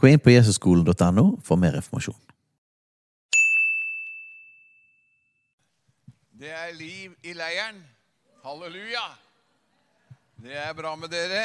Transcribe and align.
Gå 0.00 0.08
inn 0.08 0.20
på 0.22 0.32
jesusskolen.no 0.32 1.24
for 1.44 1.60
mer 1.60 1.74
informasjon. 1.76 2.16
Det 6.40 6.48
er 6.56 6.70
liv 6.72 7.12
i 7.20 7.34
leiren. 7.36 7.82
Halleluja! 8.40 9.02
Det 10.40 10.56
er 10.56 10.72
bra 10.72 10.94
med 10.96 11.12
dere. 11.12 11.42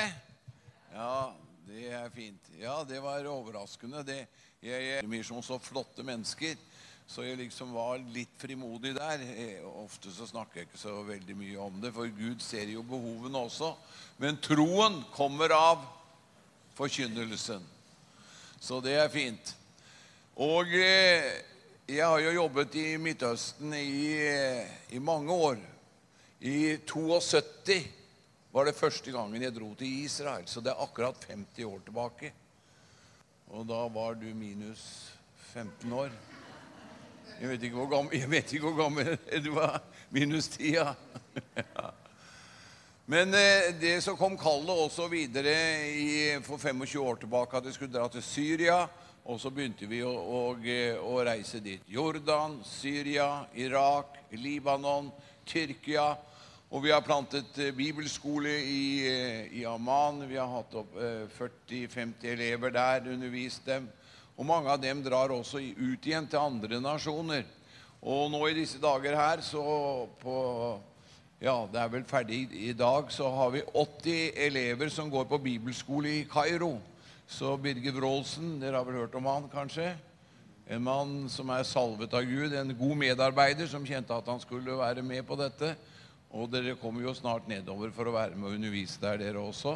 Ja, 0.93 1.33
det 1.67 1.89
er 1.97 2.07
fint. 2.15 2.47
Ja, 2.55 2.77
det 2.87 3.01
var 3.03 3.27
overraskende. 3.27 4.05
Det, 4.07 4.21
jeg 4.63 4.93
er 5.01 5.11
misjon 5.11 5.43
så 5.43 5.59
flotte 5.59 6.07
mennesker, 6.07 6.55
så 7.11 7.27
jeg 7.27 7.41
liksom 7.43 7.75
var 7.75 7.99
litt 8.15 8.39
frimodig 8.39 8.95
der. 8.95 9.27
Ofte 9.83 10.15
så 10.15 10.31
snakker 10.31 10.61
jeg 10.61 10.69
ikke 10.69 10.83
så 10.85 10.95
veldig 11.03 11.39
mye 11.43 11.59
om 11.67 11.83
det, 11.83 11.91
for 11.91 12.07
Gud 12.07 12.39
ser 12.39 12.71
jo 12.71 12.87
behovene 12.87 13.43
også. 13.49 13.75
Men 14.23 14.39
troen 14.39 15.01
kommer 15.11 15.51
av 15.59 15.83
forkynnelsen. 16.79 17.74
Så 18.59 18.79
det 18.81 18.95
er 18.97 19.11
fint. 19.13 19.51
Og 20.41 20.71
eh, 20.75 21.27
jeg 21.87 22.01
har 22.01 22.19
jo 22.19 22.33
jobbet 22.33 22.75
i 22.81 22.87
Midtøsten 22.97 23.73
i, 23.77 24.15
eh, 24.19 24.71
i 24.95 24.99
mange 24.99 25.31
år. 25.31 25.59
I 26.39 26.77
72 26.87 27.77
var 28.51 28.67
det 28.67 28.77
første 28.77 29.11
gangen 29.11 29.41
jeg 29.41 29.55
dro 29.55 29.73
til 29.77 30.05
Israel, 30.05 30.47
så 30.47 30.63
det 30.63 30.71
er 30.73 30.83
akkurat 30.83 31.27
50 31.29 31.67
år 31.67 31.83
tilbake. 31.85 32.31
Og 33.51 33.67
da 33.69 33.83
var 33.93 34.15
du 34.19 34.25
minus 34.35 34.85
15 35.53 35.93
år. 35.93 36.09
Jeg 37.39 37.49
vet 37.51 37.67
ikke 37.67 37.75
hvor 37.81 37.91
gammel, 37.91 38.39
ikke 38.39 38.63
hvor 38.63 38.77
gammel 38.79 39.17
du 39.43 39.51
var. 39.55 39.81
Minus 40.09 40.47
10, 40.55 40.73
ja. 40.73 40.93
Men 43.05 43.33
eh, 43.33 43.69
det 43.79 43.99
så 44.01 44.15
kom 44.17 44.33
kallet 44.37 44.73
også 44.73 45.05
videre 45.11 45.51
i, 45.93 46.39
for 46.41 46.57
25 46.57 47.01
år 47.05 47.19
tilbake 47.21 47.57
at 47.57 47.67
vi 47.67 47.73
skulle 47.75 47.93
dra 47.93 48.07
til 48.09 48.23
Syria. 48.25 48.79
Og 49.29 49.37
så 49.41 49.51
begynte 49.53 49.85
vi 49.89 49.99
å, 50.05 50.09
å, 50.09 50.39
å 51.05 51.19
reise 51.25 51.61
dit. 51.61 51.85
Jordan, 51.89 52.59
Syria, 52.65 53.45
Irak, 53.61 54.17
Libanon, 54.33 55.11
Tyrkia. 55.45 56.15
Og 56.73 56.81
vi 56.81 56.95
har 56.95 57.05
plantet 57.05 57.59
eh, 57.61 57.69
bibelskole 57.77 58.55
i, 58.65 58.87
eh, 59.05 59.53
i 59.61 59.61
Amman. 59.69 60.23
Vi 60.25 60.41
har 60.41 60.49
hatt 60.49 60.73
opp 60.81 60.97
eh, 60.97 61.29
40-50 61.37 62.25
elever 62.33 62.73
der, 62.73 63.05
undervist 63.13 63.69
dem. 63.69 63.85
Og 64.33 64.49
mange 64.49 64.73
av 64.73 64.81
dem 64.81 65.05
drar 65.05 65.29
også 65.33 65.61
ut 65.61 66.09
igjen 66.09 66.25
til 66.25 66.41
andre 66.41 66.81
nasjoner. 66.81 67.45
Og 68.01 68.33
nå 68.33 68.41
i 68.49 68.57
disse 68.57 68.81
dager 68.81 69.13
her, 69.13 69.45
så 69.45 69.61
på 70.25 70.41
Ja, 71.43 71.65
det 71.67 71.81
er 71.81 71.89
vel 71.91 72.05
ferdig 72.07 72.45
i 72.55 72.71
dag, 72.71 73.09
så 73.11 73.27
har 73.27 73.49
vi 73.51 73.61
80 73.75 74.37
elever 74.45 74.89
som 74.89 75.09
går 75.11 75.25
på 75.27 75.39
bibelskole 75.43 76.21
i 76.21 76.27
Kairo. 76.31 76.77
Så 77.27 77.57
Birger 77.59 77.97
Wroldsen, 77.97 78.53
dere 78.61 78.77
har 78.77 78.85
vel 78.87 79.01
hørt 79.01 79.17
om 79.19 79.27
han, 79.27 79.49
kanskje? 79.51 79.89
En 80.71 80.85
mann 80.85 81.25
som 81.29 81.51
er 81.51 81.67
salvet 81.67 82.13
av 82.15 82.23
Gud, 82.23 82.55
en 82.55 82.71
god 82.79 82.95
medarbeider 83.01 83.67
som 83.67 83.83
kjente 83.85 84.15
at 84.15 84.31
han 84.31 84.39
skulle 84.39 84.77
være 84.79 85.03
med 85.03 85.25
på 85.27 85.35
dette. 85.35 85.73
Og 86.31 86.47
dere 86.53 86.77
kommer 86.79 87.03
jo 87.03 87.13
snart 87.13 87.49
nedover 87.51 87.91
for 87.91 88.07
å 88.07 88.15
være 88.15 88.39
med 88.39 88.53
og 88.53 88.55
undervise 88.55 89.03
der, 89.03 89.19
dere 89.19 89.43
også. 89.43 89.75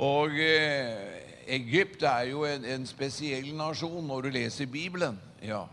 Og 0.00 0.38
eh, 0.38 1.18
Egypt 1.50 2.06
er 2.06 2.30
jo 2.30 2.46
en, 2.46 2.64
en 2.64 2.86
spesiell 2.86 3.50
nasjon 3.58 4.06
når 4.06 4.28
du 4.28 4.32
leser 4.38 4.70
Bibelen. 4.70 5.18
Ja. 5.42 5.64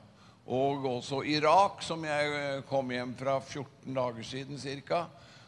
Og 0.48 0.86
også 0.88 1.26
Irak, 1.28 1.82
som 1.84 2.06
jeg 2.08 2.28
eh, 2.32 2.62
kom 2.70 2.92
hjem 2.94 3.12
fra 3.20 3.34
14 3.42 3.92
dager 3.92 4.24
siden 4.24 4.62
ca. 4.88 5.02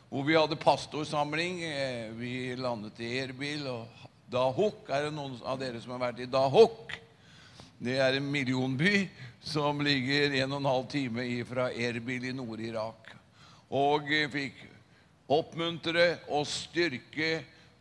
Hvor 0.09 0.25
vi 0.27 0.35
hadde 0.35 0.57
pastorsamling. 0.59 1.61
Eh, 1.63 2.11
Vi 2.19 2.55
landet 2.59 2.99
i 2.99 3.13
Erbil 3.21 3.63
og 3.71 3.87
Dahuk. 4.27 4.89
Er 4.91 5.07
det 5.07 5.13
noen 5.15 5.39
av 5.47 5.61
dere 5.61 5.79
som 5.79 5.95
har 5.95 6.03
vært 6.09 6.19
i 6.19 6.27
Dahuk? 6.27 6.91
Det 7.79 7.95
er 7.95 8.17
en 8.17 8.27
millionby 8.27 9.07
som 9.39 9.79
ligger 9.79 10.35
en 10.41 10.51
og 10.51 10.59
en 10.59 10.71
halv 10.73 10.91
time 10.91 11.29
fra 11.47 11.71
Erbil 11.71 12.27
i 12.27 12.35
Nord-Irak. 12.35 13.15
Og 13.71 14.11
eh, 14.11 14.27
fikk 14.27 14.65
oppmuntre 15.31 16.25
og 16.27 16.43
styrke. 16.43 17.37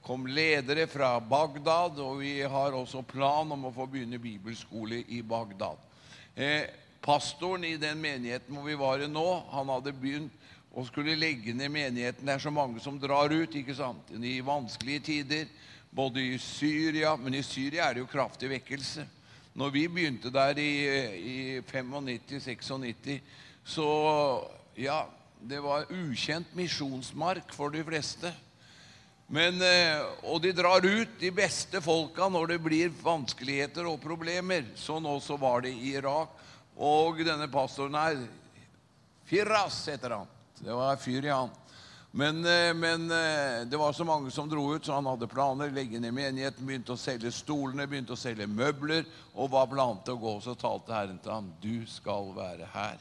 Kom 0.06 0.30
ledere 0.30 0.86
fra 0.86 1.16
Bagdad, 1.18 1.98
og 1.98 2.20
vi 2.22 2.36
har 2.46 2.78
også 2.78 3.02
plan 3.02 3.50
om 3.58 3.66
å 3.66 3.74
få 3.74 3.90
begynne 3.90 4.22
bibelskole 4.22 5.02
i 5.10 5.18
Bagdad. 5.26 5.82
Eh, 6.38 6.86
pastoren 7.04 7.64
i 7.64 7.76
den 7.80 8.00
menigheten 8.00 8.54
hvor 8.54 8.66
vi 8.66 8.76
var 8.78 9.04
nå, 9.08 9.26
han 9.52 9.70
hadde 9.72 9.94
begynt 9.96 10.34
å 10.78 10.84
skulle 10.86 11.16
legge 11.18 11.54
ned 11.56 11.72
menigheten. 11.72 12.26
Det 12.26 12.34
er 12.36 12.42
så 12.42 12.52
mange 12.54 12.80
som 12.82 12.98
drar 13.00 13.32
ut 13.32 13.54
ikke 13.56 13.76
sant? 13.76 14.10
i 14.14 14.38
vanskelige 14.44 15.04
tider, 15.10 15.46
både 15.90 16.20
i 16.20 16.38
Syria 16.38 17.14
Men 17.16 17.38
i 17.38 17.42
Syria 17.42 17.88
er 17.88 17.96
det 17.96 18.04
jo 18.04 18.10
kraftig 18.10 18.50
vekkelse. 18.52 19.06
Når 19.58 19.70
vi 19.74 19.86
begynte 19.90 20.30
der 20.30 20.58
i, 20.60 20.72
i 21.18 21.38
95-96, 21.66 23.16
så 23.66 23.88
ja, 24.78 25.00
det 25.40 25.58
var 25.64 25.88
ukjent 25.90 26.52
misjonsmark 26.54 27.50
for 27.56 27.74
de 27.74 27.82
fleste. 27.86 28.30
Men, 29.28 29.58
eh, 29.60 30.00
og 30.24 30.40
de 30.40 30.54
drar 30.56 30.84
ut, 30.84 31.18
de 31.20 31.30
beste 31.34 31.82
folka, 31.84 32.30
når 32.32 32.54
det 32.54 32.60
blir 32.64 32.92
vanskeligheter 33.02 33.88
og 33.90 34.00
problemer. 34.00 34.64
Sånn 34.78 35.04
også 35.04 35.36
var 35.40 35.66
det 35.66 35.74
i 35.74 35.96
Irak. 35.98 36.32
Og 36.78 37.18
denne 37.26 37.48
pastoren 37.50 37.96
her, 37.98 38.20
Firas 39.28 39.80
heter 39.90 40.14
han. 40.14 40.28
Det 40.58 40.74
var 40.74 41.00
fyr 41.02 41.26
i 41.26 41.32
han. 41.32 41.50
Men, 42.10 42.38
eh, 42.46 42.74
men 42.74 43.10
eh, 43.10 43.66
det 43.66 43.76
var 43.76 43.92
så 43.92 44.04
mange 44.04 44.30
som 44.30 44.48
dro 44.48 44.74
ut, 44.74 44.84
så 44.86 44.92
han 44.92 45.06
hadde 45.06 45.28
planer. 45.28 45.70
Legge 45.70 46.00
ned 46.00 46.14
menigheten, 46.14 46.66
begynte 46.66 46.94
å 46.94 47.00
selge 47.00 47.32
stolene, 47.34 47.86
begynte 47.86 48.14
å 48.14 48.18
selge 48.18 48.46
møbler. 48.48 49.04
Og 49.34 49.50
var 49.52 49.68
plantet 49.68 50.14
å 50.14 50.20
gå, 50.22 50.38
så 50.40 50.54
talte 50.58 50.94
Herren 50.94 51.18
til 51.22 51.34
ham, 51.34 51.50
du 51.60 51.84
skal 51.90 52.32
være 52.36 52.70
her. 52.72 52.96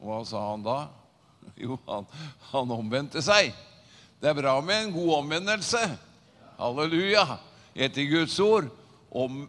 Og 0.00 0.10
hva 0.10 0.22
sa 0.26 0.42
han 0.50 0.66
da? 0.66 0.80
Jo, 1.58 1.78
han, 1.86 2.04
han 2.50 2.72
omvendte 2.74 3.22
seg. 3.24 3.54
Det 4.20 4.28
er 4.28 4.36
bra 4.36 4.58
med 4.60 4.88
en 4.88 4.92
god 4.92 5.14
omvendelse. 5.22 5.80
Halleluja. 6.58 7.38
Etter 7.74 8.10
Guds 8.10 8.36
ord. 8.42 8.68
Om 9.08 9.46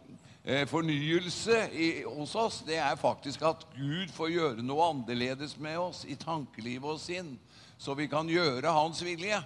fornyelse 0.70 1.58
i, 1.78 1.88
hos 2.08 2.32
oss, 2.36 2.64
det 2.66 2.80
er 2.82 2.96
faktisk 2.98 3.44
at 3.46 3.66
Gud 3.76 4.10
får 4.16 4.32
gjøre 4.34 4.66
noe 4.66 4.88
annerledes 4.90 5.54
med 5.62 5.78
oss 5.78 6.06
i 6.10 6.18
tankelivet 6.18 6.96
og 6.96 7.02
sinn, 7.02 7.36
så 7.78 7.94
vi 7.94 8.08
kan 8.10 8.30
gjøre 8.30 8.74
Hans 8.74 9.04
vilje. 9.06 9.38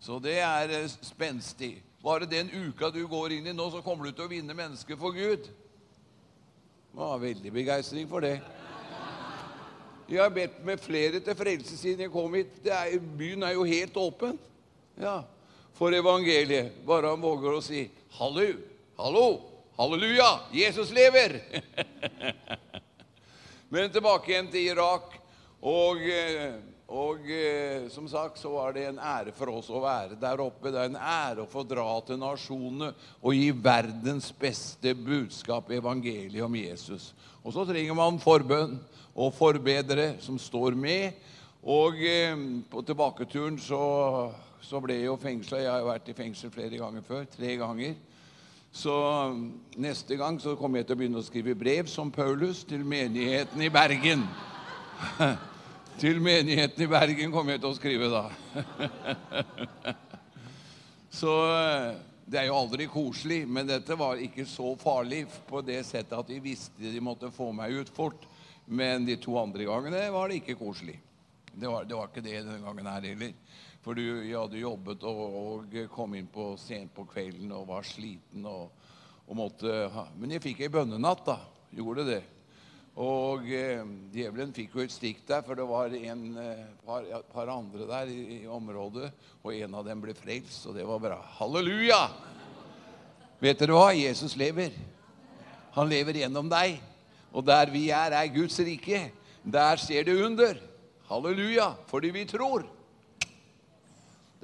Så 0.00 0.16
det 0.24 0.38
er 0.40 0.72
eh, 0.72 0.88
spenstig. 0.88 1.76
Bare 2.04 2.28
den 2.28 2.50
uka 2.52 2.90
du 2.92 3.02
går 3.08 3.36
inn 3.36 3.46
i 3.48 3.56
nå, 3.56 3.68
så 3.72 3.84
kommer 3.84 4.08
du 4.08 4.12
til 4.16 4.26
å 4.26 4.32
vinne 4.32 4.56
mennesker 4.56 4.98
for 5.00 5.16
Gud. 5.16 5.46
Det 5.48 7.00
var 7.00 7.22
veldig 7.22 7.52
begeistring 7.52 8.08
for 8.08 8.24
det. 8.24 8.38
Jeg 10.08 10.20
har 10.20 10.32
bedt 10.32 10.58
med 10.64 10.82
flere 10.84 11.20
til 11.24 11.36
frelse 11.36 11.78
siden 11.80 12.04
jeg 12.04 12.12
kom 12.12 12.34
hit. 12.36 12.58
Er, 12.68 12.98
byen 13.00 13.44
er 13.44 13.54
jo 13.56 13.64
helt 13.64 13.96
åpen 13.96 14.36
ja, 15.00 15.22
for 15.76 15.96
evangeliet. 15.96 16.76
Bare 16.84 17.12
han 17.14 17.24
våger 17.24 17.56
å 17.56 17.64
si 17.64 17.86
'hallo, 18.18 18.44
hallo, 19.00 19.28
halleluja, 19.76 20.40
Jesus 20.52 20.90
lever'. 20.90 21.40
Men 23.74 23.90
tilbake 23.90 24.30
igjen 24.30 24.50
til 24.52 24.70
Irak. 24.70 25.16
Og, 25.64 25.98
eh, 26.06 26.60
og 26.92 27.24
eh, 27.32 27.88
som 27.90 28.06
sagt 28.08 28.38
så 28.38 28.52
var 28.52 28.74
det 28.76 28.84
en 28.86 29.00
ære 29.00 29.32
for 29.34 29.50
oss 29.50 29.70
å 29.72 29.80
være 29.82 30.18
der 30.20 30.42
oppe. 30.44 30.70
Det 30.70 30.78
er 30.78 30.92
en 30.92 31.00
ære 31.00 31.42
å 31.42 31.50
få 31.50 31.64
dra 31.66 31.88
til 32.06 32.20
nasjonene 32.20 32.92
og 33.22 33.34
gi 33.34 33.48
verdens 33.50 34.28
beste 34.38 34.94
budskap, 34.94 35.72
evangeliet 35.72 36.44
om 36.44 36.54
Jesus. 36.60 37.14
Og 37.42 37.56
så 37.56 37.64
trenger 37.66 37.96
man 37.98 38.20
forbønn 38.22 38.76
og 39.14 39.34
forbedere 39.34 40.14
som 40.22 40.38
står 40.38 40.76
med. 40.78 41.18
Og 41.64 41.98
eh, 42.04 42.36
på 42.70 42.84
tilbaketuren 42.84 43.56
så, 43.58 43.84
så 44.62 44.84
ble 44.84 45.00
jeg 45.00 45.08
jo 45.08 45.18
fengsla. 45.18 45.64
Jeg 45.64 45.72
har 45.72 45.80
jo 45.82 45.90
vært 45.90 46.12
i 46.12 46.18
fengsel 46.20 46.52
flere 46.52 46.78
ganger 46.78 47.06
før. 47.08 47.24
Tre 47.32 47.56
ganger. 47.58 47.96
Så 48.74 48.92
neste 49.78 50.16
gang 50.18 50.40
så 50.42 50.56
kommer 50.58 50.80
jeg 50.80 50.88
til 50.88 50.96
å 50.96 50.98
begynne 50.98 51.20
å 51.20 51.24
skrive 51.24 51.54
brev 51.54 51.86
som 51.86 52.08
Paulus 52.10 52.64
til 52.66 52.82
menigheten 52.82 53.62
i 53.62 53.70
Bergen. 53.70 54.24
til 56.02 56.18
menigheten 56.18 56.82
i 56.82 56.88
Bergen 56.90 57.30
kommer 57.30 57.54
jeg 57.54 57.62
til 57.62 57.70
å 57.70 57.76
skrive 57.78 58.08
da. 58.10 58.24
så 61.20 61.36
eh, 61.54 61.86
Det 62.26 62.40
er 62.40 62.48
jo 62.48 62.58
aldri 62.58 62.88
koselig, 62.90 63.44
men 63.46 63.68
dette 63.68 63.94
var 64.00 64.18
ikke 64.18 64.46
så 64.48 64.72
farlig 64.80 65.22
på 65.46 65.62
det 65.62 65.82
settet 65.86 66.18
at 66.18 66.32
de 66.32 66.40
visste 66.42 66.90
de 66.90 67.02
måtte 67.04 67.30
få 67.30 67.52
meg 67.54 67.78
ut 67.78 67.94
fort. 67.94 68.26
Men 68.66 69.06
de 69.06 69.20
to 69.22 69.36
andre 69.38 69.68
gangene 69.68 70.08
var 70.10 70.32
det 70.32 70.40
ikke 70.40 70.58
koselig. 70.58 70.96
Det 71.52 71.70
var, 71.70 71.86
det 71.86 71.94
var 71.94 72.10
ikke 72.10 72.26
det 72.26 72.40
denne 72.40 72.58
gangen 72.64 72.90
her 72.90 73.06
heller. 73.12 73.34
For 73.84 73.96
du, 73.96 74.02
jeg 74.24 74.38
hadde 74.38 74.62
jobbet 74.62 75.04
og, 75.04 75.24
og 75.40 75.74
kom 75.92 76.16
inn 76.16 76.30
på 76.32 76.54
sent 76.60 76.94
på 76.96 77.04
kvelden 77.10 77.52
og 77.52 77.68
var 77.68 77.84
sliten. 77.84 78.46
og, 78.48 78.72
og 79.28 79.36
måtte 79.38 79.88
ha. 79.92 80.06
Men 80.20 80.34
jeg 80.36 80.44
fikk 80.44 80.64
ei 80.64 80.72
bønnenatt, 80.72 81.24
da. 81.26 81.38
Gjorde 81.74 82.06
det. 82.06 82.22
Og 83.00 83.48
eh, 83.50 83.80
djevelen 84.14 84.52
fikk 84.54 84.76
jo 84.76 84.84
et 84.84 84.92
stikk 84.94 85.24
der, 85.26 85.42
for 85.42 85.58
det 85.58 85.64
var 85.66 85.94
en 85.96 86.22
eh, 86.38 86.60
par, 86.86 87.06
par 87.32 87.50
andre 87.50 87.88
der 87.88 88.12
i, 88.12 88.20
i 88.36 88.40
området, 88.46 89.08
og 89.42 89.56
en 89.56 89.74
av 89.80 89.88
dem 89.88 90.04
ble 90.04 90.14
frelst, 90.14 90.68
og 90.70 90.76
det 90.78 90.84
var 90.86 91.02
bra. 91.02 91.18
Halleluja! 91.40 91.98
Vet 93.42 93.58
dere 93.58 93.74
hva? 93.74 93.88
Jesus 93.96 94.36
lever. 94.38 94.76
Han 95.74 95.90
lever 95.90 96.22
gjennom 96.22 96.46
deg. 96.52 96.78
Og 97.34 97.42
der 97.42 97.72
vi 97.74 97.88
er, 97.90 98.14
er 98.14 98.30
Guds 98.30 98.60
rike. 98.62 99.08
Der 99.42 99.82
ser 99.82 100.06
det 100.06 100.14
under. 100.22 100.60
Halleluja! 101.10 101.72
Fordi 101.90 102.12
vi 102.14 102.22
tror. 102.30 102.62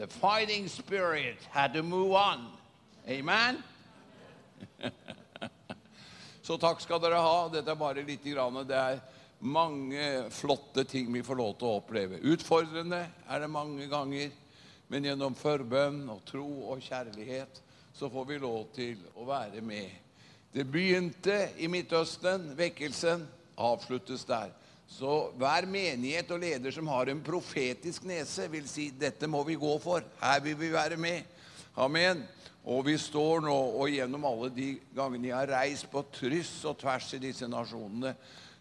The 0.00 0.06
fighting 0.06 0.66
spirit 0.66 1.36
had 1.50 1.74
to 1.74 1.82
move 1.82 2.12
on. 2.12 2.46
Amen? 3.06 3.62
Så 6.42 6.56
takk 6.56 6.80
skal 6.80 7.02
dere 7.04 7.18
ha. 7.20 7.48
Dette 7.52 7.68
er 7.68 7.76
bare 7.76 8.00
litt. 8.08 8.24
Grann. 8.24 8.56
Det 8.64 8.78
er 8.78 9.02
mange 9.44 10.06
flotte 10.32 10.86
ting 10.88 11.12
vi 11.12 11.20
får 11.20 11.36
lov 11.36 11.52
til 11.60 11.68
å 11.68 11.74
oppleve. 11.82 12.22
Utfordrende 12.32 13.02
er 13.28 13.44
det 13.44 13.50
mange 13.52 13.90
ganger, 13.92 14.32
men 14.88 15.10
gjennom 15.10 15.36
forbønn 15.36 16.06
og 16.16 16.24
tro 16.32 16.48
og 16.72 16.80
kjærlighet 16.80 17.60
så 17.92 18.08
får 18.08 18.30
vi 18.32 18.40
lov 18.40 18.70
til 18.72 19.04
å 19.20 19.28
være 19.28 19.60
med. 19.60 19.92
Det 20.48 20.64
begynte 20.64 21.42
i 21.60 21.68
Midtøsten. 21.68 22.54
Vekkelsen 22.56 23.28
avsluttes 23.60 24.24
der. 24.24 24.56
Så 24.90 25.30
hver 25.38 25.68
menighet 25.70 26.30
og 26.34 26.42
leder 26.42 26.74
som 26.74 26.88
har 26.90 27.08
en 27.08 27.22
profetisk 27.22 28.04
nese, 28.10 28.48
vil 28.50 28.66
si 28.68 28.90
dette 28.90 29.28
må 29.30 29.44
vi 29.46 29.54
gå 29.60 29.72
for. 29.82 30.04
Her 30.20 30.42
vil 30.44 30.58
vi 30.58 30.72
være 30.74 30.98
med. 31.00 31.22
Amen. 31.78 32.24
Og 32.68 32.84
vi 32.90 32.96
står 33.00 33.46
nå, 33.46 33.56
og 33.80 33.88
gjennom 33.88 34.26
alle 34.28 34.50
de 34.52 34.70
gangene 34.96 35.30
jeg 35.30 35.38
har 35.38 35.52
reist 35.54 35.88
på 35.92 36.02
tryss 36.12 36.58
og 36.68 36.76
tvers 36.82 37.06
i 37.16 37.22
disse 37.22 37.48
nasjonene, 37.48 38.12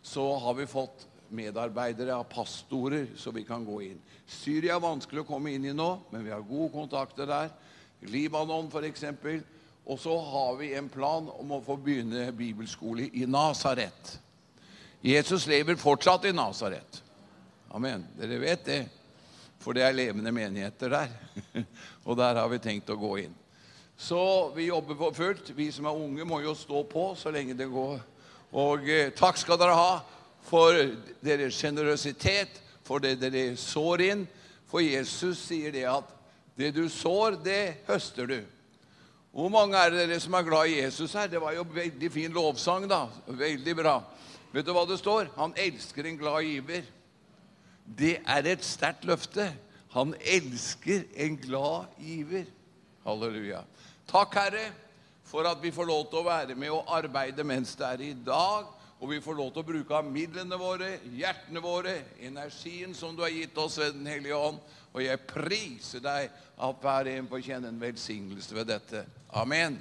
så 0.05 0.23
har 0.39 0.55
vi 0.55 0.69
fått 0.69 1.03
medarbeidere 1.35 2.15
av 2.15 2.29
pastorer, 2.31 3.09
så 3.19 3.33
vi 3.35 3.43
kan 3.45 3.65
gå 3.67 3.81
inn. 3.89 3.99
Syria 4.29 4.77
er 4.77 4.85
vanskelig 4.85 5.25
å 5.25 5.27
komme 5.27 5.51
inn 5.53 5.67
i 5.67 5.75
nå, 5.75 5.89
men 6.13 6.23
vi 6.25 6.33
har 6.33 6.45
gode 6.45 6.71
kontakter 6.77 7.27
der. 7.29 7.51
Libanon, 8.07 8.69
f.eks. 8.71 9.03
Og 9.89 9.99
så 9.99 10.15
har 10.31 10.55
vi 10.61 10.71
en 10.77 10.87
plan 10.93 11.27
om 11.35 11.57
å 11.57 11.61
få 11.65 11.75
begynne 11.81 12.29
bibelskole 12.37 13.09
i 13.17 13.27
Nasaret. 13.27 14.19
Jesus 15.01 15.47
lever 15.47 15.75
fortsatt 15.75 16.25
i 16.25 16.31
Nasaret. 16.35 17.03
Amen. 17.71 18.03
Dere 18.19 18.39
vet 18.41 18.65
det, 18.65 18.79
for 19.59 19.77
det 19.77 19.85
er 19.85 19.95
levende 19.95 20.31
menigheter 20.35 20.91
der. 20.91 21.13
Og 22.07 22.17
der 22.19 22.41
har 22.41 22.49
vi 22.51 22.59
tenkt 22.59 22.91
å 22.91 22.97
gå 22.99 23.13
inn. 23.23 23.35
Så 23.99 24.51
vi 24.55 24.67
jobber 24.67 24.95
på 24.99 25.11
fullt. 25.15 25.51
Vi 25.55 25.69
som 25.71 25.87
er 25.87 25.95
unge, 25.95 26.27
må 26.27 26.41
jo 26.43 26.55
stå 26.55 26.83
på 26.87 27.13
så 27.19 27.31
lenge 27.31 27.55
det 27.55 27.69
går. 27.71 27.99
Og 28.59 28.87
eh, 28.89 29.11
takk 29.15 29.39
skal 29.39 29.59
dere 29.59 29.77
ha 29.77 29.97
for 30.49 30.75
deres 31.23 31.57
sjenerøsitet, 31.59 32.59
for 32.83 33.03
det 33.03 33.19
dere 33.21 33.53
sår 33.59 34.05
inn. 34.07 34.27
For 34.69 34.83
Jesus 34.83 35.45
sier 35.47 35.71
det 35.75 35.85
at 35.89 36.15
det 36.59 36.73
du 36.75 36.85
sår, 36.91 37.39
det 37.43 37.85
høster 37.87 38.27
du. 38.27 38.39
Hvor 39.31 39.51
mange 39.53 39.79
er 39.79 39.93
dere 39.93 40.19
som 40.19 40.35
er 40.35 40.47
glad 40.47 40.71
i 40.71 40.79
Jesus 40.81 41.13
her? 41.15 41.29
Det 41.31 41.39
var 41.39 41.53
jo 41.55 41.67
veldig 41.71 42.09
fin 42.11 42.33
lovsang, 42.35 42.87
da. 42.89 43.05
Veldig 43.27 43.75
bra. 43.77 43.99
Vet 44.53 44.65
du 44.65 44.73
hva 44.73 44.85
det 44.89 44.97
står? 44.97 45.29
Han 45.37 45.53
elsker 45.57 46.07
en 46.09 46.17
glad 46.17 46.41
giver. 46.47 46.87
Det 47.85 48.17
er 48.25 48.47
et 48.49 48.65
sterkt 48.65 49.05
løfte. 49.05 49.45
Han 49.93 50.15
elsker 50.21 51.05
en 51.17 51.37
glad 51.37 51.85
giver. 52.01 52.49
Halleluja. 53.05 53.61
Takk, 54.09 54.35
Herre, 54.35 54.65
for 55.25 55.45
at 55.49 55.61
vi 55.61 55.71
får 55.73 55.85
lov 55.89 56.09
til 56.09 56.21
å 56.21 56.27
være 56.27 56.57
med 56.57 56.73
og 56.73 56.89
arbeide 56.97 57.45
mens 57.45 57.75
det 57.77 57.87
er 57.87 58.05
i 58.09 58.13
dag. 58.25 58.75
Og 58.99 59.13
vi 59.13 59.21
får 59.23 59.37
lov 59.37 59.53
til 59.53 59.63
å 59.63 59.69
bruke 59.69 59.95
av 59.95 60.07
midlene 60.11 60.57
våre, 60.59 60.89
hjertene 61.15 61.61
våre, 61.63 61.93
energien 62.19 62.91
som 62.97 63.13
du 63.15 63.23
har 63.23 63.31
gitt 63.31 63.57
oss 63.57 63.77
ved 63.79 63.93
Den 63.95 64.09
hellige 64.11 64.35
ånd. 64.35 64.59
Og 64.91 65.03
jeg 65.05 65.21
priser 65.29 66.03
deg 66.03 66.33
at 66.59 66.81
hver 66.83 67.07
en 67.13 67.29
får 67.31 67.45
kjenne 67.45 67.71
en 67.71 67.81
velsignelse 67.81 68.55
ved 68.57 68.67
dette. 68.73 69.05
Amen. 69.31 69.77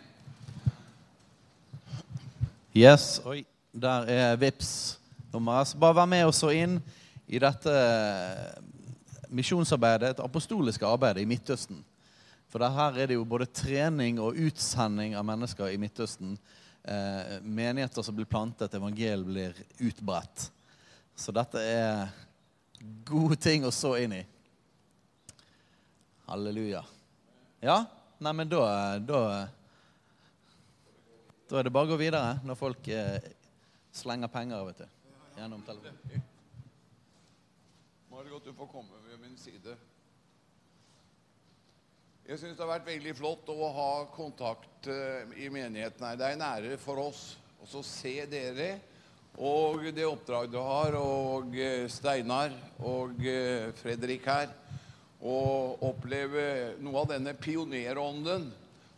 Yes, 2.77 3.17
oi, 3.27 3.43
der 3.81 4.09
er 4.13 4.41
vips 4.41 4.99
nummeret. 5.33 5.73
Så 5.73 5.81
bare 5.81 5.97
vær 6.01 6.11
med 6.11 6.27
oss 6.29 6.43
inn 6.53 6.79
i 7.29 7.41
dette 7.43 7.75
misjonsarbeidet, 9.29 10.15
et 10.15 10.25
apostoliske 10.25 10.87
arbeid 10.87 11.21
i 11.21 11.29
Midtøsten. 11.29 11.83
For 12.49 12.65
her 12.65 12.97
er 12.97 13.11
det 13.11 13.19
jo 13.19 13.27
både 13.29 13.49
trening 13.53 14.21
og 14.25 14.39
utsending 14.41 15.17
av 15.19 15.27
mennesker 15.29 15.69
i 15.69 15.81
Midtøsten. 15.81 16.39
Eh, 16.89 17.35
menigheter 17.45 18.03
som 18.03 18.17
blir 18.17 18.29
plantet, 18.29 18.73
evangeliet 18.75 19.27
blir 19.27 19.59
utbredt. 19.91 20.49
Så 21.19 21.35
dette 21.37 21.61
er 21.61 22.09
gode 23.05 23.37
ting 23.37 23.67
å 23.69 23.75
så 23.75 23.93
inn 24.01 24.15
i. 24.17 24.23
Halleluja. 26.29 26.81
Ja? 27.61 27.83
Nei, 28.19 28.33
men 28.33 28.51
da, 28.51 28.65
da 28.99 29.21
Da 31.49 31.57
er 31.57 31.65
det 31.65 31.73
bare 31.73 31.89
å 31.89 31.93
gå 31.95 31.97
videre 31.97 32.43
når 32.45 32.59
folk 32.61 32.89
eh, 32.93 33.25
slenger 33.93 34.31
penger 34.33 34.65
vet 34.69 34.83
du, 34.83 34.89
gjennom 35.37 35.63
telefonen. 35.67 36.27
Margot, 38.11 38.45
du 38.45 38.53
får 38.53 38.67
komme 38.73 39.01
ved 39.07 39.21
min 39.23 39.37
side. 39.39 39.77
Jeg 42.29 42.41
syns 42.41 42.59
det 42.59 42.65
har 42.65 42.75
vært 42.75 42.89
veldig 42.89 43.13
flott 43.17 43.49
å 43.53 43.73
ha 43.73 43.91
kontakt 44.13 44.89
eh, 44.93 45.31
i 45.41 45.49
menigheten 45.53 46.05
her. 46.05 46.19
Det 46.19 46.27
er 46.27 46.37
en 46.37 46.47
ære 46.49 46.79
for 46.83 47.01
oss 47.09 47.23
å 47.65 47.83
se 47.85 48.15
dere 48.29 48.73
og 49.39 49.85
det 49.95 50.03
oppdraget 50.03 50.51
du 50.51 50.59
har, 50.59 50.97
og 50.99 51.55
eh, 51.55 51.87
Steinar 51.87 52.55
og 52.83 53.21
eh, 53.23 53.71
Fredrik 53.79 54.27
her. 54.27 54.51
Og 55.19 55.83
oppleve 55.87 56.75
noe 56.83 57.05
av 57.05 57.13
denne 57.13 57.35
pionerånden. 57.39 58.49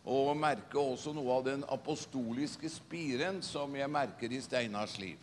Og 0.05 0.31
merke 0.37 0.79
også 0.81 1.13
noe 1.13 1.35
av 1.35 1.43
den 1.45 1.65
apostoliske 1.69 2.69
spiren 2.73 3.41
som 3.45 3.75
jeg 3.77 3.91
merker 3.91 4.33
i 4.33 4.41
Steinars 4.41 4.97
liv. 5.01 5.19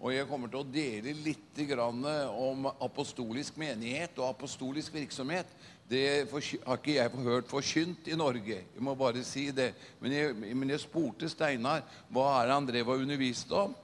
Og 0.00 0.14
jeg 0.14 0.28
kommer 0.30 0.48
til 0.48 0.62
å 0.62 0.70
dele 0.72 1.12
litt 1.26 1.58
om 1.76 2.70
apostolisk 2.70 3.58
menighet 3.60 4.16
og 4.16 4.30
apostolisk 4.30 4.94
virksomhet. 4.94 5.46
Det 5.90 6.30
har 6.30 6.78
ikke 6.78 6.94
jeg 6.94 7.10
hørt 7.26 7.50
forkynt 7.50 8.08
i 8.08 8.16
Norge. 8.16 8.62
Jeg 8.62 8.80
må 8.80 8.94
bare 8.94 9.24
si 9.26 9.50
det. 9.50 9.74
Men 10.00 10.12
jeg, 10.12 10.34
men 10.56 10.70
jeg 10.70 10.80
spurte 10.80 11.28
Steinar 11.28 11.82
hva 12.08 12.30
er 12.38 12.54
han 12.54 12.68
drev 12.68 12.94
og 12.94 13.02
underviste 13.02 13.52
om. 13.66 13.74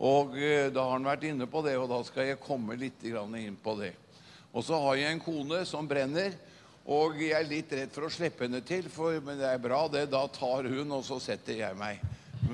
Og 0.00 0.34
eh, 0.40 0.72
da 0.72 0.86
har 0.88 0.96
han 0.96 1.06
vært 1.06 1.26
inne 1.28 1.46
på 1.46 1.60
det, 1.62 1.76
og 1.76 1.90
da 1.92 2.00
skal 2.08 2.30
jeg 2.30 2.40
komme 2.40 2.78
litt 2.80 3.04
inn 3.04 3.58
på 3.62 3.76
det. 3.76 3.92
Og 4.50 4.64
så 4.64 4.78
har 4.88 4.96
jeg 4.96 5.12
en 5.12 5.22
kone 5.22 5.60
som 5.68 5.86
brenner, 5.86 6.32
og 6.90 7.20
jeg 7.22 7.36
er 7.38 7.46
litt 7.46 7.70
redd 7.70 7.92
for 7.94 8.08
å 8.08 8.10
slippe 8.10 8.42
henne 8.46 8.60
til. 8.66 8.88
For, 8.90 9.20
men 9.22 9.38
det 9.38 9.46
er 9.46 9.60
bra, 9.62 9.84
det. 9.92 10.08
Da 10.10 10.24
tar 10.34 10.66
hun, 10.66 10.90
og 10.96 11.04
så 11.06 11.20
setter 11.22 11.54
jeg 11.60 11.78
meg. 11.78 12.02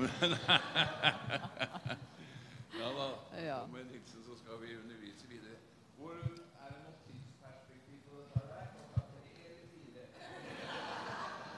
ja 2.77 2.89
da. 2.93 3.07
Ja. 3.41 3.65
Med 3.71 3.89
Nilsen 3.89 4.21
så 4.27 4.37
skal 4.37 4.61
vi 4.61 4.75
undervise 4.77 5.25
videre. 5.31 5.57
Hvor 5.97 6.13
er 6.13 6.69
det 6.69 6.81
noe 6.83 6.93
tidsperspektiv 7.07 7.97
på 8.05 8.13
dette 8.21 8.39
her? 8.51 8.67
Klokka 8.75 9.01
tre 9.09 9.47
eller 9.49 9.67
fire? 9.73 10.05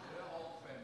Eller 0.07 0.25
halv 0.37 0.51
fem? 0.63 0.83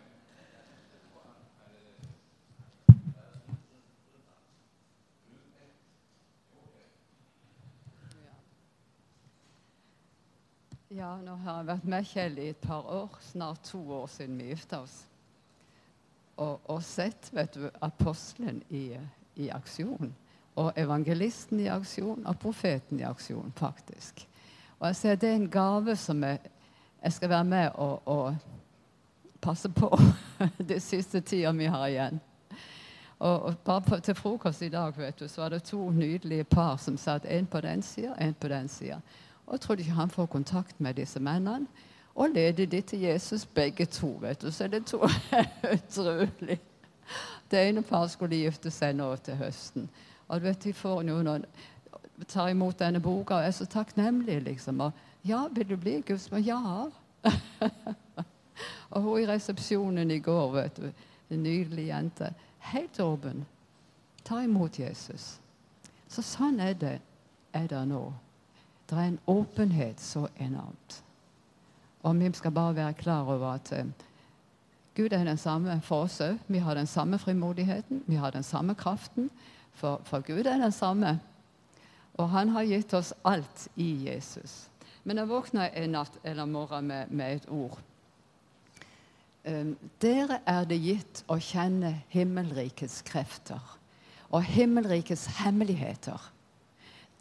Ja, 10.95 11.17
nå 11.19 11.33
har 11.43 11.57
jeg 11.57 11.67
vært 11.67 11.87
med 11.91 12.05
Kjell 12.07 12.37
i 12.39 12.43
et 12.53 12.61
par 12.63 12.85
år, 12.87 13.17
snart 13.19 13.65
to 13.67 13.81
år 13.97 14.05
siden 14.07 14.37
vi 14.39 14.45
gifta 14.53 14.77
oss. 14.85 14.93
Og, 16.39 16.61
og 16.71 16.79
sett 16.87 17.27
vet 17.35 17.57
du, 17.57 17.65
apostelen 17.83 18.61
i, 18.71 18.93
i 19.35 19.49
aksjon. 19.51 20.13
Og 20.55 20.79
evangelisten 20.79 21.59
i 21.59 21.67
aksjon, 21.67 22.23
og 22.23 22.39
profeten 22.39 23.01
i 23.01 23.07
aksjon, 23.09 23.51
faktisk. 23.59 24.23
Og 24.79 24.87
jeg 24.87 24.99
ser 25.01 25.19
Det 25.19 25.33
er 25.33 25.35
en 25.41 25.51
gave 25.51 25.97
som 25.99 26.23
jeg, 26.23 26.39
jeg 27.03 27.17
skal 27.17 27.33
være 27.33 27.49
med 27.51 27.69
og, 27.75 28.07
og 28.07 29.35
passe 29.43 29.69
på 29.75 29.91
den 30.71 30.79
siste 30.79 31.19
tida 31.19 31.51
vi 31.51 31.67
har 31.75 31.87
igjen. 31.89 32.23
Og, 33.19 33.41
og 33.41 33.59
bare 33.67 33.81
på, 33.81 33.99
til 33.99 34.15
frokost 34.15 34.63
i 34.63 34.71
dag 34.71 34.95
vet 34.95 35.19
du, 35.19 35.27
så 35.27 35.41
var 35.41 35.57
det 35.57 35.63
to 35.67 35.89
nydelige 35.91 36.47
par 36.47 36.77
som 36.77 36.95
satt 36.97 37.27
en 37.27 37.45
på 37.45 37.61
den 37.67 37.83
sida, 37.83 38.15
en 38.15 38.33
på 38.33 38.47
den 38.47 38.71
sida. 38.71 39.03
Og 39.45 39.53
jeg 39.53 39.61
trodde 39.61 39.81
ikke 39.81 39.91
han 39.91 40.09
får 40.09 40.25
kontakt 40.25 40.79
med 40.79 40.93
disse 40.93 41.19
mennene. 41.19 41.67
og 42.15 42.29
leder 42.29 42.65
de 42.65 42.81
til 42.81 42.99
Jesus, 42.99 43.45
begge 43.45 43.85
to. 43.85 44.17
vet 44.21 44.41
du. 44.41 44.51
Så 44.51 44.67
det 44.67 44.85
to 44.85 44.97
utrolig. 45.73 46.59
Det 47.51 47.69
ene 47.69 47.81
paret 47.81 48.11
skulle 48.11 48.35
gifte 48.35 48.71
seg 48.71 48.95
nå 48.95 49.15
til 49.15 49.35
høsten. 49.35 49.89
Og 50.27 50.39
du 50.39 50.45
vet, 50.45 50.63
de 50.63 50.73
får 50.73 51.03
noen 51.03 51.45
tar 52.27 52.49
imot 52.49 52.79
denne 52.79 52.99
boka 52.99 53.35
og 53.35 53.45
er 53.45 53.51
så 53.51 53.65
takknemlige, 53.65 54.39
liksom. 54.39 54.79
Og 54.81 54.91
ja, 55.25 55.47
vil 55.51 55.69
du 55.69 55.75
bli 55.77 56.01
gudsmann? 56.07 56.43
Ja. 56.43 56.87
og 58.93 59.01
hun 59.01 59.19
i 59.19 59.27
resepsjonen 59.27 60.11
i 60.11 60.19
går, 60.19 60.51
vet 60.53 60.77
du, 60.77 60.89
en 61.29 61.43
nydelig 61.43 61.87
jente, 61.87 62.33
helt 62.71 62.99
åpen. 62.99 63.45
Ta 64.23 64.41
imot 64.43 64.79
Jesus. 64.79 65.35
Så 66.07 66.23
sånn 66.23 66.59
er 66.63 66.73
det, 66.73 66.99
er 67.53 67.67
det 67.67 67.83
nå. 67.89 68.07
Det 68.89 68.97
er 68.97 69.07
en 69.09 69.19
åpenhet 69.27 70.01
så 70.01 70.27
enormt. 70.39 71.03
Og 72.05 72.19
vi 72.19 72.29
skal 72.33 72.51
bare 72.51 72.75
være 72.75 72.93
klar 72.93 73.21
over 73.21 73.47
at 73.53 73.71
eh, 73.71 73.85
Gud 74.95 75.11
er 75.11 75.23
den 75.23 75.37
samme 75.37 75.81
for 75.81 76.05
oss 76.05 76.21
òg. 76.21 76.37
Vi 76.47 76.57
har 76.57 76.75
den 76.77 76.87
samme 76.87 77.17
frimodigheten, 77.19 78.03
vi 78.07 78.15
har 78.15 78.31
den 78.31 78.43
samme 78.43 78.75
kraften. 78.75 79.29
For, 79.73 80.01
for 80.03 80.19
Gud 80.19 80.45
er 80.45 80.57
den 80.57 80.71
samme. 80.71 81.19
Og 82.13 82.29
han 82.29 82.49
har 82.49 82.63
gitt 82.63 82.93
oss 82.93 83.13
alt 83.25 83.67
i 83.75 84.07
Jesus. 84.07 84.69
Men 85.03 85.17
jeg 85.17 85.29
våkna 85.29 85.67
en 85.69 85.91
natt 85.97 86.19
eller 86.23 86.45
morgen 86.45 86.87
med, 86.87 87.09
med 87.09 87.35
et 87.35 87.49
ord. 87.49 87.79
Um, 89.45 89.75
dere 90.01 90.39
er 90.45 90.63
det 90.65 90.79
gitt 90.81 91.23
å 91.29 91.37
kjenne 91.37 91.91
himmelrikets 92.09 93.03
krefter 93.05 93.61
og 94.33 94.41
himmelrikets 94.41 95.27
hemmeligheter. 95.41 96.31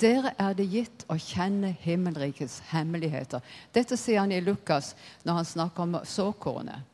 Dere 0.05 0.35
er 0.37 0.53
det 0.53 0.67
gitt 0.69 1.05
å 1.09 1.17
kjenne 1.17 1.71
himmelrikets 1.81 2.59
hemmeligheter. 2.75 3.41
Dette 3.73 3.97
sier 3.97 4.21
han 4.21 4.35
i 4.35 4.43
Lukas 4.45 4.93
når 5.25 5.39
han 5.39 5.49
snakker 5.49 5.87
om 5.87 5.97
såkornet. 6.05 6.85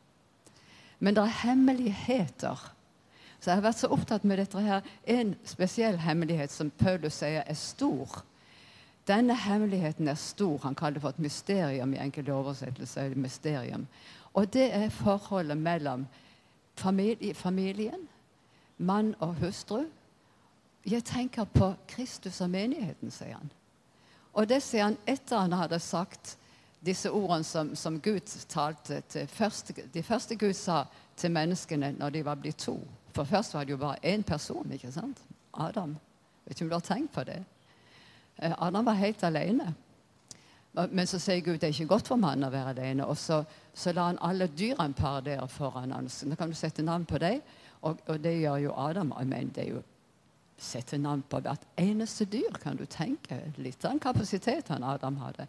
Men 0.99 1.17
det 1.17 1.25
er 1.25 1.39
hemmeligheter. 1.41 2.61
Så 3.41 3.49
jeg 3.49 3.57
har 3.57 3.65
vært 3.65 3.81
så 3.81 3.89
opptatt 3.91 4.23
med 4.23 4.37
dette 4.39 4.63
her. 4.63 4.85
En 5.09 5.33
spesiell 5.49 5.97
hemmelighet 5.99 6.53
som 6.53 6.69
Paulus 6.79 7.17
sier 7.19 7.41
er 7.41 7.57
stor. 7.57 8.21
Denne 9.09 9.35
hemmeligheten 9.35 10.07
er 10.07 10.19
stor. 10.21 10.59
Han 10.63 10.77
kaller 10.77 10.99
det 10.99 11.03
for 11.03 11.15
et 11.15 11.25
mysterium 11.25 11.95
i 11.95 11.99
enkelte 11.99 12.33
oversettelser. 12.33 13.15
mysterium. 13.15 13.87
Og 14.33 14.53
det 14.53 14.69
er 14.73 14.89
forholdet 14.89 15.57
mellom 15.57 16.07
familie, 16.75 17.33
familien, 17.33 18.07
mann 18.77 19.15
og 19.19 19.35
hustru. 19.41 19.83
Jeg 20.83 21.03
tenker 21.05 21.45
på 21.45 21.73
Kristus 21.87 22.41
og 22.41 22.49
menigheten, 22.49 23.11
sier 23.13 23.37
han. 23.37 23.51
Og 24.33 24.47
det 24.49 24.61
sier 24.63 24.87
han 24.87 24.97
etter 25.09 25.43
han 25.43 25.53
hadde 25.53 25.79
sagt 25.83 26.37
disse 26.81 27.11
ordene 27.11 27.45
som, 27.45 27.75
som 27.75 27.99
Gud 28.01 28.25
talte 28.49 29.01
til 29.09 29.27
første, 29.29 29.73
De 29.93 30.03
første 30.03 30.35
Gud 30.35 30.53
sa 30.57 30.85
til 31.15 31.31
menneskene 31.31 31.91
når 31.99 32.09
de 32.09 32.25
var 32.25 32.39
blitt 32.41 32.63
to. 32.65 32.79
For 33.13 33.27
først 33.27 33.53
var 33.53 33.65
det 33.65 33.75
jo 33.75 33.77
bare 33.77 34.01
én 34.03 34.23
person, 34.23 34.71
ikke 34.71 34.91
sant? 34.91 35.21
Adam. 35.53 35.97
Vet 36.45 36.55
ikke 36.55 36.65
om 36.65 36.69
du 36.69 36.75
har 36.75 36.87
tenkt 36.87 37.13
på 37.13 37.23
det? 37.27 37.43
Eh, 38.41 38.53
Adam 38.57 38.85
var 38.85 38.93
helt 38.93 39.23
alene. 39.23 39.73
Men 40.71 41.07
så 41.07 41.19
sier 41.19 41.43
Gud 41.43 41.59
det 41.59 41.67
er 41.67 41.75
ikke 41.75 41.91
godt 41.91 42.07
for 42.07 42.19
mannen 42.19 42.47
å 42.47 42.51
være 42.53 42.71
alene. 42.71 43.05
Og 43.05 43.17
så, 43.19 43.41
så 43.75 43.91
la 43.91 44.07
han 44.07 44.21
alle 44.23 44.47
dyrene 44.47 44.95
paradere 44.95 45.47
foran 45.51 45.91
ham. 45.91 46.07
Da 46.07 46.37
kan 46.39 46.49
du 46.49 46.55
sette 46.55 46.83
navn 46.83 47.05
på 47.05 47.19
dem. 47.19 47.41
Og, 47.81 47.99
og, 48.07 48.19
det 48.23 48.37
gjør 48.39 48.57
jo 48.63 48.75
Adam. 48.79 49.13
Men 49.27 49.51
det 49.51 49.65
er 49.65 49.73
jo 49.75 49.83
sette 50.61 50.97
navn 50.97 51.23
på 51.29 51.39
hvert 51.41 51.63
eneste 51.79 52.25
dyr, 52.25 52.53
kan 52.61 52.77
du 52.77 52.85
tenke. 52.85 53.39
Litt 53.57 53.85
av 53.85 53.95
den 53.95 54.03
kapasiteten 54.03 54.83
Adam 54.83 55.17
hadde. 55.17 55.47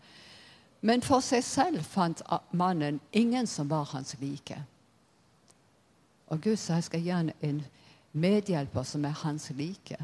Men 0.83 1.02
for 1.04 1.23
seg 1.23 1.45
selv 1.47 1.85
fant 1.87 2.23
mannen 2.50 3.00
ingen 3.12 3.47
som 3.47 3.69
var 3.71 3.90
hans 3.92 4.16
like. 4.21 4.57
Og 6.33 6.40
Gud 6.42 6.57
sa 6.57 6.81
jeg 6.81 6.88
skal 6.88 7.04
gi 7.04 7.12
han 7.12 7.31
en 7.45 7.61
medhjelper 8.12 8.83
som 8.88 9.04
er 9.04 9.14
hans 9.23 9.50
like. 9.54 9.99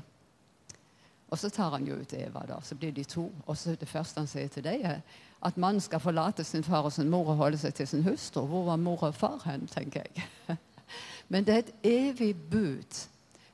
Og 1.29 1.39
så 1.39 1.51
tar 1.53 1.75
han 1.75 1.87
jo 1.87 1.99
ut 2.01 2.13
Eva, 2.17 2.45
da, 2.49 2.61
så 2.65 2.77
blir 2.79 2.93
de 2.93 3.05
to. 3.05 3.27
Og 3.47 3.57
så 3.57 3.75
det 3.77 3.89
første 3.89 4.21
han 4.21 4.31
sier 4.31 4.49
til 4.53 4.65
deg, 4.65 4.85
er 4.85 5.01
at 5.45 5.59
mannen 5.61 5.81
skal 5.81 6.01
forlate 6.01 6.45
sin 6.45 6.65
far 6.65 6.87
og 6.89 6.93
sin 6.93 7.11
mor 7.11 7.29
og 7.29 7.37
holde 7.43 7.59
seg 7.61 7.75
til 7.75 7.89
sin 7.89 8.07
hustru. 8.07 8.47
Hvor 8.47 8.65
var 8.71 8.81
mor 8.81 9.03
og 9.11 9.15
far 9.15 9.43
hen, 9.45 9.67
tenker 9.69 10.07
jeg. 10.07 10.25
Men 11.29 11.45
det 11.45 11.55
er 11.55 11.59
et 11.59 11.75
evig 11.85 12.33
bud 12.51 13.03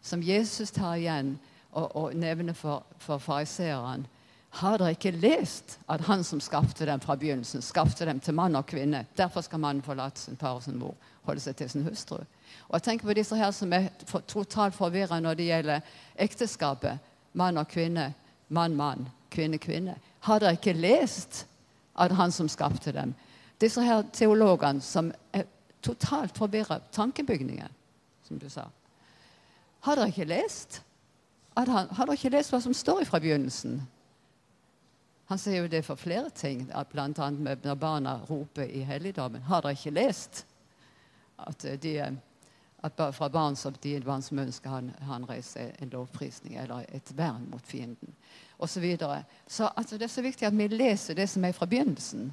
som 0.04 0.22
Jesus 0.22 0.70
tar 0.70 0.98
igjen 1.00 1.38
og, 1.72 1.96
og 1.96 2.16
nevner 2.16 2.52
for, 2.52 2.84
for 3.00 3.18
fariseeren. 3.18 4.04
Har 4.60 4.78
dere 4.78 4.94
ikke 4.94 5.10
lest 5.16 5.78
at 5.90 6.04
han 6.06 6.22
som 6.24 6.42
skapte 6.44 6.86
dem 6.86 7.00
fra 7.02 7.16
begynnelsen, 7.18 7.62
skapte 7.64 8.06
dem 8.06 8.20
til 8.22 8.36
mann 8.38 8.54
og 8.54 8.68
kvinne? 8.70 9.06
Derfor 9.16 9.42
skal 9.42 9.58
mannen 9.58 9.82
forlate 9.82 10.20
sin 10.20 10.36
far 10.38 10.60
og 10.60 10.62
sin 10.62 10.76
mor, 10.78 10.94
holde 11.26 11.42
seg 11.42 11.56
til 11.58 11.72
sin 11.72 11.86
hustru. 11.88 12.20
Og 12.68 12.76
jeg 12.76 12.84
tenker 12.86 13.08
på 13.08 13.16
disse 13.18 13.36
her 13.36 13.50
som 13.56 13.72
er 13.74 13.88
totalt 14.30 14.76
forvirra 14.76 15.18
når 15.20 15.40
det 15.40 15.48
gjelder 15.48 15.90
ekteskapet. 16.26 17.02
Mann 17.32 17.58
og 17.58 17.66
kvinne, 17.72 18.12
mann, 18.48 18.76
mann, 18.78 19.08
kvinne, 19.30 19.58
kvinne. 19.58 19.96
Har 20.28 20.38
dere 20.38 20.54
ikke 20.60 20.76
lest 20.78 21.46
at 21.98 22.14
han 22.14 22.30
som 22.32 22.48
skapte 22.48 22.92
dem? 22.94 23.16
Disse 23.58 23.82
her 23.82 24.04
teologene 24.12 24.84
som 24.84 25.10
er 25.32 25.48
totalt 25.82 26.38
forvirra. 26.38 26.78
Tankebygningen, 26.92 27.74
som 28.28 28.38
du 28.38 28.46
sa. 28.52 28.68
Har 29.84 29.98
dere 30.00 30.08
ikke 30.12 30.28
lest? 30.28 30.82
Han, 31.56 31.68
har 31.68 32.06
dere 32.06 32.16
ikke 32.16 32.32
lest 32.34 32.54
hva 32.54 32.60
som 32.64 32.74
står 32.74 33.04
fra 33.08 33.20
begynnelsen? 33.22 33.82
Han 35.28 35.40
sier 35.40 35.64
jo 35.64 35.70
det 35.72 35.84
for 35.86 35.96
flere 35.96 36.30
ting, 36.34 36.66
bl.a. 36.68 37.30
når 37.30 37.74
barna 37.80 38.18
roper 38.28 38.68
i 38.68 38.84
helligdommen. 38.84 39.44
Har 39.48 39.64
dere 39.64 39.76
ikke 39.76 39.96
lest 39.96 40.44
at 41.44 41.66
de 41.82 41.98
at 42.84 43.14
fra 43.14 43.28
barn 43.28 43.56
som 43.56 43.74
de 43.80 44.00
barns 44.04 44.28
munn 44.32 44.52
skal 44.52 44.70
han, 44.70 44.90
han 45.08 45.24
reise 45.24 45.70
en 45.80 45.88
lovprisning 45.88 46.58
eller 46.60 46.84
et 46.92 47.12
vern 47.16 47.46
mot 47.50 47.64
fienden. 47.66 48.12
Og 48.58 48.68
så 48.68 48.80
videre. 48.80 49.24
så 49.46 49.70
altså, 49.76 49.98
det 49.98 50.04
er 50.04 50.12
så 50.12 50.22
viktig 50.22 50.46
at 50.46 50.58
vi 50.58 50.68
leser 50.68 51.14
det 51.14 51.28
som 51.30 51.44
er 51.44 51.52
fra 51.52 51.66
begynnelsen. 51.66 52.32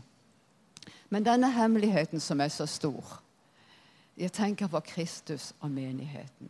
Men 1.10 1.24
denne 1.24 1.52
hemmeligheten 1.52 2.20
som 2.20 2.42
er 2.42 2.48
så 2.48 2.66
stor 2.66 3.22
Jeg 4.18 4.32
tenker 4.32 4.68
på 4.68 4.80
Kristus 4.80 5.54
og 5.60 5.72
menigheten. 5.72 6.50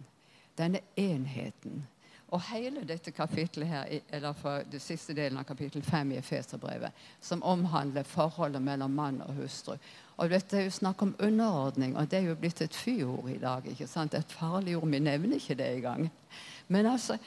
Denne 0.57 0.79
enheten. 0.95 1.87
Og 2.31 2.41
hele 2.41 2.85
dette 2.87 3.11
kapittelet 3.11 3.67
her, 3.67 3.99
eller 4.09 4.33
for 4.33 4.63
den 4.71 4.79
siste 4.79 5.13
delen 5.13 5.37
av 5.37 5.43
kapittel 5.43 5.83
5 5.83 6.13
i 6.13 6.17
Efeserbrevet, 6.21 6.95
som 7.21 7.43
omhandler 7.43 8.07
forholdet 8.07 8.61
mellom 8.61 8.91
mann 8.95 9.19
og 9.25 9.33
hustru. 9.35 9.75
Og 10.17 10.29
dette 10.31 10.57
er 10.57 10.63
jo 10.69 10.71
snakk 10.71 11.01
om 11.03 11.15
underordning, 11.19 11.97
og 11.97 12.07
det 12.11 12.21
er 12.21 12.29
jo 12.29 12.37
blitt 12.39 12.61
et 12.61 12.75
fyord 12.75 13.27
i 13.29 13.37
dag. 13.37 13.67
ikke 13.67 13.87
sant? 13.87 14.13
Et 14.13 14.31
farlig 14.31 14.77
ord. 14.77 14.87
Vi 14.87 14.99
nevner 14.99 15.35
ikke 15.35 15.55
det 15.59 15.67
engang. 15.75 16.11
Men 16.67 16.85
altså, 16.85 17.17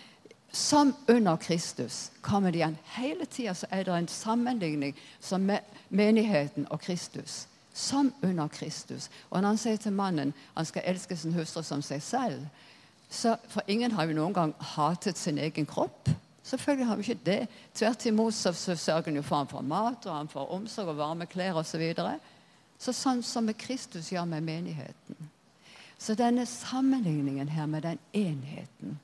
som 0.53 0.95
under 1.09 1.37
Kristus 1.37 2.13
kommer 2.21 2.51
det 2.51 2.59
igjen. 2.59 2.79
Hele 2.85 3.27
tida 3.27 3.55
er 3.71 3.83
det 3.85 3.95
en 3.99 4.09
sammenligning 4.09 4.97
som 5.21 5.41
med 5.41 5.59
menigheten 5.89 6.67
og 6.71 6.81
Kristus. 6.81 7.49
Som 7.75 8.15
under 8.23 8.49
Kristus. 8.49 9.11
Og 9.31 9.43
når 9.43 9.49
han 9.49 9.59
sier 9.59 9.77
til 9.77 9.93
mannen 9.93 10.33
han 10.55 10.65
skal 10.65 10.83
elske 10.87 11.17
sin 11.17 11.35
hustru 11.35 11.63
som 11.63 11.83
seg 11.83 12.03
selv 12.03 12.47
så, 13.15 13.37
For 13.49 13.63
ingen 13.67 13.93
har 13.95 14.09
jo 14.09 14.17
noen 14.17 14.35
gang 14.35 14.55
hatet 14.75 15.19
sin 15.19 15.39
egen 15.39 15.67
kropp. 15.67 16.11
Selvfølgelig 16.45 16.87
har 16.87 16.97
vi 16.97 17.03
ikke 17.07 17.25
det. 17.25 17.41
Tvert 17.75 18.07
imot 18.07 18.35
så, 18.35 18.53
så 18.53 18.77
sørger 18.77 19.11
han 19.11 19.17
jo 19.17 19.23
for 19.23 19.37
han 19.37 19.49
får 19.49 19.63
mat 19.63 20.07
og 20.07 20.17
han 20.17 20.29
får 20.29 20.51
omsorg 20.59 20.93
og 20.93 20.99
varme 20.99 21.27
klær 21.27 21.61
osv. 21.61 21.71
Så, 21.71 21.81
videre. 21.81 22.19
Så 22.79 22.93
sånn 22.93 23.23
som 23.25 23.47
med 23.49 23.57
Kristus 23.57 24.11
gjør 24.13 24.27
med 24.29 24.45
menigheten. 24.45 25.31
Så 25.99 26.17
denne 26.19 26.45
sammenligningen 26.47 27.49
her 27.49 27.67
med 27.71 27.87
den 27.87 27.99
enheten 28.13 28.99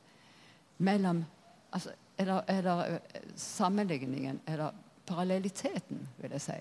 mellom 0.79 1.25
altså, 1.71 1.95
eller, 2.19 2.43
eller, 2.49 2.99
sammenligningen, 3.37 4.41
eller 4.47 4.71
parallelliteten, 5.07 6.09
vil 6.19 6.31
jeg 6.31 6.41
si, 6.41 6.59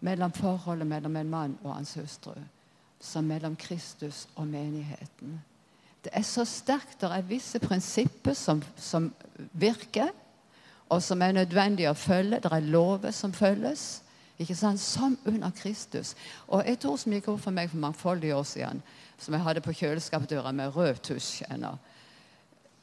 mellom 0.00 0.32
forholdet 0.32 0.86
mellom 0.86 1.16
en 1.16 1.30
mann 1.30 1.54
og 1.62 1.74
hans 1.76 1.94
hustru, 1.94 2.34
som 3.00 3.24
mellom 3.24 3.56
Kristus 3.56 4.28
og 4.34 4.46
menigheten. 4.46 5.38
Det 6.04 6.10
er 6.12 6.24
så 6.26 6.44
sterkt. 6.44 7.00
Det 7.00 7.10
er 7.10 7.26
visse 7.26 7.58
prinsipper 7.62 8.34
som, 8.34 8.62
som 8.76 9.12
virker, 9.52 10.10
og 10.88 11.02
som 11.02 11.22
er 11.22 11.32
nødvendig 11.32 11.86
å 11.88 11.94
følge. 11.96 12.40
Det 12.42 12.52
er 12.52 12.66
lover 12.72 13.14
som 13.16 13.32
følges. 13.32 14.02
Ikke 14.42 14.56
sant? 14.58 14.80
Som 14.80 15.18
under 15.24 15.50
Kristus. 15.56 16.14
Og 16.48 16.66
Et 16.66 16.84
ord 16.84 16.98
som 16.98 17.12
gikk 17.12 17.28
opp 17.32 17.40
for 17.44 17.54
meg 17.54 17.70
for 17.70 17.80
mangfoldige 17.80 18.36
år 18.36 18.46
siden, 18.48 18.82
som 19.18 19.34
jeg 19.34 19.44
hadde 19.46 19.62
på 19.64 19.74
kjøleskapsdøra 19.78 20.52
med 20.52 20.76
rød 20.76 21.02
tusj 21.06 21.44
ennå. 21.50 21.76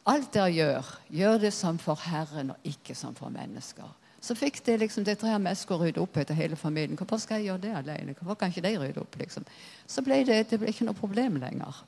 Alt 0.09 0.33
dere 0.33 0.49
gjør, 0.49 0.91
gjør 1.09 1.37
det 1.43 1.51
som 1.53 1.77
for 1.77 1.99
Herren 2.01 2.53
og 2.55 2.63
ikke 2.63 2.95
som 2.95 3.15
for 3.15 3.29
mennesker. 3.29 3.89
Så 4.21 4.35
fikk 4.35 4.65
det 4.65 4.79
liksom, 4.79 5.03
det 5.03 5.19
her 5.21 5.37
med 5.39 5.59
å 5.69 5.77
rydde 5.79 6.01
opp 6.01 6.17
etter 6.17 6.35
hele 6.35 6.55
familien. 6.59 6.97
Hvorfor 6.97 7.21
skal 7.21 7.39
jeg 7.39 7.51
gjøre 7.51 7.63
det 7.67 7.75
alene? 7.75 8.15
Hvorfor 8.17 8.39
kan 8.39 8.51
ikke 8.51 8.65
de 8.65 8.73
rydde 8.79 9.03
opp? 9.03 9.15
liksom? 9.19 9.45
Så 9.87 10.03
ble 10.03 10.23
det, 10.27 10.41
det 10.49 10.59
ble 10.59 10.73
ikke 10.73 10.87
noe 10.87 10.97
problem 10.97 11.37
lenger. 11.39 11.83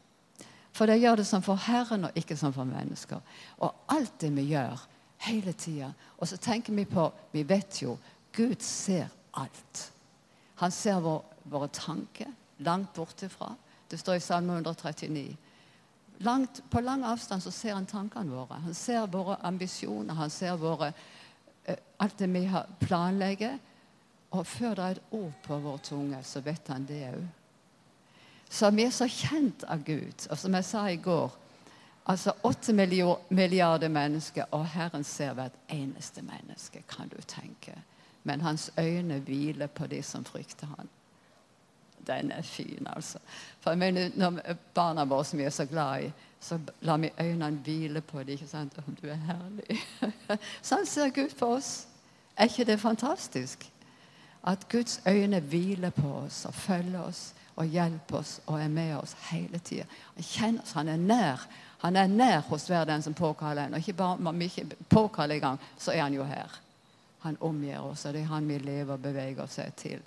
For 0.73 0.87
de 0.87 0.95
gjør 0.99 1.19
det 1.19 1.27
som 1.27 1.43
for 1.43 1.59
Herren 1.59 2.07
og 2.07 2.15
ikke 2.15 2.37
som 2.39 2.53
for 2.53 2.67
mennesker. 2.67 3.19
Og 3.59 3.91
alt 3.91 4.21
det 4.21 4.31
vi 4.35 4.47
gjør 4.53 4.87
hele 5.27 5.53
tida 5.53 5.91
Og 6.17 6.27
så 6.27 6.37
tenker 6.37 6.73
vi 6.73 6.85
på 6.85 7.11
Vi 7.31 7.43
vet 7.43 7.81
jo 7.81 7.97
Gud 8.33 8.61
ser 8.63 9.09
alt. 9.33 9.91
Han 10.55 10.71
ser 10.71 11.01
vår 11.03 11.23
våre 11.43 11.67
tanker 11.67 12.31
langt 12.57 12.93
bortifra. 12.93 13.55
Det 13.87 13.97
står 13.97 14.15
i 14.15 14.19
Salme 14.19 14.53
139. 14.53 15.37
Langt, 16.17 16.61
på 16.69 16.81
lang 16.81 17.03
avstand 17.03 17.43
så 17.43 17.51
ser 17.51 17.73
han 17.73 17.85
tankene 17.89 18.31
våre. 18.31 18.59
Han 18.61 18.73
ser 18.77 19.07
våre 19.09 19.39
ambisjoner, 19.43 20.13
han 20.13 20.29
ser 20.29 20.55
våre, 20.61 20.93
eh, 21.65 21.77
alt 21.99 22.17
det 22.19 22.29
vi 22.29 22.45
planlegger. 22.79 23.57
Og 24.31 24.47
før 24.47 24.75
det 24.75 24.83
er 24.83 24.91
et 24.91 25.03
ord 25.11 25.33
på 25.43 25.59
vår 25.59 25.77
tunge, 25.77 26.23
så 26.23 26.41
vet 26.41 26.67
han 26.67 26.85
det 26.85 27.01
òg. 27.09 27.40
Vi 28.51 28.83
er 28.83 28.91
så 28.91 29.07
kjent 29.07 29.63
av 29.63 29.83
Gud. 29.83 30.27
Og 30.29 30.37
som 30.37 30.53
jeg 30.53 30.65
sa 30.65 30.87
i 30.89 30.99
går 31.01 31.37
Altså 32.05 32.31
åtte 32.43 32.73
milliarder 33.29 33.87
mennesker, 33.87 34.45
og 34.51 34.65
Herren 34.65 35.03
ser 35.03 35.33
hvert 35.33 35.53
eneste 35.69 36.21
menneske, 36.21 36.81
kan 36.89 37.07
du 37.07 37.17
tenke. 37.27 37.75
Men 38.23 38.41
hans 38.41 38.71
øyne 38.79 39.19
hviler 39.19 39.67
på 39.67 39.87
de 39.87 40.03
som 40.03 40.25
frykter 40.25 40.67
han. 40.67 40.89
Den 42.07 42.31
er 42.31 42.41
fin, 42.41 42.87
altså. 42.95 43.19
For 43.59 43.71
jeg 43.71 43.77
mener, 43.77 44.09
Når 44.15 44.39
barna 44.73 45.05
våre 45.05 45.25
som 45.25 45.39
vi 45.39 45.43
er 45.43 45.49
så 45.49 45.65
glad 45.65 46.03
i, 46.03 46.11
så 46.39 46.59
lar 46.81 46.97
vi 46.97 47.11
øynene 47.19 47.57
hvile 47.57 48.01
på 48.01 48.19
dem. 48.19 48.29
ikke 48.29 48.47
sant? 48.47 48.79
Om 48.87 48.95
du 48.95 49.07
er 49.07 49.15
herlig. 49.15 49.81
sånn 50.61 50.85
ser 50.85 51.09
Gud 51.09 51.37
på 51.39 51.45
oss. 51.45 51.87
Er 52.37 52.49
ikke 52.49 52.65
det 52.65 52.79
fantastisk? 52.79 53.71
At 54.43 54.69
Guds 54.69 55.01
øyne 55.07 55.39
hviler 55.39 55.89
på 55.89 56.13
oss 56.25 56.45
og 56.45 56.53
følger 56.53 57.01
oss 57.01 57.33
og 57.55 57.67
hjelper 57.67 58.17
oss 58.21 58.39
og 58.45 58.59
er 58.61 58.71
med 58.71 58.95
oss 58.97 59.15
hele 59.29 59.59
tida. 59.59 59.85
Han 60.15 60.23
kjenner 60.23 60.63
oss, 60.63 60.73
han 60.77 60.89
er 60.89 60.97
nær. 60.97 61.45
Han 61.81 61.97
er 61.97 62.07
nær 62.07 62.43
hos 62.49 62.67
hver 62.69 62.85
den 62.85 63.01
som 63.01 63.13
påkaller 63.17 63.65
en. 63.65 63.73
Og 63.73 63.81
ikke 63.81 63.97
bare 63.97 64.29
om 64.29 64.39
vi 64.39 64.45
ikke 64.45 64.75
påkaller 64.89 65.35
i 65.35 65.43
gang, 65.43 65.59
så 65.77 65.91
er 65.91 66.03
han 66.03 66.13
jo 66.13 66.23
her. 66.23 66.59
Han 67.21 67.37
omgir 67.41 67.79
oss, 67.81 68.05
og 68.05 68.13
det 68.13 68.21
er 68.21 68.33
han 68.33 68.47
vi 68.49 68.57
lever 68.61 68.93
og 68.93 69.01
beveger 69.01 69.43
oss 69.43 69.59
til. 69.77 70.01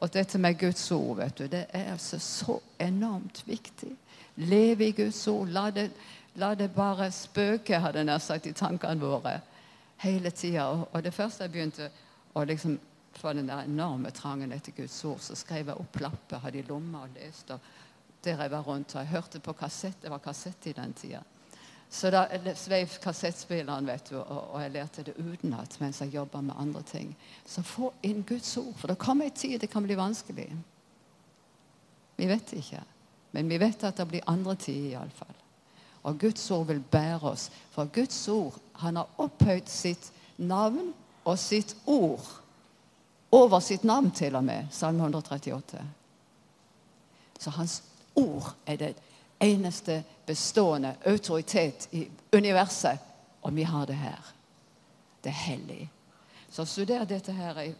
Og 0.00 0.12
dette 0.12 0.38
med 0.38 0.58
Guds 0.58 0.90
ord, 0.92 1.16
vet 1.16 1.38
du, 1.38 1.46
det 1.46 1.66
er 1.76 1.92
altså 1.92 2.18
så 2.18 2.58
enormt 2.80 3.42
viktig. 3.46 3.90
Leve 4.36 4.88
i 4.88 4.92
Guds 4.96 5.26
ord. 5.28 5.48
La 5.48 5.70
det, 5.70 5.90
la 6.34 6.54
det 6.54 6.70
bare 6.74 7.10
spøke, 7.12 7.78
hadde 7.78 7.98
jeg 7.98 8.08
nær 8.08 8.18
sagt, 8.18 8.46
i 8.46 8.56
tankene 8.56 9.00
våre 9.00 9.40
hele 10.00 10.30
tida. 10.30 10.70
Og, 10.70 10.88
og, 10.92 11.02
det 11.04 11.14
første 11.14 11.44
jeg 11.44 11.52
begynte 11.52 11.90
å 12.34 12.44
liksom 12.48 12.78
få 13.20 13.32
den 13.36 13.48
der 13.48 13.66
enorme 13.68 14.10
trangen 14.10 14.52
etter 14.52 14.72
Guds 14.76 15.04
ord, 15.04 15.20
så 15.20 15.36
skrev 15.36 15.68
jeg 15.68 15.80
opp 15.80 16.00
lapper, 16.00 16.40
hadde 16.44 16.62
i 16.62 16.66
lomma 16.68 17.04
og 17.04 17.18
leste. 17.18 17.58
der 18.24 18.42
jeg 18.42 18.50
var 18.50 18.62
rundt. 18.62 18.94
Og 18.94 19.00
jeg 19.00 19.08
hørte 19.08 19.40
på 19.40 19.52
kassett. 19.52 20.02
Det 20.02 20.10
var 20.10 20.18
kassett 20.18 20.66
i 20.66 20.72
den 20.72 20.92
tida. 20.92 21.22
Så 21.90 22.10
da 22.10 22.26
sveiv 22.54 22.92
kassettspilleren, 23.02 23.86
vet 23.86 24.10
du, 24.12 24.18
og, 24.20 24.54
og 24.54 24.60
jeg 24.62 24.70
lærte 24.70 25.02
det 25.02 25.16
utenat 25.18 25.74
mens 25.80 25.98
jeg 26.00 26.14
jobba 26.14 26.40
med 26.40 26.54
andre 26.56 26.82
ting. 26.86 27.16
Så 27.46 27.64
få 27.66 27.90
inn 28.06 28.22
Guds 28.22 28.52
ord, 28.56 28.76
for 28.78 28.92
det 28.92 28.98
kommer 28.98 29.26
en 29.26 29.34
tid 29.34 29.58
det 29.58 29.70
kan 29.72 29.82
bli 29.82 29.96
vanskelig. 29.98 30.46
Vi 32.16 32.28
vet 32.30 32.52
ikke, 32.52 32.84
men 33.34 33.50
vi 33.50 33.58
vet 33.58 33.82
at 33.88 33.98
det 33.98 34.06
blir 34.06 34.28
andre 34.30 34.54
tider 34.54 35.00
iallfall. 35.00 35.34
Og 36.06 36.20
Guds 36.20 36.50
ord 36.50 36.68
vil 36.68 36.80
bære 36.80 37.32
oss. 37.32 37.50
For 37.74 37.90
Guds 37.90 38.22
ord, 38.28 38.60
han 38.84 38.96
har 38.96 39.10
opphøyd 39.18 39.66
sitt 39.66 40.12
navn 40.38 40.92
og 41.24 41.38
sitt 41.38 41.74
ord 41.90 42.22
over 43.30 43.60
sitt 43.60 43.84
navn, 43.84 44.10
til 44.10 44.36
og 44.36 44.44
med. 44.44 44.66
Salme 44.70 45.02
138. 45.02 45.84
Så 47.38 47.50
hans 47.50 47.82
ord 48.14 48.54
er 48.66 48.76
det 48.76 48.94
eneste 49.40 50.04
bestående 50.26 50.94
autoritet 51.06 51.88
i 51.92 52.08
universet. 52.32 52.98
Og 53.42 53.56
vi 53.56 53.62
har 53.62 53.86
det 53.86 53.96
her. 53.96 54.34
Det 55.24 55.30
er 55.30 55.44
hellig. 55.48 55.90
Så 56.50 56.64
studer 56.64 57.04
dette 57.04 57.32
her 57.32 57.72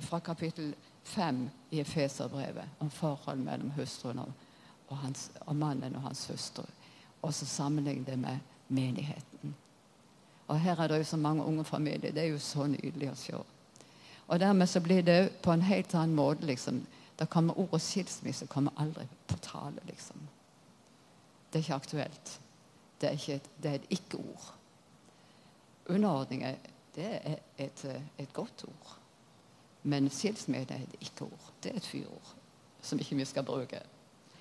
fra 0.00 0.18
kapittel 0.18 0.74
5 1.02 1.50
i 1.70 1.80
Efeserbrevet 1.80 2.64
om 2.78 2.90
forhold 2.90 3.38
mellom 3.38 3.70
hustruen 3.70 4.18
og, 4.18 4.32
og, 4.88 4.96
hans, 4.98 5.30
og, 5.40 5.56
mannen 5.56 5.96
og 5.96 6.02
hans 6.02 6.26
hustru. 6.26 6.64
Og 7.22 7.34
så 7.34 7.46
sammenlign 7.46 8.04
det 8.04 8.18
med 8.18 8.38
menigheten. 8.68 9.54
Og 10.48 10.60
her 10.60 10.80
er 10.80 10.88
det 10.88 10.98
jo 10.98 11.04
så 11.04 11.16
mange 11.16 11.44
unge 11.44 11.64
familier. 11.64 12.12
Det 12.12 12.22
er 12.22 12.32
jo 12.32 12.38
så 12.38 12.66
nydelig 12.66 13.10
å 13.10 13.14
se. 13.16 13.36
Og 14.26 14.40
dermed 14.40 14.66
så 14.66 14.80
blir 14.80 15.02
det 15.02 15.32
på 15.42 15.52
en 15.52 15.62
helt 15.62 15.94
annen 15.94 16.16
måte 16.16 16.46
liksom, 16.46 16.86
da 17.18 17.24
kommer 17.24 17.58
ordet 17.58 17.82
skilsmisse 17.82 18.46
kommer 18.46 18.72
aldri 18.76 19.06
på 19.28 19.36
tale, 19.42 19.80
liksom. 19.86 20.18
Det 21.52 21.58
er 21.58 21.62
ikke 21.62 21.74
aktuelt. 21.74 22.40
Det 23.00 23.08
er, 23.08 23.12
ikke 23.12 23.34
et, 23.34 23.50
det 23.62 23.70
er 23.70 23.74
et 23.74 23.90
ikke-ord. 23.90 24.54
Underordning 25.88 26.42
er 26.44 26.54
et, 27.58 27.84
et, 28.18 28.32
godt 28.32 28.64
ord. 28.64 28.96
Men 29.82 30.10
skilsmisse 30.10 30.74
er 30.74 30.82
et 30.82 30.96
ikke-ord. 31.00 31.52
Det 31.62 31.72
er 31.72 31.76
et 31.76 31.86
fyrord 31.86 32.34
som 32.82 32.98
ikke 32.98 33.16
vi 33.16 33.24
skal 33.24 33.44
bruke. 33.44 33.80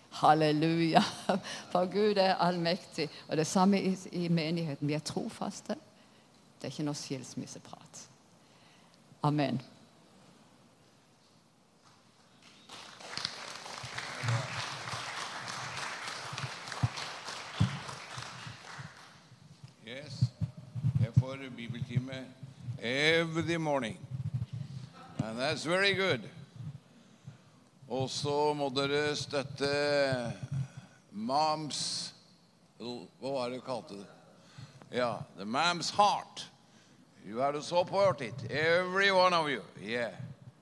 Halleluja! 0.10 1.02
For 1.72 1.86
Gud 1.86 2.18
er 2.18 2.36
allmektig. 2.36 3.10
Og 3.28 3.38
det 3.38 3.48
samme 3.48 3.82
i, 3.82 3.98
i 4.12 4.28
menigheten. 4.28 4.88
Vi 4.88 4.94
er 4.94 5.00
trofaste. 5.00 5.76
Det 6.58 6.68
er 6.68 6.74
ikke 6.74 6.88
noe 6.88 6.98
skilsmisseprat. 6.98 8.04
Amen. 9.24 9.62
Bibeltime 21.64 22.26
every 22.82 23.58
morning. 23.58 23.98
And 25.24 25.40
that's 25.40 25.64
very 25.64 25.94
good. 25.94 26.22
Og 27.90 28.10
så 28.10 28.54
må 28.54 28.70
dere 28.74 29.16
støtte 29.16 29.70
Moms 31.12 32.14
Hva 32.80 33.32
var 33.32 33.50
det 33.50 33.60
du 33.60 33.66
kalte 33.66 34.00
det? 34.00 34.08
Ja, 34.92 35.22
The 35.38 35.46
Mam's 35.46 35.92
Heart. 35.96 36.50
You 37.26 37.38
have 37.38 37.54
to 37.54 37.62
it. 38.22 38.52
Every 38.52 39.12
one 39.12 39.34
of 39.34 39.48
you. 39.48 39.62
Yeah. 39.82 40.12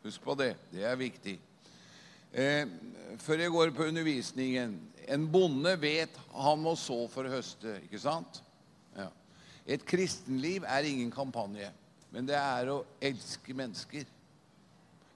Husk 0.03 0.21
på 0.21 0.35
det. 0.35 0.55
Det 0.71 0.85
er 0.85 0.95
viktig. 0.95 1.39
Eh, 2.33 2.67
før 3.19 3.43
jeg 3.43 3.51
går 3.51 3.71
på 3.75 3.87
undervisningen 3.89 4.77
En 5.11 5.25
bonde 5.31 5.73
vet 5.81 6.15
han 6.31 6.61
må 6.61 6.75
så 6.79 7.03
for 7.11 7.27
å 7.27 7.33
høste, 7.33 7.79
ikke 7.83 7.99
sant? 7.99 8.39
Et 9.65 9.83
kristenliv 9.85 10.65
er 10.65 10.87
ingen 10.89 11.11
kampanje, 11.13 11.69
men 12.11 12.27
det 12.27 12.37
er 12.37 12.71
å 12.71 12.81
elske 13.03 13.53
mennesker. 13.55 14.07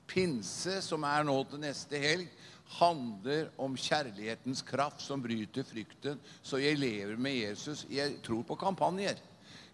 Pinse, 0.05 0.79
som 0.86 1.05
er 1.08 1.25
nå 1.25 1.38
til 1.49 1.63
neste 1.63 1.99
helg, 2.01 2.29
handler 2.77 3.49
om 3.62 3.77
kjærlighetens 3.77 4.62
kraft 4.65 5.03
som 5.05 5.21
bryter 5.21 5.65
frykten. 5.65 6.21
Så 6.41 6.62
jeg 6.62 6.79
lever 6.81 7.17
med 7.17 7.38
Jesus. 7.38 7.86
Jeg 7.89 8.19
tror 8.25 8.45
på 8.45 8.58
kampanjer, 8.60 9.19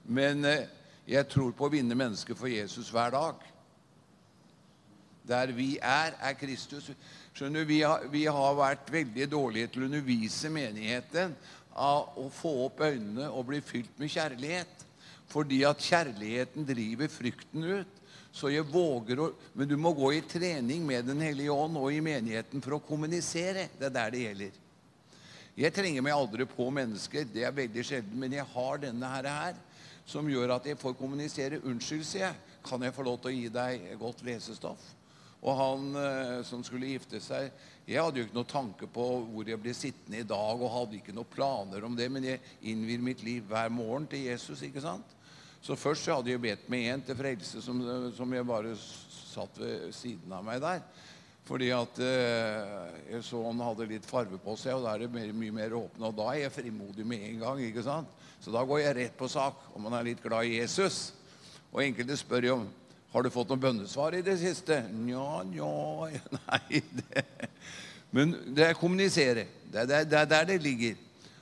men 0.03 0.45
eh, 0.47 0.67
jeg 1.07 1.27
tror 1.31 1.53
på 1.55 1.67
å 1.67 1.71
vinne 1.71 1.97
mennesker 1.97 2.38
for 2.38 2.51
Jesus 2.51 2.91
hver 2.93 3.13
dag. 3.15 3.47
Der 5.27 5.51
vi 5.55 5.75
er, 5.77 6.15
er 6.19 6.38
Kristus. 6.39 6.91
Skjønner 7.34 7.63
du, 7.63 7.70
vi 7.70 7.82
har, 7.82 8.06
vi 8.12 8.26
har 8.28 8.56
vært 8.58 8.91
veldig 8.91 9.28
dårlige 9.32 9.72
til 9.72 9.86
å 9.86 9.89
undervise 9.89 10.52
menigheten 10.52 11.36
av 11.72 12.17
å 12.20 12.28
få 12.34 12.52
opp 12.65 12.82
øynene 12.84 13.30
og 13.32 13.48
bli 13.48 13.62
fylt 13.63 14.00
med 14.02 14.12
kjærlighet. 14.12 14.88
Fordi 15.32 15.62
at 15.63 15.80
kjærligheten 15.80 16.67
driver 16.67 17.12
frykten 17.12 17.63
ut. 17.80 18.00
Så 18.32 18.52
jeg 18.52 18.63
våger 18.67 19.20
å 19.20 19.32
Men 19.54 19.67
du 19.67 19.76
må 19.78 19.91
gå 19.91 20.13
i 20.15 20.22
trening 20.24 20.86
med 20.88 21.06
Den 21.06 21.20
hellige 21.20 21.52
ånd 21.52 21.76
og 21.78 21.91
i 21.91 22.02
menigheten 22.02 22.62
for 22.63 22.78
å 22.78 22.84
kommunisere. 22.84 23.70
Det 23.80 23.89
er 23.89 23.96
der 23.96 24.12
det 24.12 24.22
gjelder. 24.26 24.60
Jeg 25.56 25.74
trenger 25.76 26.02
meg 26.02 26.15
aldri 26.15 26.46
på 26.48 26.70
mennesker, 26.72 27.26
det 27.28 27.44
er 27.44 27.52
veldig 27.52 27.84
sjelden, 27.84 28.15
men 28.20 28.32
jeg 28.32 28.48
har 28.54 28.78
denne 28.80 29.10
her, 29.12 29.28
her 29.28 29.58
som 30.08 30.30
gjør 30.32 30.56
at 30.56 30.65
jeg 30.65 30.80
får 30.80 30.96
kommunisere. 30.96 31.60
'Unnskyld', 31.60 32.08
sier 32.08 32.26
jeg. 32.26 32.36
'Kan 32.63 32.82
jeg 32.84 32.94
få 32.94 33.04
lov 33.04 33.20
til 33.20 33.32
å 33.32 33.36
gi 33.36 33.50
deg 33.50 34.00
godt 34.00 34.24
lesestoff?' 34.24 35.00
Og 35.41 35.58
han 35.58 35.86
eh, 35.97 36.39
som 36.45 36.62
skulle 36.65 36.91
gifte 36.91 37.21
seg, 37.23 37.49
jeg 37.88 37.97
hadde 37.97 38.21
jo 38.21 38.27
ikke 38.27 38.38
noe 38.38 38.49
tanke 38.49 38.88
på 38.93 39.06
hvor 39.32 39.47
jeg 39.49 39.60
ble 39.62 39.73
sittende 39.73 40.21
i 40.21 40.27
dag, 40.27 40.62
og 40.62 40.73
hadde 40.75 40.99
ikke 40.99 41.15
noen 41.17 41.32
planer 41.34 41.88
om 41.88 41.95
det, 41.97 42.08
men 42.13 42.27
jeg 42.27 42.43
innvier 42.69 43.01
mitt 43.01 43.23
liv 43.25 43.47
hver 43.49 43.71
morgen 43.73 44.06
til 44.12 44.27
Jesus. 44.27 44.62
ikke 44.67 44.84
sant? 44.84 45.17
Så 45.62 45.77
først 45.77 46.06
så 46.06 46.17
hadde 46.17 46.30
jeg 46.32 46.41
bedt 46.41 46.69
med 46.73 46.88
en 46.89 47.04
til 47.06 47.17
frelse 47.17 47.62
som, 47.62 47.82
som, 48.17 48.34
jeg 48.34 48.47
bare 48.49 48.73
satt 48.77 49.58
ved 49.62 49.89
siden 49.93 50.34
av 50.34 50.45
meg 50.45 50.62
der. 50.62 50.84
Fordi 51.45 51.71
at 51.73 51.99
eh, 52.06 52.91
jeg 53.15 53.23
så 53.25 53.41
han 53.47 53.62
hadde 53.65 53.89
litt 53.89 54.06
farve 54.06 54.38
på 54.41 54.56
seg, 54.62 54.77
og 54.77 54.86
da 54.86 54.93
er 54.93 55.04
det 55.04 55.13
mye, 55.13 55.34
mye 55.34 55.56
mer 55.58 55.73
åpne. 55.77 56.06
Og 56.10 56.17
da 56.17 56.27
er 56.32 56.43
jeg 56.45 56.54
frimodig 56.60 57.06
med 57.06 57.25
en 57.32 57.41
gang. 57.41 57.63
ikke 57.65 57.86
sant? 57.86 58.13
Så 58.41 58.54
da 58.54 58.62
går 58.65 58.84
jeg 58.84 58.97
rett 58.97 59.17
på 59.17 59.30
sak, 59.30 59.58
om 59.73 59.86
man 59.86 59.97
er 59.97 60.06
litt 60.12 60.21
glad 60.21 60.49
i 60.49 60.60
Jesus. 60.60 61.15
Og 61.71 61.82
enkelte 61.84 62.17
spør 62.19 62.45
jo 62.45 62.56
om 62.60 62.69
har 63.12 63.24
du 63.24 63.32
fått 63.34 63.50
noen 63.52 63.63
bønnesvar 63.63 64.15
i 64.15 64.24
det 64.24 64.38
siste? 64.39 64.78
Nja, 65.04 65.43
nja 65.43 65.71
Nei, 66.38 66.82
det 66.95 67.26
Men 68.12 68.36
det 68.56 68.69
er 68.69 68.80
kommunisere. 68.80 69.47
Det 69.71 69.88
er 69.88 70.28
der 70.28 70.45
det 70.47 70.62
ligger. 70.63 70.95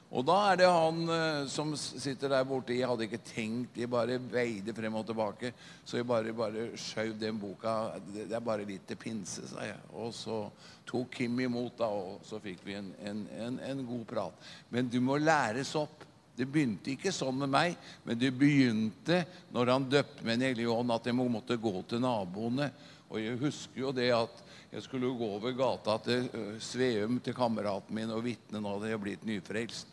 Og 0.10 0.26
da 0.26 0.36
er 0.50 0.58
det 0.58 0.70
han 0.74 1.02
eh, 1.14 1.44
som 1.54 1.76
sitter 1.78 2.32
der 2.34 2.46
borte. 2.50 2.74
Jeg 2.74 2.90
hadde 2.90 3.06
ikke 3.06 3.22
tenkt, 3.22 3.78
jeg 3.78 3.90
bare 3.90 4.18
veide 4.32 4.74
frem 4.74 4.98
og 4.98 5.06
tilbake. 5.06 5.52
Så 5.86 6.00
jeg 6.00 6.08
bare, 6.10 6.34
bare 6.34 6.66
skjøv 6.82 7.14
den 7.22 7.38
boka. 7.42 7.76
Det 8.16 8.34
er 8.34 8.46
bare 8.46 8.66
litt 8.66 8.88
til 8.90 8.98
pinse, 8.98 9.46
sa 9.52 9.68
jeg. 9.68 9.78
Og 9.94 10.10
så 10.18 10.42
tok 10.90 11.14
Kim 11.20 11.38
imot, 11.46 11.76
da, 11.78 11.92
og 11.94 12.26
så 12.26 12.42
fikk 12.42 12.66
vi 12.66 12.80
en, 12.80 12.90
en, 13.06 13.22
en, 13.38 13.60
en 13.70 13.86
god 13.86 14.06
prat. 14.10 14.50
Men 14.74 14.90
du 14.90 14.98
må 15.02 15.20
læres 15.22 15.76
opp. 15.78 16.09
Det 16.40 16.48
begynte 16.48 16.94
ikke 16.94 17.12
sånn 17.12 17.36
med 17.42 17.52
meg, 17.52 17.74
men 18.08 18.16
det 18.16 18.30
begynte 18.32 19.26
når 19.52 19.74
han 19.74 19.88
døpte 19.92 20.24
med 20.24 20.40
Den 20.40 20.48
hellige 20.48 20.72
ånd, 20.72 20.94
at 20.96 21.10
jeg 21.10 21.18
måtte 21.20 21.60
gå 21.60 21.74
til 21.90 22.00
naboene. 22.00 22.70
Og 23.10 23.20
jeg 23.20 23.40
husker 23.42 23.82
jo 23.82 23.92
det 23.96 24.08
at 24.16 24.44
jeg 24.70 24.86
skulle 24.86 25.10
gå 25.18 25.28
over 25.36 25.56
gata 25.58 25.98
til 26.06 26.30
Sveum 26.64 27.18
til 27.26 27.36
kameraten 27.36 27.96
min 27.98 28.14
og 28.14 28.24
vitne 28.24 28.62
nå 28.62 28.76
hadde 28.76 28.92
jeg 28.94 29.02
blitt 29.04 29.26
nyfrelst. 29.28 29.92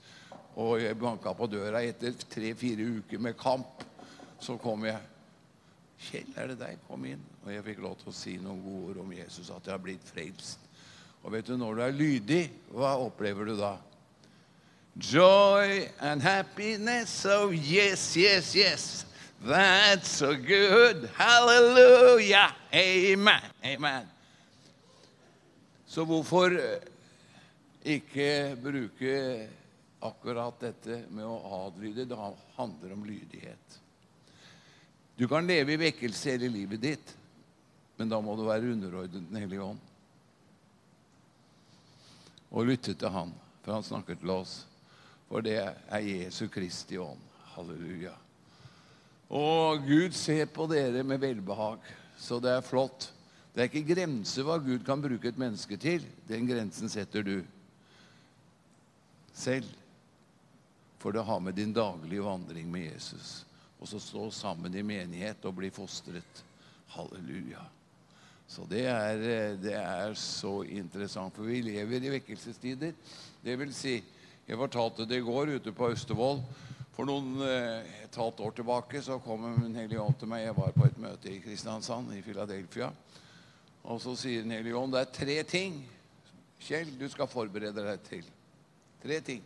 Og 0.61 0.79
jeg 0.85 0.99
banka 1.01 1.33
på 1.37 1.49
døra 1.51 1.83
etter 1.85 2.15
tre-fire 2.31 2.87
uker 3.01 3.21
med 3.27 3.37
kamp. 3.41 3.83
Så 4.39 4.59
kom 4.61 4.85
jeg. 4.87 5.01
'Kjell, 5.97 6.29
er 6.37 6.53
det 6.53 6.59
deg? 6.61 6.79
Kom 6.87 7.05
inn.' 7.09 7.25
Og 7.47 7.51
jeg 7.55 7.65
fikk 7.65 7.83
lov 7.83 7.97
til 7.99 8.13
å 8.13 8.15
si 8.15 8.37
noen 8.37 8.61
gode 8.61 8.91
ord 8.91 9.03
om 9.03 9.13
Jesus, 9.17 9.49
at 9.51 9.65
jeg 9.65 9.73
har 9.73 9.83
blitt 9.83 10.05
frelst. 10.05 10.61
Og 11.25 11.33
vet 11.33 11.49
du, 11.49 11.57
når 11.57 11.75
du 11.75 11.83
er 11.83 11.97
lydig, 11.97 12.43
hva 12.71 12.99
opplever 13.01 13.49
du 13.49 13.57
da? 13.59 13.79
Joy 14.99 15.91
and 16.01 16.23
happiness, 16.23 17.27
oh 17.29 17.51
yes, 17.51 18.17
yes, 18.17 18.55
yes. 18.55 19.05
That's 19.45 20.09
so 20.09 20.35
good. 20.35 21.11
Hallelujah. 21.15 22.55
Amen. 22.73 23.43
Amen. 23.63 24.07
Så 25.87 26.05
hvorfor 26.05 26.57
eh, 26.57 26.81
ikke 27.85 28.57
bruke 28.61 29.49
akkurat 30.01 30.61
dette 30.61 31.03
med 31.13 31.29
å 31.29 31.37
adlyde? 31.67 32.07
Det 32.09 32.17
handler 32.57 32.95
om 32.97 33.05
lydighet. 33.05 33.77
Du 35.17 35.29
kan 35.29 35.47
leve 35.47 35.77
i 35.77 35.81
vekkelse 35.81 36.35
hele 36.35 36.49
livet 36.53 36.81
ditt, 36.83 37.13
men 37.97 38.09
da 38.09 38.19
må 38.21 38.35
du 38.37 38.45
være 38.49 38.73
underordnet 38.73 39.29
Den 39.29 39.41
hellige 39.41 39.65
ånd. 39.65 39.85
Og 42.49 42.69
lytte 42.73 42.97
til 42.97 43.13
Han, 43.13 43.37
for 43.61 43.77
Han 43.77 43.85
snakker 43.85 44.17
til 44.21 44.33
oss. 44.33 44.65
For 45.27 45.43
det 45.43 45.59
er 45.59 46.07
Jesu 46.07 46.47
Kristi 46.53 46.99
ånd. 47.03 47.23
Halleluja. 47.57 48.15
Og 49.33 49.83
Gud 49.87 50.15
ser 50.15 50.47
på 50.47 50.69
dere 50.71 51.03
med 51.03 51.19
velbehag, 51.19 51.83
så 52.19 52.39
det 52.43 52.53
er 52.53 52.67
flott. 52.67 53.09
Det 53.55 53.65
er 53.65 53.71
ikke 53.71 53.95
grenser 53.95 54.45
hva 54.47 54.59
Gud 54.61 54.85
kan 54.87 55.01
bruke 55.03 55.31
et 55.33 55.41
menneske 55.41 55.79
til. 55.81 56.05
Den 56.29 56.47
grensen 56.47 56.93
setter 56.93 57.25
du 57.27 57.41
selv. 59.35 59.69
For 61.01 61.15
det 61.15 61.25
har 61.25 61.41
med 61.41 61.57
din 61.57 61.73
daglige 61.73 62.25
vandring 62.25 62.69
med 62.71 62.91
Jesus. 62.93 63.47
Og 63.81 63.89
så 63.89 64.01
stå 64.01 64.29
sammen 64.31 64.75
i 64.77 64.85
menighet 64.85 65.45
og 65.49 65.57
bli 65.57 65.71
fostret. 65.73 66.45
Halleluja. 66.93 67.65
Så 68.47 68.63
det 68.71 68.85
er, 68.87 69.17
eh, 69.19 69.57
det 69.59 69.75
er 69.75 70.15
så 70.15 70.63
interessant, 70.63 71.35
for 71.35 71.49
vi 71.49 71.61
lever 71.67 72.05
i 72.05 72.13
vekkelsestider. 72.15 72.93
Det 73.43 73.59
vil 73.59 73.75
si, 73.75 73.97
jeg 74.47 74.59
fortalte 74.61 75.09
det 75.11 75.19
i 75.19 75.27
går 75.27 75.57
ute 75.59 75.73
på 75.75 75.89
Austevoll. 75.91 76.39
For 76.95 77.09
noen 77.09 77.43
eh, 77.43 78.05
et 78.05 78.15
halvt 78.17 78.45
år 78.47 78.55
tilbake 78.57 79.03
så 79.03 79.19
kom 79.21 79.43
Den 79.59 79.75
hellige 79.75 80.01
ånd 80.01 80.15
til 80.21 80.31
meg. 80.31 80.45
Jeg 80.47 80.57
var 80.57 80.73
på 80.77 80.87
et 80.87 81.01
møte 81.03 81.33
i 81.33 81.41
Kristiansand, 81.43 82.15
i 82.15 82.23
Philadelphia. 82.23 82.93
Og 83.91 84.01
så 84.03 84.15
sier 84.19 84.47
Den 84.47 84.55
hellige 84.55 84.79
ånd 84.79 84.95
det 84.95 85.03
er 85.03 85.13
tre 85.19 85.37
ting 85.51 85.83
Kjell, 86.67 86.95
du 86.97 87.05
skal 87.13 87.29
forberede 87.29 87.83
deg 87.85 88.01
til. 88.07 88.25
Tre 89.03 89.19
ting. 89.21 89.43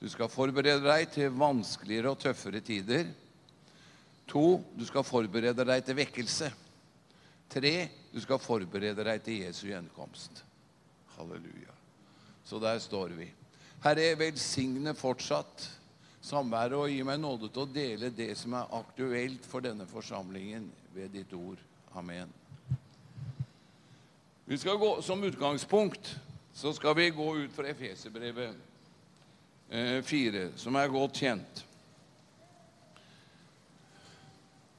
Du 0.00 0.06
skal 0.08 0.30
forberede 0.32 0.84
deg 0.84 1.08
til 1.12 1.34
vanskeligere 1.34 2.12
og 2.14 2.20
tøffere 2.22 2.62
tider. 2.64 3.10
To, 4.30 4.60
du 4.78 4.86
skal 4.86 5.04
forberede 5.04 5.66
deg 5.66 5.82
til 5.84 5.98
vekkelse. 5.98 6.52
Tre, 7.50 7.74
du 8.14 8.20
skal 8.22 8.38
forberede 8.38 9.04
deg 9.10 9.26
til 9.26 9.42
Jesu 9.42 9.66
gjenkomst. 9.72 10.44
Halleluja. 11.16 11.74
Så 12.46 12.62
der 12.62 12.78
står 12.78 13.18
vi. 13.18 13.26
Herre, 13.80 14.12
velsigne 14.18 14.92
fortsatt 14.92 15.62
samværet 16.20 16.76
og 16.76 16.90
gi 16.92 17.00
meg 17.06 17.20
nåde 17.22 17.48
til 17.48 17.62
å 17.64 17.72
dele 17.72 18.10
det 18.12 18.36
som 18.36 18.52
er 18.58 18.74
aktuelt 18.76 19.46
for 19.48 19.64
denne 19.64 19.86
forsamlingen 19.88 20.66
ved 20.92 21.08
ditt 21.16 21.32
ord. 21.32 21.56
Amen. 21.96 22.28
Vi 24.44 24.58
skal 24.58 24.76
gå, 24.76 25.02
Som 25.02 25.24
utgangspunkt 25.24 26.20
så 26.52 26.72
skal 26.76 26.96
vi 26.96 27.10
gå 27.10 27.36
ut 27.36 27.52
fra 27.54 27.68
Efeserbrevet 27.70 28.54
eh, 29.70 30.02
4, 30.04 30.50
som 30.60 30.76
er 30.76 30.88
godt 30.92 31.16
kjent. 31.22 31.64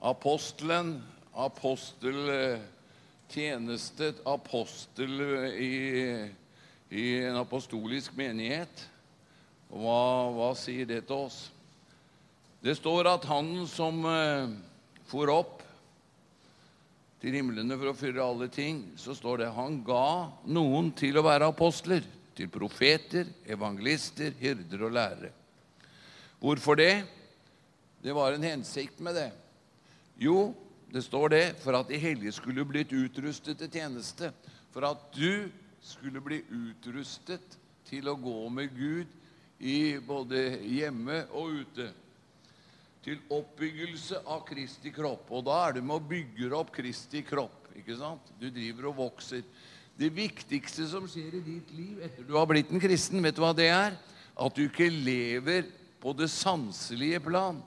Apostelen, 0.02 1.04
aposteltjeneste, 1.34 4.14
apostel 4.28 5.22
i, 5.56 6.30
i 6.90 7.24
en 7.26 7.36
apostolisk 7.42 8.18
menighet. 8.18 8.91
Og 9.72 9.80
Hva, 9.80 10.04
hva 10.36 10.52
sier 10.60 10.88
det 10.88 11.06
til 11.08 11.28
oss? 11.28 11.46
Det 12.62 12.76
står 12.78 13.08
at 13.10 13.26
han 13.26 13.64
som 13.72 14.04
eh, 14.06 14.52
for 15.10 15.32
opp 15.34 15.62
til 17.22 17.38
himlene 17.38 17.78
for 17.78 17.92
å 17.92 17.98
fylle 17.98 18.24
alle 18.24 18.50
ting, 18.52 18.84
så 18.98 19.16
står 19.18 19.44
det 19.44 19.54
han 19.56 19.80
ga 19.86 20.32
noen 20.50 20.92
til 20.98 21.18
å 21.18 21.26
være 21.26 21.52
apostler, 21.54 22.04
til 22.36 22.50
profeter, 22.52 23.28
evangelister, 23.50 24.34
hyrder 24.40 24.86
og 24.88 24.96
lærere. 24.96 25.32
Hvorfor 26.42 26.80
det? 26.80 27.04
Det 28.02 28.16
var 28.18 28.34
en 28.34 28.46
hensikt 28.46 29.02
med 29.04 29.20
det. 29.20 29.30
Jo, 30.18 30.52
det 30.92 31.04
står 31.06 31.34
det 31.34 31.44
for 31.62 31.78
at 31.78 31.90
de 31.92 32.00
hellige 32.02 32.34
skulle 32.34 32.66
blitt 32.66 32.94
utrustet 32.94 33.60
til 33.62 33.70
tjeneste. 33.70 34.32
For 34.74 34.88
at 34.90 35.04
du 35.14 35.50
skulle 35.86 36.22
bli 36.24 36.42
utrustet 36.50 37.58
til 37.90 38.10
å 38.10 38.18
gå 38.18 38.40
med 38.54 38.74
Gud 38.74 39.21
i 39.62 40.00
både 40.02 40.42
hjemme 40.66 41.24
og 41.38 41.62
ute. 41.62 41.90
Til 43.02 43.18
oppbyggelse 43.34 44.20
av 44.30 44.44
Kristi 44.46 44.92
kropp. 44.94 45.30
Og 45.34 45.46
da 45.48 45.58
er 45.68 45.78
det 45.78 45.86
med 45.86 45.98
å 45.98 46.10
bygge 46.12 46.52
opp 46.58 46.74
Kristi 46.76 47.24
kropp. 47.26 47.72
ikke 47.78 47.98
sant? 47.98 48.34
Du 48.40 48.50
driver 48.50 48.92
og 48.92 48.98
vokser. 48.98 49.42
Det 49.98 50.10
viktigste 50.14 50.86
som 50.90 51.08
skjer 51.10 51.38
i 51.38 51.44
ditt 51.46 51.72
liv 51.76 52.02
etter 52.02 52.26
du 52.26 52.36
har 52.38 52.48
blitt 52.50 52.72
en 52.72 52.82
kristen, 52.82 53.22
vet 53.22 53.36
du 53.36 53.42
hva 53.44 53.52
det 53.54 53.68
er? 53.70 53.98
At 54.34 54.56
du 54.56 54.64
ikke 54.66 54.90
lever 54.90 55.68
på 56.02 56.14
det 56.18 56.30
sanselige 56.34 57.20
plan. 57.22 57.60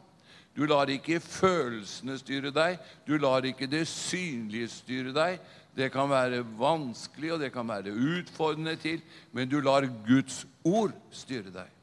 Du 0.55 0.65
lar 0.71 0.91
ikke 0.91 1.21
følelsene 1.23 2.17
styre 2.19 2.51
deg. 2.55 2.79
Du 3.07 3.17
lar 3.19 3.47
ikke 3.47 3.69
det 3.71 3.85
synlige 3.91 4.71
styre 4.71 5.15
deg. 5.15 5.39
Det 5.75 5.91
kan 5.91 6.07
være 6.11 6.45
vanskelig, 6.59 7.33
og 7.35 7.41
det 7.43 7.51
kan 7.55 7.67
være 7.67 7.91
utfordrende 7.91 8.77
til, 8.79 9.01
men 9.35 9.51
du 9.51 9.59
lar 9.59 9.87
Guds 10.07 10.45
ord 10.63 10.95
styre 11.11 11.51
deg. 11.51 11.74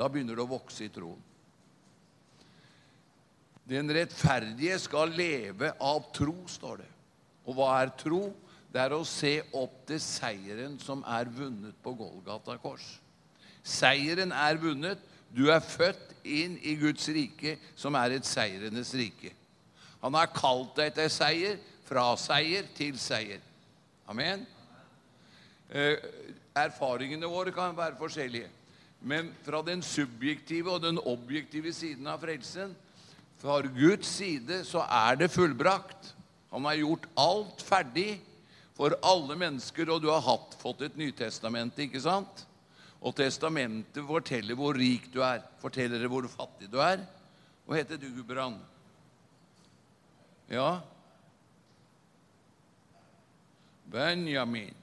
Da 0.00 0.08
begynner 0.08 0.38
du 0.38 0.46
å 0.46 0.48
vokse 0.48 0.86
i 0.86 0.92
troen. 0.92 1.20
Den 3.68 3.92
rettferdige 3.92 4.78
skal 4.82 5.12
leve 5.12 5.74
av 5.84 6.08
tro, 6.16 6.38
står 6.48 6.80
det. 6.80 6.88
Og 7.44 7.58
hva 7.58 7.74
er 7.82 7.92
tro? 8.00 8.22
Det 8.72 8.80
er 8.80 8.94
å 8.96 9.04
se 9.06 9.34
opp 9.58 9.82
til 9.86 10.00
seieren 10.02 10.78
som 10.80 11.02
er 11.04 11.28
vunnet 11.34 11.76
på 11.84 11.92
Golgata 11.98 12.56
kors. 12.62 12.86
Seieren 13.66 14.32
er 14.32 14.58
vunnet. 14.62 15.02
Du 15.30 15.44
er 15.52 15.62
født 15.62 16.16
inn 16.26 16.56
i 16.66 16.74
Guds 16.80 17.04
rike, 17.14 17.58
som 17.78 17.94
er 17.98 18.16
et 18.16 18.26
seierenes 18.26 18.90
rike. 18.98 19.30
Han 20.00 20.16
har 20.16 20.32
kalt 20.34 20.72
deg 20.80 20.96
til 20.96 21.10
seier, 21.12 21.60
fra 21.86 22.08
seier 22.18 22.66
til 22.74 22.98
seier. 22.98 23.42
Amen. 24.10 24.46
Eh, 25.70 26.02
erfaringene 26.58 27.30
våre 27.30 27.52
kan 27.54 27.76
være 27.76 27.98
forskjellige. 28.00 28.48
Men 29.00 29.30
fra 29.44 29.62
den 29.64 29.82
subjektive 29.82 30.74
og 30.74 30.82
den 30.84 31.00
objektive 31.08 31.72
siden 31.72 32.08
av 32.10 32.20
frelsen, 32.20 32.74
fra 33.40 33.60
Guds 33.64 34.08
side, 34.18 34.60
så 34.68 34.84
er 34.84 35.16
det 35.22 35.30
fullbrakt. 35.32 36.12
Han 36.52 36.66
har 36.68 36.76
gjort 36.82 37.06
alt 37.16 37.62
ferdig 37.64 38.18
for 38.76 38.92
alle 39.06 39.36
mennesker, 39.40 39.88
og 39.88 40.02
du 40.02 40.10
har 40.12 40.20
hatt, 40.24 40.56
fått 40.60 40.84
et 40.84 40.98
Nytestamente, 41.00 41.86
ikke 41.86 42.02
sant? 42.04 42.44
Og 43.00 43.16
testamentet 43.16 44.04
forteller 44.04 44.58
hvor 44.58 44.76
rik 44.76 45.08
du 45.14 45.22
er, 45.24 45.40
forteller 45.62 46.04
hvor 46.10 46.28
fattig 46.28 46.68
du 46.68 46.76
er. 46.84 47.00
Hva 47.64 47.78
heter 47.78 48.00
du, 48.00 48.10
Gudbrand? 48.12 48.60
Ja? 50.50 50.82
Benjamin. 53.88 54.76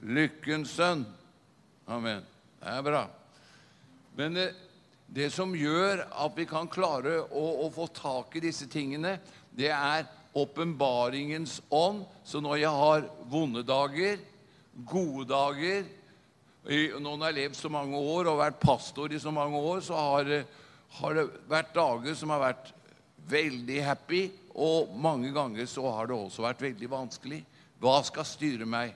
Lykkens 0.00 0.72
sønn. 0.78 1.04
Amen. 1.90 2.24
Det 2.60 2.68
er 2.76 2.82
bra. 2.84 3.04
Men 4.16 4.36
det, 4.36 4.48
det 5.08 5.30
som 5.32 5.54
gjør 5.56 6.04
at 6.06 6.36
vi 6.36 6.44
kan 6.48 6.68
klare 6.70 7.22
å, 7.24 7.44
å 7.64 7.68
få 7.72 7.88
tak 7.96 8.36
i 8.36 8.42
disse 8.44 8.68
tingene, 8.70 9.16
det 9.56 9.70
er 9.72 10.08
åpenbaringens 10.36 11.60
ånd. 11.72 12.04
Så 12.24 12.42
når 12.44 12.60
jeg 12.60 12.82
har 12.82 13.06
vonde 13.30 13.64
dager, 13.66 14.20
gode 14.86 15.28
dager, 15.32 15.88
Når 16.60 17.14
en 17.14 17.22
har 17.24 17.32
levd 17.32 17.56
så 17.56 17.70
mange 17.72 17.96
år 17.96 18.28
og 18.28 18.42
vært 18.42 18.58
pastor 18.60 19.08
i 19.10 19.18
så 19.18 19.30
mange 19.32 19.56
år, 19.56 19.80
så 19.80 19.96
har, 19.96 20.28
har 20.98 21.14
det 21.16 21.22
vært 21.48 21.72
dager 21.74 22.14
som 22.14 22.30
har 22.34 22.42
vært 22.42 22.68
veldig 23.30 23.78
happy, 23.82 24.20
og 24.60 24.92
mange 25.00 25.32
ganger 25.32 25.64
så 25.64 25.88
har 25.88 26.10
det 26.10 26.18
også 26.18 26.44
vært 26.44 26.60
veldig 26.60 26.90
vanskelig. 26.92 27.40
Hva 27.80 28.02
skal 28.04 28.28
styre 28.28 28.68
meg? 28.68 28.92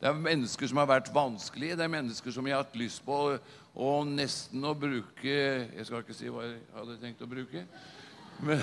Det 0.00 0.08
er 0.10 0.18
mennesker 0.20 0.68
som 0.68 0.80
har 0.82 0.88
vært 0.90 1.12
vanskelige. 1.14 1.76
Det 1.78 1.84
er 1.86 1.92
mennesker 1.92 2.34
som 2.34 2.46
jeg 2.46 2.56
har 2.56 2.66
hatt 2.66 2.76
lyst 2.76 3.04
på 3.06 3.20
å 3.76 3.92
nesten 4.08 4.64
å 4.64 4.74
bruke 4.76 5.32
Jeg 5.32 5.86
skal 5.88 6.02
ikke 6.02 6.16
si 6.16 6.32
hva 6.32 6.44
jeg 6.44 6.58
hadde 6.74 6.98
tenkt 7.00 7.24
å 7.24 7.30
bruke. 7.30 7.64
Men, 8.44 8.60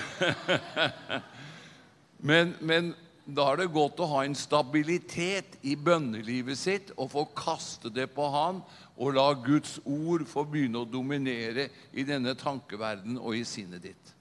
men, 2.29 2.53
men 2.61 2.93
da 3.25 3.47
er 3.49 3.63
det 3.63 3.73
godt 3.73 4.01
å 4.03 4.09
ha 4.11 4.23
en 4.27 4.35
stabilitet 4.37 5.55
i 5.65 5.77
bønnelivet 5.79 6.59
sitt 6.59 6.91
og 6.97 7.13
få 7.13 7.23
kaste 7.37 7.89
det 7.93 8.09
på 8.13 8.27
Han 8.33 8.59
og 8.93 9.15
la 9.15 9.29
Guds 9.33 9.77
ord 9.87 10.27
få 10.29 10.43
begynne 10.45 10.83
å 10.83 10.89
dominere 10.89 11.69
i 11.95 12.05
denne 12.05 12.35
tankeverden 12.37 13.17
og 13.17 13.39
i 13.39 13.45
sinnet 13.47 13.87
ditt. 13.87 14.11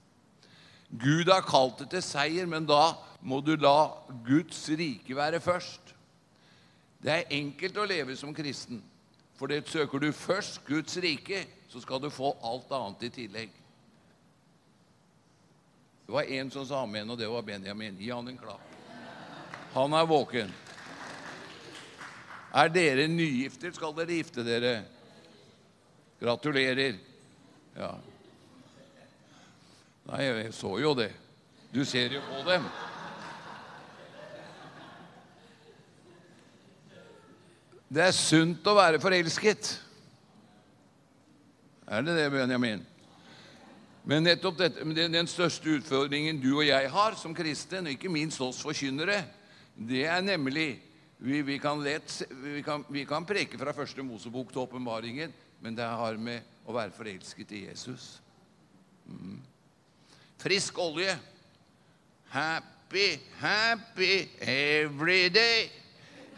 Gud 0.92 1.28
har 1.32 1.44
kalt 1.44 1.82
det 1.82 1.90
til 1.94 2.04
seier, 2.04 2.46
men 2.46 2.68
da 2.68 2.94
må 3.24 3.40
du 3.44 3.56
la 3.56 3.90
Guds 4.24 4.68
rike 4.76 5.16
være 5.16 5.40
først. 5.42 5.81
Det 7.02 7.10
er 7.10 7.34
enkelt 7.34 7.78
å 7.82 7.86
leve 7.88 8.14
som 8.16 8.34
kristen, 8.34 8.78
for 9.34 9.50
det 9.50 9.64
søker 9.66 9.98
du 9.98 10.12
først 10.14 10.60
Guds 10.68 10.96
rike, 11.02 11.42
så 11.68 11.80
skal 11.82 12.02
du 12.02 12.10
få 12.12 12.30
alt 12.46 12.70
annet 12.76 13.08
i 13.08 13.10
tillegg. 13.10 13.56
Det 16.06 16.14
var 16.14 16.30
en 16.36 16.50
som 16.52 16.66
sa 16.68 16.82
amen, 16.84 17.10
og 17.10 17.18
det 17.18 17.30
var 17.30 17.42
Benjamin. 17.42 17.96
Gi 17.98 18.10
han 18.12 18.28
en 18.28 18.38
klapp. 18.38 18.68
Han 19.72 19.94
er 19.96 20.06
våken. 20.06 20.52
Er 22.52 22.68
dere 22.68 23.06
nygifter, 23.08 23.72
skal 23.72 23.94
dere 23.96 24.18
gifte 24.18 24.44
dere. 24.44 24.72
Gratulerer. 26.20 26.98
Ja. 27.78 27.94
Nei, 30.10 30.22
jeg 30.26 30.52
så 30.54 30.74
jo 30.82 30.92
det. 30.98 31.10
Du 31.72 31.80
ser 31.88 32.12
jo 32.12 32.20
på 32.28 32.42
dem. 32.50 32.66
Det 37.92 38.00
er 38.00 38.14
sunt 38.16 38.64
å 38.64 38.72
være 38.72 39.00
forelsket. 39.02 39.68
Er 41.92 42.04
det 42.06 42.14
det, 42.16 42.30
Benjamin? 42.32 42.86
Men 44.08 44.24
nettopp 44.24 44.56
dette, 44.62 44.86
den, 44.96 45.28
største 45.28 45.74
utfordringen 45.76 46.40
du 46.40 46.54
og 46.54 46.64
jeg 46.64 46.88
har 46.90 47.18
som 47.20 47.34
kristen, 47.36 47.86
og 47.86 47.92
ikke 47.92 48.10
minst 48.10 48.40
oss 48.40 48.62
forkynnere, 48.64 49.18
det 49.76 50.06
er 50.08 50.24
nemlig 50.24 50.70
vi, 51.18 51.42
vi, 51.44 51.58
kan 51.60 51.84
kan, 52.64 52.86
kan 53.08 53.28
preke 53.28 53.60
fra 53.60 53.76
første 53.76 54.02
Mosebok 54.02 54.54
til 54.54 54.64
åpenbaringen, 54.64 55.34
men 55.60 55.76
det 55.76 55.84
har 55.84 56.16
med 56.16 56.40
å 56.64 56.72
være 56.72 56.96
forelsket 56.96 57.52
i 57.52 57.66
Jesus. 57.66 58.22
Mm. 59.04 59.36
Frisk 60.40 60.80
olje. 60.80 61.12
Happy, 62.32 63.20
happy 63.38 64.30
every 64.40 65.28
day. 65.28 65.81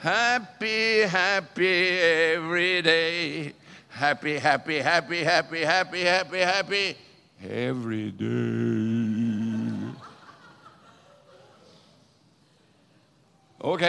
Happy, 0.05 1.01
happy 1.09 1.99
every 2.37 2.83
day. 2.83 3.55
Happy, 3.89 4.37
happy, 4.37 4.77
happy, 4.77 5.25
happy, 5.25 5.65
happy, 5.65 6.01
happy, 6.03 6.41
happy 6.41 6.97
every 7.41 8.11
day. 8.11 9.95
Ok, 13.61 13.81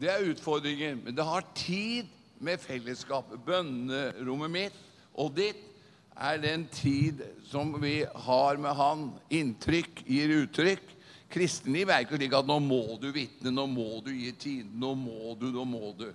det 0.00 0.10
er 0.10 0.30
utfordringen. 0.30 1.02
Men 1.04 1.16
det 1.16 1.24
har 1.24 1.42
tid 1.54 2.06
med 2.38 2.62
fellesskapet. 2.62 3.42
Bønnerommet 3.42 4.50
mitt 4.50 4.78
og 5.18 5.34
ditt 5.34 5.66
er 6.14 6.38
den 6.38 6.68
tid 6.70 7.26
som 7.50 7.74
vi 7.82 8.04
har 8.06 8.54
med 8.62 8.78
Han. 8.78 9.08
Inntrykk 9.34 10.06
gir 10.06 10.38
uttrykk. 10.44 10.99
Kristenliv 11.30 11.90
er 11.92 12.02
ikke 12.02 12.18
slik 12.18 12.34
at 12.34 12.48
nå 12.48 12.56
må 12.62 12.80
du 12.98 13.10
vitne, 13.14 13.52
nå 13.54 13.66
må 13.70 14.00
du 14.02 14.10
gi 14.10 14.32
tiden, 14.34 14.72
nå 14.82 14.94
må 14.98 15.36
du, 15.38 15.46
nå 15.54 15.66
må 15.68 15.92
du. 15.98 16.08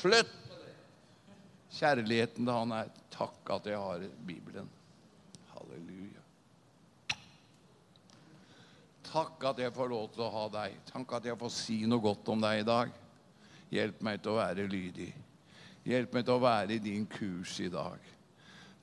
Slutt. 0.00 0.34
Kjærligheten 1.76 2.44
til 2.46 2.54
Han 2.54 2.72
er 2.72 2.92
takk 3.12 3.50
at 3.56 3.66
jeg 3.68 3.80
har 3.80 4.04
Bibelen. 4.28 4.68
Halleluja. 5.52 6.22
Takk 9.06 9.44
at 9.50 9.60
jeg 9.64 9.74
får 9.76 9.90
lov 9.92 10.08
til 10.14 10.24
å 10.24 10.32
ha 10.32 10.44
deg. 10.52 10.76
Takk 10.88 11.16
at 11.18 11.28
jeg 11.28 11.38
får 11.40 11.52
si 11.52 11.78
noe 11.88 12.04
godt 12.04 12.28
om 12.32 12.44
deg 12.44 12.62
i 12.62 12.66
dag. 12.68 12.92
Hjelp 13.72 14.02
meg 14.04 14.20
til 14.22 14.34
å 14.34 14.40
være 14.40 14.66
lydig. 14.70 15.10
Hjelp 15.86 16.16
meg 16.16 16.26
til 16.26 16.36
å 16.36 16.42
være 16.42 16.76
i 16.76 16.82
din 16.82 17.06
kurs 17.08 17.56
i 17.62 17.70
dag. 17.72 18.12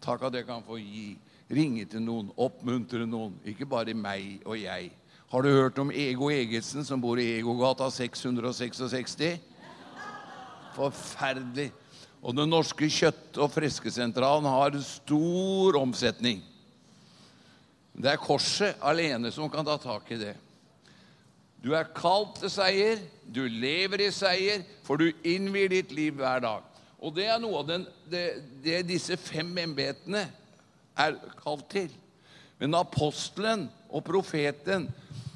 Takk 0.04 0.28
at 0.28 0.38
jeg 0.38 0.48
kan 0.48 0.66
få 0.66 0.78
gi, 0.82 1.14
ringe 1.54 1.86
til 1.90 2.04
noen, 2.04 2.32
oppmuntre 2.42 3.06
noen. 3.08 3.38
Ikke 3.48 3.68
bare 3.70 3.96
meg 3.96 4.44
og 4.48 4.58
jeg. 4.60 4.92
Har 5.34 5.42
du 5.42 5.50
hørt 5.50 5.80
om 5.82 5.90
Ego 5.90 6.28
Egetsen 6.30 6.86
som 6.86 7.02
bor 7.02 7.18
i 7.18 7.40
Egogata 7.40 7.88
666? 7.90 9.16
Forferdelig. 10.76 11.72
Og 12.22 12.36
Den 12.38 12.54
norske 12.54 12.86
kjøtt- 12.86 13.40
og 13.42 13.50
freskesentralen 13.50 14.46
har 14.46 14.78
stor 14.86 15.80
omsetning. 15.82 16.44
Det 17.98 18.12
er 18.12 18.22
korset 18.22 18.78
alene 18.78 19.34
som 19.34 19.50
kan 19.50 19.66
ta 19.66 19.80
tak 19.82 20.14
i 20.14 20.22
det. 20.22 20.36
Du 21.66 21.74
er 21.74 21.90
kalt 21.98 22.38
til 22.38 22.54
seier, 22.54 23.02
du 23.26 23.42
lever 23.50 24.06
i 24.06 24.14
seier, 24.14 24.62
for 24.86 25.02
du 25.02 25.10
innvier 25.26 25.74
ditt 25.80 25.98
liv 25.98 26.14
hver 26.14 26.46
dag. 26.46 26.62
Og 27.02 27.18
det 27.18 27.26
er 27.26 27.42
noe 27.42 27.66
av 27.66 27.72
den, 27.74 27.88
det, 28.06 28.28
det 28.62 28.84
disse 28.86 29.18
fem 29.18 29.50
embetene 29.58 30.28
er 30.94 31.18
kalt 31.42 31.72
til. 31.74 31.90
Men 32.62 32.78
apostelen 32.78 33.72
og 33.90 34.06
profeten 34.06 34.92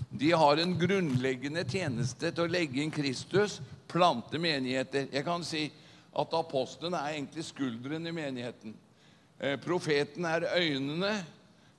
de 0.09 0.31
har 0.31 0.57
en 0.57 0.75
grunnleggende 0.79 1.65
tjeneste 1.67 2.31
til 2.31 2.45
å 2.45 2.51
legge 2.51 2.79
inn 2.83 2.93
Kristus, 2.93 3.59
plante 3.91 4.39
menigheter. 4.39 5.09
Jeg 5.11 5.25
kan 5.27 5.43
si 5.45 5.67
at 6.17 6.35
apostelen 6.35 6.95
er 6.97 7.17
egentlig 7.17 7.43
skulderen 7.49 8.07
i 8.07 8.15
menigheten. 8.15 8.75
Eh, 9.39 9.57
profeten 9.61 10.25
er 10.25 10.47
øynene. 10.55 11.11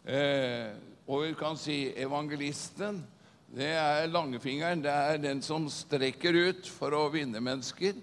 Eh, 0.05 0.69
og 1.09 1.25
vi 1.25 1.33
kan 1.41 1.57
si 1.57 1.87
evangelisten. 1.97 3.01
Det 3.49 3.71
er 3.81 4.11
langfingeren. 4.13 4.85
Det 4.85 4.93
er 4.93 5.23
den 5.23 5.41
som 5.43 5.65
strekker 5.73 6.37
ut 6.51 6.69
for 6.69 6.93
å 6.93 7.09
vinne 7.13 7.41
mennesker. 7.41 7.97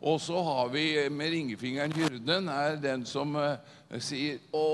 Og 0.00 0.20
så 0.22 0.40
har 0.46 0.70
vi 0.72 0.84
eh, 0.96 1.10
med 1.12 1.32
ringefingeren 1.34 1.92
hyrden, 1.92 2.48
er 2.48 2.80
den 2.80 3.04
som 3.06 3.36
eh, 3.36 3.58
sier 4.00 4.38
Å, 4.54 4.64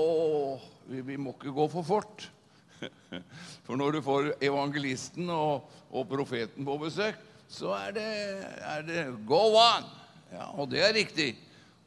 vi, 0.87 1.01
vi 1.01 1.17
må 1.17 1.33
ikke 1.35 1.53
gå 1.55 1.67
for 1.73 1.87
fort. 1.87 2.29
For 3.65 3.79
når 3.79 3.97
du 3.97 4.01
får 4.05 4.33
evangelisten 4.43 5.29
og, 5.33 5.69
og 5.91 6.07
profeten 6.09 6.65
på 6.67 6.77
besøk, 6.81 7.17
så 7.49 7.75
er 7.77 7.95
det, 7.95 8.07
er 8.65 8.85
det 8.85 9.05
go 9.27 9.55
on. 9.59 9.85
Ja, 10.33 10.49
og 10.57 10.69
det 10.71 10.81
er 10.83 10.95
riktig. 10.95 11.35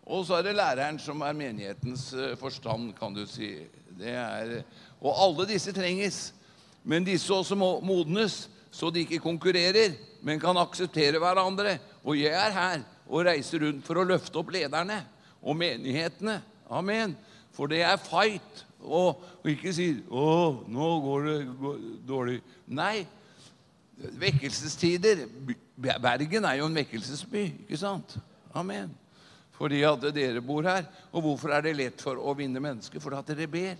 Og 0.08 0.24
så 0.26 0.38
er 0.38 0.46
det 0.46 0.56
læreren 0.56 0.98
som 1.02 1.20
er 1.20 1.36
menighetens 1.36 2.12
eh, 2.16 2.36
forstand, 2.40 2.94
kan 2.96 3.14
du 3.14 3.26
si. 3.28 3.50
Er, 4.00 4.62
og 5.02 5.16
alle 5.24 5.48
disse 5.50 5.74
trenges. 5.74 6.28
Men 6.84 7.04
disse 7.04 7.34
også 7.34 7.58
må 7.58 7.74
modnes, 7.84 8.46
så 8.70 8.90
de 8.94 9.02
ikke 9.04 9.20
konkurrerer, 9.20 9.96
men 10.22 10.40
kan 10.40 10.56
akseptere 10.56 11.20
hverandre. 11.20 11.76
Og 12.04 12.16
jeg 12.20 12.32
er 12.32 12.54
her 12.54 12.86
og 13.08 13.26
reiser 13.26 13.64
rundt 13.66 13.84
for 13.84 14.00
å 14.00 14.06
løfte 14.06 14.40
opp 14.40 14.52
lederne 14.54 15.02
og 15.42 15.58
menighetene. 15.58 16.38
Amen. 16.70 17.16
For 17.52 17.68
det 17.70 17.82
er 17.84 18.00
fight. 18.00 18.64
Og, 18.80 19.20
og 19.42 19.50
ikke 19.50 19.72
si 19.74 19.90
'Å, 20.06 20.64
nå 20.68 20.88
går 21.02 21.26
det 21.26 21.38
dårlig'. 22.08 22.42
Nei. 22.66 23.06
Vekkelsestider 23.98 25.26
Bergen 25.76 26.44
er 26.44 26.60
jo 26.60 26.66
en 26.66 26.74
vekkelsesby, 26.74 27.44
ikke 27.64 27.76
sant? 27.76 28.18
Amen. 28.54 28.92
Fordi 29.58 29.82
at 29.82 30.04
dere 30.14 30.40
bor 30.40 30.62
her. 30.62 30.86
Og 31.12 31.22
hvorfor 31.22 31.50
er 31.50 31.64
det 31.66 31.76
lett 31.76 32.02
for 32.02 32.14
å 32.14 32.34
vinne 32.38 32.62
mennesker? 32.62 33.02
Fordi 33.02 33.18
at 33.18 33.32
dere 33.32 33.48
ber. 33.50 33.76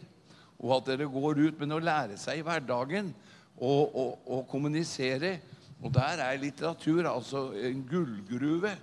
Og 0.59 0.77
at 0.77 0.91
dere 0.91 1.07
går 1.07 1.39
ut 1.39 1.61
med 1.61 1.77
å 1.77 1.79
lære 1.79 2.19
seg 2.19 2.41
i 2.41 2.47
hverdagen 2.47 3.15
og 3.59 4.47
kommunisere. 4.51 5.39
Og 5.83 5.95
der 5.95 6.23
er 6.25 6.43
litteratur 6.43 7.07
altså 7.07 7.53
en 7.55 7.87
gullgruve. 7.87 8.75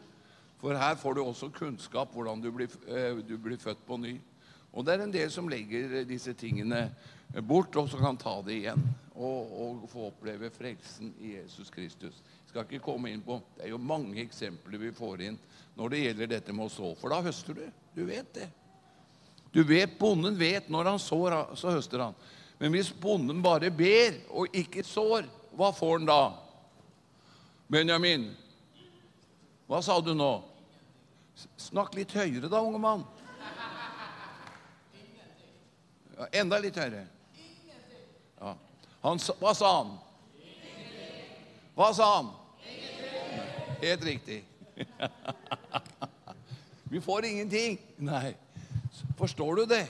For 0.62 0.78
her 0.80 0.95
får 0.95 1.17
du 1.17 1.21
også 1.21 1.51
kunnskap 1.54 2.13
hvordan 2.15 2.41
du 2.41 2.51
blir, 2.51 2.71
eh, 2.88 3.19
du 3.28 3.38
blir 3.38 3.60
født 3.60 3.84
på 3.86 3.97
ny. 3.97 4.15
Og 4.75 4.83
det 4.83 4.93
er 4.93 5.05
en 5.05 5.13
del 5.13 5.31
som 5.31 5.47
legger 5.49 6.03
disse 6.07 6.33
tingene 6.35 6.89
bort, 7.47 7.75
og 7.79 7.88
som 7.89 8.03
kan 8.03 8.19
ta 8.19 8.35
det 8.43 8.59
igjen. 8.59 8.83
Og, 9.15 9.53
og 9.63 9.85
få 9.88 10.09
oppleve 10.09 10.49
frelsen 10.51 11.13
i 11.23 11.38
Jesus 11.38 11.71
Kristus. 11.71 12.19
Jeg 12.19 12.51
skal 12.51 12.65
ikke 12.67 12.83
komme 12.83 13.13
inn 13.13 13.23
på, 13.23 13.39
Det 13.55 13.63
er 13.63 13.71
jo 13.71 13.79
mange 13.79 14.19
eksempler 14.25 14.81
vi 14.81 14.91
får 14.95 15.23
inn 15.29 15.38
når 15.75 15.91
det 15.91 16.01
gjelder 16.01 16.31
dette 16.33 16.55
med 16.55 16.67
å 16.67 16.73
så. 16.73 16.91
For 16.99 17.11
da 17.11 17.21
høster 17.23 17.55
du. 17.55 17.63
Du 17.95 18.03
vet 18.07 18.27
det. 18.35 18.49
Du 19.55 19.63
vet, 19.63 19.95
Bonden 19.99 20.35
vet 20.35 20.67
når 20.67 20.91
han 20.91 20.99
sår, 20.99 21.38
så 21.55 21.71
høster 21.71 22.03
han. 22.03 22.17
Men 22.59 22.71
hvis 22.75 22.91
bonden 22.91 23.41
bare 23.43 23.71
ber 23.71 24.17
og 24.31 24.51
ikke 24.55 24.83
sår, 24.83 25.27
hva 25.55 25.71
får 25.75 25.97
han 25.97 26.07
da? 26.07 26.19
Benjamin, 27.71 28.29
hva 29.67 29.81
sa 29.83 29.97
du 30.03 30.13
nå? 30.15 30.31
Snakk 31.59 31.95
litt 31.97 32.13
høyere 32.15 32.51
da, 32.51 32.61
unge 32.63 32.79
mann. 32.79 33.03
Ja, 36.15 36.28
enda 36.32 36.60
litt 36.63 36.78
høyere. 36.80 37.04
Ja. 38.39 38.54
Han, 39.04 39.19
hva 39.41 39.51
sa 39.58 39.71
han? 39.82 39.91
Hva 41.75 41.89
sa 41.95 42.08
han? 42.13 42.30
Helt 43.82 44.06
riktig. 44.08 44.39
Vi 46.91 47.01
får 47.04 47.25
ingenting. 47.25 47.78
Nei. 47.97 48.36
Forstår 49.19 49.56
du 49.56 49.65
det? 49.65 49.88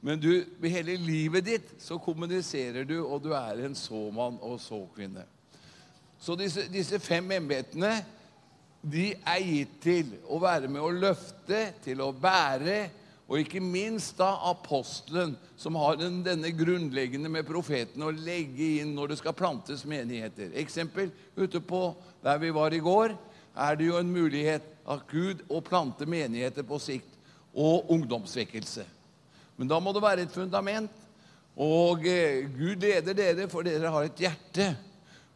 Men 0.00 0.20
du, 0.20 0.44
med 0.58 0.70
hele 0.70 0.96
livet 0.98 1.46
ditt 1.46 1.70
så 1.82 1.98
kommuniserer 2.02 2.86
du, 2.86 2.98
og 3.04 3.22
du 3.22 3.32
er 3.34 3.62
en 3.66 3.78
såmann 3.78 4.38
og 4.42 4.58
såkvinne. 4.62 5.24
Så 6.18 6.34
disse, 6.38 6.66
disse 6.72 6.98
fem 7.02 7.30
embetene, 7.38 7.94
de 8.82 9.12
er 9.14 9.42
gitt 9.42 9.80
til 9.82 10.12
å 10.30 10.38
være 10.42 10.70
med 10.70 10.82
å 10.82 10.92
løfte, 10.94 11.68
til 11.84 12.02
å 12.02 12.12
bære, 12.14 12.78
og 13.26 13.40
ikke 13.40 13.60
minst 13.62 14.14
da 14.20 14.28
apostelen, 14.46 15.34
som 15.58 15.74
har 15.80 15.98
den, 15.98 16.20
denne 16.22 16.52
grunnleggende 16.54 17.30
med 17.32 17.46
profeten 17.48 18.04
å 18.06 18.12
legge 18.14 18.76
inn 18.80 18.92
når 18.94 19.12
det 19.12 19.18
skal 19.18 19.34
plantes 19.34 19.82
menigheter. 19.88 20.52
Eksempel 20.54 21.10
ute 21.34 21.58
på 21.58 21.88
der 22.22 22.38
vi 22.42 22.52
var 22.54 22.74
i 22.74 22.82
går, 22.82 23.16
er 23.56 23.78
det 23.78 23.88
jo 23.88 23.98
en 23.98 24.12
mulighet 24.12 24.68
av 24.86 25.02
Gud 25.10 25.42
å 25.50 25.62
plante 25.64 26.06
menigheter 26.06 26.66
på 26.66 26.78
sikt, 26.82 27.10
og 27.56 27.88
ungdomsvekkelse. 27.90 28.84
Men 29.56 29.70
da 29.70 29.80
må 29.80 29.94
det 29.96 30.04
være 30.04 30.26
et 30.26 30.34
fundament. 30.34 30.92
Og 31.56 32.04
eh, 32.04 32.44
Gud 32.52 32.84
leder 32.84 33.16
dere, 33.16 33.46
for 33.48 33.64
dere 33.64 33.88
har 33.88 34.04
et 34.04 34.20
hjerte. 34.26 34.66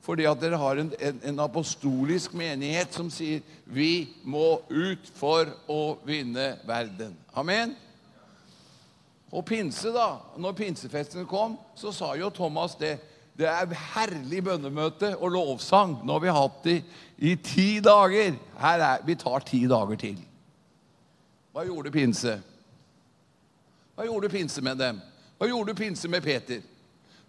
Fordi 0.01 0.25
at 0.25 0.41
dere 0.41 0.57
har 0.57 0.81
en, 0.81 0.93
en, 0.97 1.21
en 1.29 1.43
apostolisk 1.45 2.33
menighet 2.35 2.95
som 2.97 3.11
sier 3.13 3.45
vi 3.69 4.09
må 4.25 4.63
ut 4.71 5.11
for 5.15 5.51
å 5.69 5.99
vinne 6.09 6.55
verden. 6.67 7.13
Amen. 7.37 7.77
Og 9.31 9.45
pinse, 9.47 9.93
da. 9.95 10.17
Når 10.41 10.57
pinsefesten 10.59 11.29
kom, 11.29 11.59
så 11.79 11.93
sa 11.95 12.15
jo 12.19 12.33
Thomas 12.35 12.75
det. 12.81 12.97
Det 13.39 13.47
er 13.49 13.77
herlig 13.95 14.43
bønnemøte 14.45 15.13
og 15.17 15.31
lovsang. 15.37 16.01
Nå 16.05 16.17
har 16.17 16.25
vi 16.25 16.33
hatt 16.35 16.65
det 16.65 16.79
i 17.17 17.37
ti 17.37 17.69
dager. 17.85 18.35
Her 18.61 18.87
er, 18.89 19.05
vi 19.07 19.15
tar 19.21 19.45
ti 19.47 19.63
dager 19.71 20.01
til. 20.01 20.19
Hva 21.53 21.65
gjorde 21.69 21.93
pinse? 21.95 22.35
Hva 23.95 24.09
gjorde 24.09 24.33
pinse 24.33 24.65
med 24.65 24.81
dem? 24.81 25.01
Hva 25.39 25.49
gjorde 25.49 25.77
pinse 25.79 26.09
med 26.09 26.25
Peter? 26.25 26.61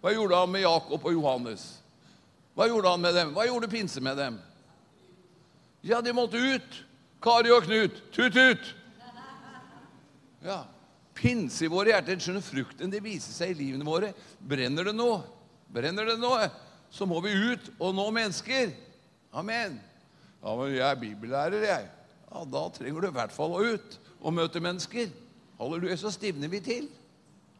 Hva 0.02 0.12
gjorde 0.12 0.40
han 0.40 0.50
med 0.50 0.64
Jakob 0.64 1.04
og 1.04 1.14
Johannes? 1.14 1.81
Hva 2.56 2.68
gjorde 2.68 2.92
han 2.92 3.00
med 3.00 3.14
dem? 3.16 3.32
Hva 3.36 3.46
gjorde 3.48 3.70
pinse 3.72 4.00
med 4.04 4.18
dem? 4.20 4.38
Ja, 5.82 6.00
de 6.04 6.12
måtte 6.14 6.38
ut. 6.38 6.78
Kari 7.22 7.52
og 7.54 7.64
Knut, 7.66 7.98
tut-tut. 8.14 8.74
Ja. 10.42 10.64
Pinse 11.14 11.66
i 11.66 11.70
våre 11.70 11.92
hjerter. 11.92 12.18
Skjønner 12.20 12.44
frukten 12.44 12.92
det 12.92 13.02
viser 13.04 13.34
seg 13.34 13.54
i 13.54 13.58
livene 13.60 13.86
våre. 13.86 14.10
Brenner 14.38 14.90
det 14.90 14.94
noe, 14.96 15.22
brenner 15.72 16.08
det 16.08 16.18
noe, 16.20 16.48
så 16.92 17.06
må 17.08 17.20
vi 17.24 17.32
ut 17.32 17.70
og 17.78 17.94
nå 17.96 18.08
mennesker. 18.14 18.72
Amen. 19.32 19.78
Ja, 20.42 20.54
men 20.58 20.74
jeg 20.74 20.86
er 20.88 20.98
bibellærer, 21.00 21.66
jeg. 21.68 21.90
Ja, 22.26 22.44
Da 22.44 22.64
trenger 22.74 23.00
du 23.04 23.08
i 23.08 23.14
hvert 23.14 23.34
fall 23.34 23.54
å 23.54 23.62
ut 23.62 23.98
og 24.20 24.34
møte 24.34 24.60
mennesker. 24.62 25.12
Halleluja, 25.60 25.96
så 26.00 26.10
stivner 26.12 26.50
vi 26.50 26.60
til. 26.64 26.88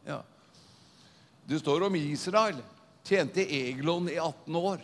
Ja. 0.07 0.21
Det 1.47 1.61
står 1.63 1.87
om 1.87 1.97
Israel. 1.99 2.59
Tjente 3.05 3.45
Eglon 3.45 4.09
i 4.11 4.19
18 4.19 4.57
år. 4.57 4.83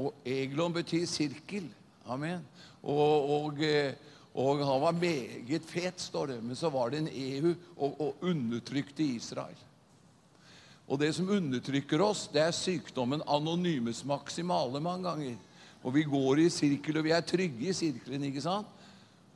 Og 0.00 0.14
Eglon 0.24 0.74
betyr 0.74 1.06
sirkel. 1.08 1.66
Amen. 2.10 2.44
Og, 2.82 3.30
og, 3.36 3.60
eh, 3.64 3.92
og 4.34 4.62
han 4.64 4.80
var 4.82 4.96
meget 4.96 5.66
fet, 5.68 6.00
står 6.00 6.34
det. 6.34 6.38
Men 6.42 6.56
så 6.56 6.70
var 6.72 6.90
det 6.90 7.02
en 7.02 7.10
EU 7.12 7.54
og, 7.76 8.00
og 8.00 8.24
undertrykte 8.30 9.04
Israel. 9.04 9.66
Og 10.90 10.98
det 10.98 11.12
som 11.14 11.28
undertrykker 11.30 12.02
oss, 12.02 12.26
det 12.32 12.42
er 12.42 12.56
sykdommen 12.56 13.22
anonymes 13.30 14.02
maximale 14.08 14.80
mange 14.82 15.06
ganger. 15.06 15.36
Og 15.86 15.94
vi 15.94 16.02
går 16.02 16.42
i 16.42 16.50
sirkel, 16.50 16.98
og 16.98 17.06
vi 17.06 17.12
er 17.14 17.24
trygge 17.24 17.70
i 17.70 17.76
sirkelen, 17.76 18.24
ikke 18.26 18.42
sant? 18.42 18.66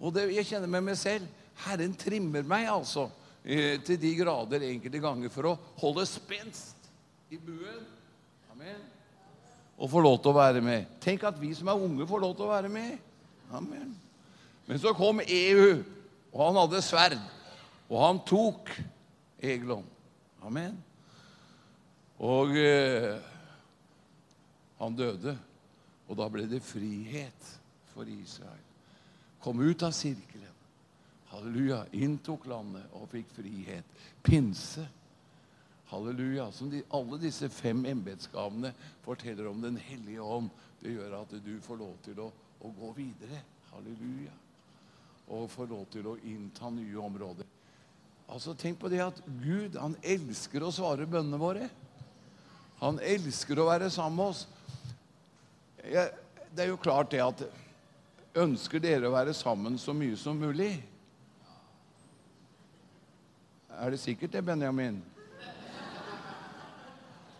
Og 0.00 0.12
det, 0.16 0.26
jeg 0.34 0.48
kjenner 0.48 0.70
med 0.70 0.88
meg 0.90 0.98
selv 0.98 1.28
Herren 1.64 1.94
trimmer 1.94 2.42
meg 2.46 2.66
altså 2.66 3.06
eh, 3.44 3.78
til 3.86 4.00
de 4.00 4.10
grader 4.18 4.64
enkelte 4.66 5.00
ganger 5.02 5.30
for 5.32 5.52
å 5.52 5.58
holde 5.78 6.06
spenst 6.08 6.90
i 7.30 7.38
buen. 7.38 7.84
Og 9.74 9.90
får 9.90 10.04
lov 10.06 10.18
til 10.22 10.30
å 10.30 10.38
være 10.38 10.62
med. 10.64 10.90
Tenk 11.02 11.24
at 11.26 11.38
vi 11.40 11.50
som 11.56 11.68
er 11.70 11.84
unge, 11.86 12.06
får 12.06 12.22
lov 12.22 12.34
til 12.38 12.46
å 12.46 12.52
være 12.52 12.70
med. 12.72 12.96
Amen. 13.54 13.94
Men 14.66 14.80
så 14.80 14.94
kom 14.96 15.20
EU, 15.20 15.82
og 16.32 16.40
han 16.46 16.60
hadde 16.62 16.82
sverd. 16.84 17.18
Og 17.90 17.98
han 18.00 18.20
tok 18.26 18.70
Eglon. 19.44 19.84
Amen. 20.44 20.78
Og 22.24 22.54
eh, 22.56 23.18
han 24.78 24.96
døde. 24.96 25.36
Og 26.08 26.18
da 26.18 26.28
ble 26.32 26.46
det 26.48 26.62
frihet 26.64 27.50
for 27.94 28.08
Israel. 28.08 28.62
Kom 29.44 29.60
ut 29.60 29.82
av 29.84 29.92
sirkelen. 29.96 30.52
Halleluja. 31.32 31.82
Inntok 31.98 32.46
landet 32.48 32.92
og 32.96 33.08
fikk 33.12 33.32
frihet. 33.36 34.04
Pinse. 34.24 34.86
Halleluja. 35.94 36.50
Som 36.52 36.70
de, 36.72 36.82
alle 36.94 37.18
disse 37.22 37.48
fem 37.52 37.84
embetsgavene 37.88 38.74
forteller 39.04 39.48
om 39.50 39.62
Den 39.62 39.78
hellige 39.80 40.22
ånd. 40.22 40.50
Det 40.82 40.94
gjør 40.94 41.20
at 41.22 41.34
du 41.44 41.54
får 41.64 41.80
lov 41.80 41.94
til 42.04 42.20
å, 42.20 42.30
å 42.60 42.72
gå 42.80 42.92
videre. 42.98 43.40
Halleluja. 43.72 44.34
Og 45.32 45.48
får 45.50 45.70
lov 45.70 45.86
til 45.92 46.10
å 46.10 46.18
innta 46.28 46.70
nye 46.74 46.98
områder. 47.00 47.48
Altså, 48.28 48.54
Tenk 48.58 48.80
på 48.80 48.90
det 48.92 49.00
at 49.04 49.20
Gud 49.40 49.78
han 49.80 49.96
elsker 50.02 50.64
å 50.64 50.72
svare 50.74 51.08
bønnene 51.08 51.40
våre. 51.40 51.68
Han 52.82 52.98
elsker 53.00 53.60
å 53.60 53.68
være 53.70 53.90
sammen 53.92 54.18
med 54.18 54.32
oss. 54.32 54.46
Jeg, 55.84 56.10
det 56.52 56.64
er 56.64 56.72
jo 56.72 56.80
klart 56.80 57.12
det 57.12 57.22
at 57.24 57.44
Ønsker 58.34 58.82
dere 58.82 59.06
å 59.06 59.14
være 59.14 59.30
sammen 59.36 59.76
så 59.78 59.92
mye 59.94 60.16
som 60.18 60.34
mulig? 60.34 60.72
Er 63.78 63.94
det 63.94 64.00
sikkert 64.02 64.32
det, 64.34 64.42
Benjamin? 64.42 64.98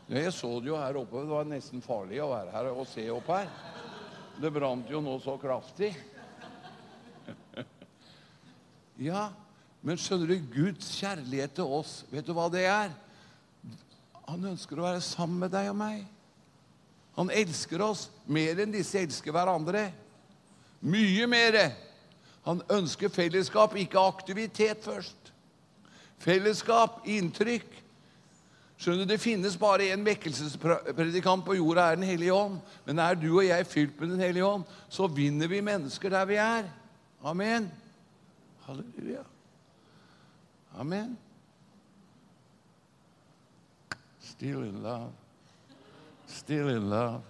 Jeg 0.04 0.32
så 0.36 0.50
det 0.60 0.68
jo 0.68 0.76
her 0.76 0.98
oppe. 1.00 1.22
Det 1.22 1.32
var 1.32 1.46
nesten 1.48 1.80
farlig 1.84 2.18
å 2.20 2.28
være 2.28 2.52
her 2.52 2.66
og 2.74 2.84
se 2.90 3.06
opp 3.12 3.30
her. 3.32 3.48
Det 4.36 4.50
brant 4.52 4.90
jo 4.90 5.00
nå 5.00 5.14
så 5.22 5.38
kraftig. 5.40 5.94
Ja, 9.00 9.30
men 9.82 9.98
skjønner 9.98 10.30
du, 10.30 10.36
Guds 10.52 10.92
kjærlighet 11.00 11.56
til 11.56 11.72
oss, 11.76 12.02
vet 12.12 12.26
du 12.26 12.34
hva 12.36 12.46
det 12.52 12.66
er? 12.70 12.92
Han 14.28 14.44
ønsker 14.52 14.78
å 14.78 14.86
være 14.86 15.00
sammen 15.04 15.42
med 15.42 15.52
deg 15.52 15.70
og 15.72 15.78
meg. 15.80 16.04
Han 17.18 17.30
elsker 17.34 17.82
oss 17.84 18.08
mer 18.26 18.60
enn 18.62 18.74
disse 18.74 19.00
elsker 19.00 19.34
hverandre. 19.34 19.86
Mye 20.84 21.26
mer. 21.30 21.58
Han 22.44 22.62
ønsker 22.72 23.12
fellesskap, 23.12 23.76
ikke 23.78 24.02
aktivitet 24.04 24.84
først. 24.84 25.32
Fellesskap, 26.22 27.02
inntrykk. 27.08 27.83
Skjønner 28.84 29.06
du, 29.06 29.12
Det 29.14 29.20
finnes 29.22 29.54
bare 29.56 29.86
én 29.94 30.02
vekkelsespredikant 30.04 31.44
på 31.46 31.54
jorda, 31.56 31.86
er 31.88 31.96
Den 31.96 32.04
hellige 32.04 32.34
ånd. 32.36 32.58
Men 32.84 32.98
er 33.00 33.14
du 33.16 33.30
og 33.38 33.46
jeg 33.46 33.66
fylt 33.66 34.00
med 34.00 34.10
Den 34.12 34.20
hellige 34.20 34.44
ånd, 34.44 34.64
så 34.92 35.06
vinner 35.08 35.48
vi 35.48 35.62
mennesker 35.64 36.12
der 36.12 36.26
vi 36.28 36.36
er. 36.36 36.68
Amen. 37.24 37.70
Halleluja. 38.66 39.22
Amen. 40.76 41.16
Still 44.20 44.66
in 44.66 44.82
love. 44.82 45.12
Still 46.26 46.68
in 46.68 46.90
love. 46.90 47.22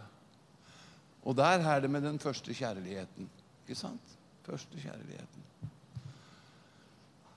Og 1.23 1.37
der 1.37 1.63
er 1.63 1.81
det 1.81 1.91
med 1.91 2.03
den 2.03 2.19
første 2.19 2.55
kjærligheten. 2.55 3.31
Ikke 3.63 3.79
sant? 3.79 4.19
Første 4.43 4.81
kjærligheten. 4.81 5.47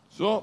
Så 0.10 0.42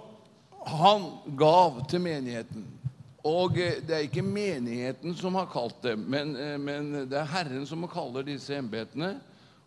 han 0.67 1.11
gav 1.39 1.83
til 1.91 2.01
menigheten. 2.01 2.84
Og 3.25 3.59
eh, 3.59 3.79
det 3.85 3.97
er 3.97 4.09
ikke 4.09 4.25
menigheten 4.27 5.15
som 5.17 5.39
har 5.41 5.49
kalt 5.53 5.81
dem, 5.85 6.05
men, 6.13 6.35
eh, 6.37 6.59
men 6.61 7.07
det 7.09 7.19
er 7.21 7.31
Herren 7.33 7.65
som 7.69 7.87
kaller 7.89 8.27
disse 8.27 8.57
embetene. 8.59 9.17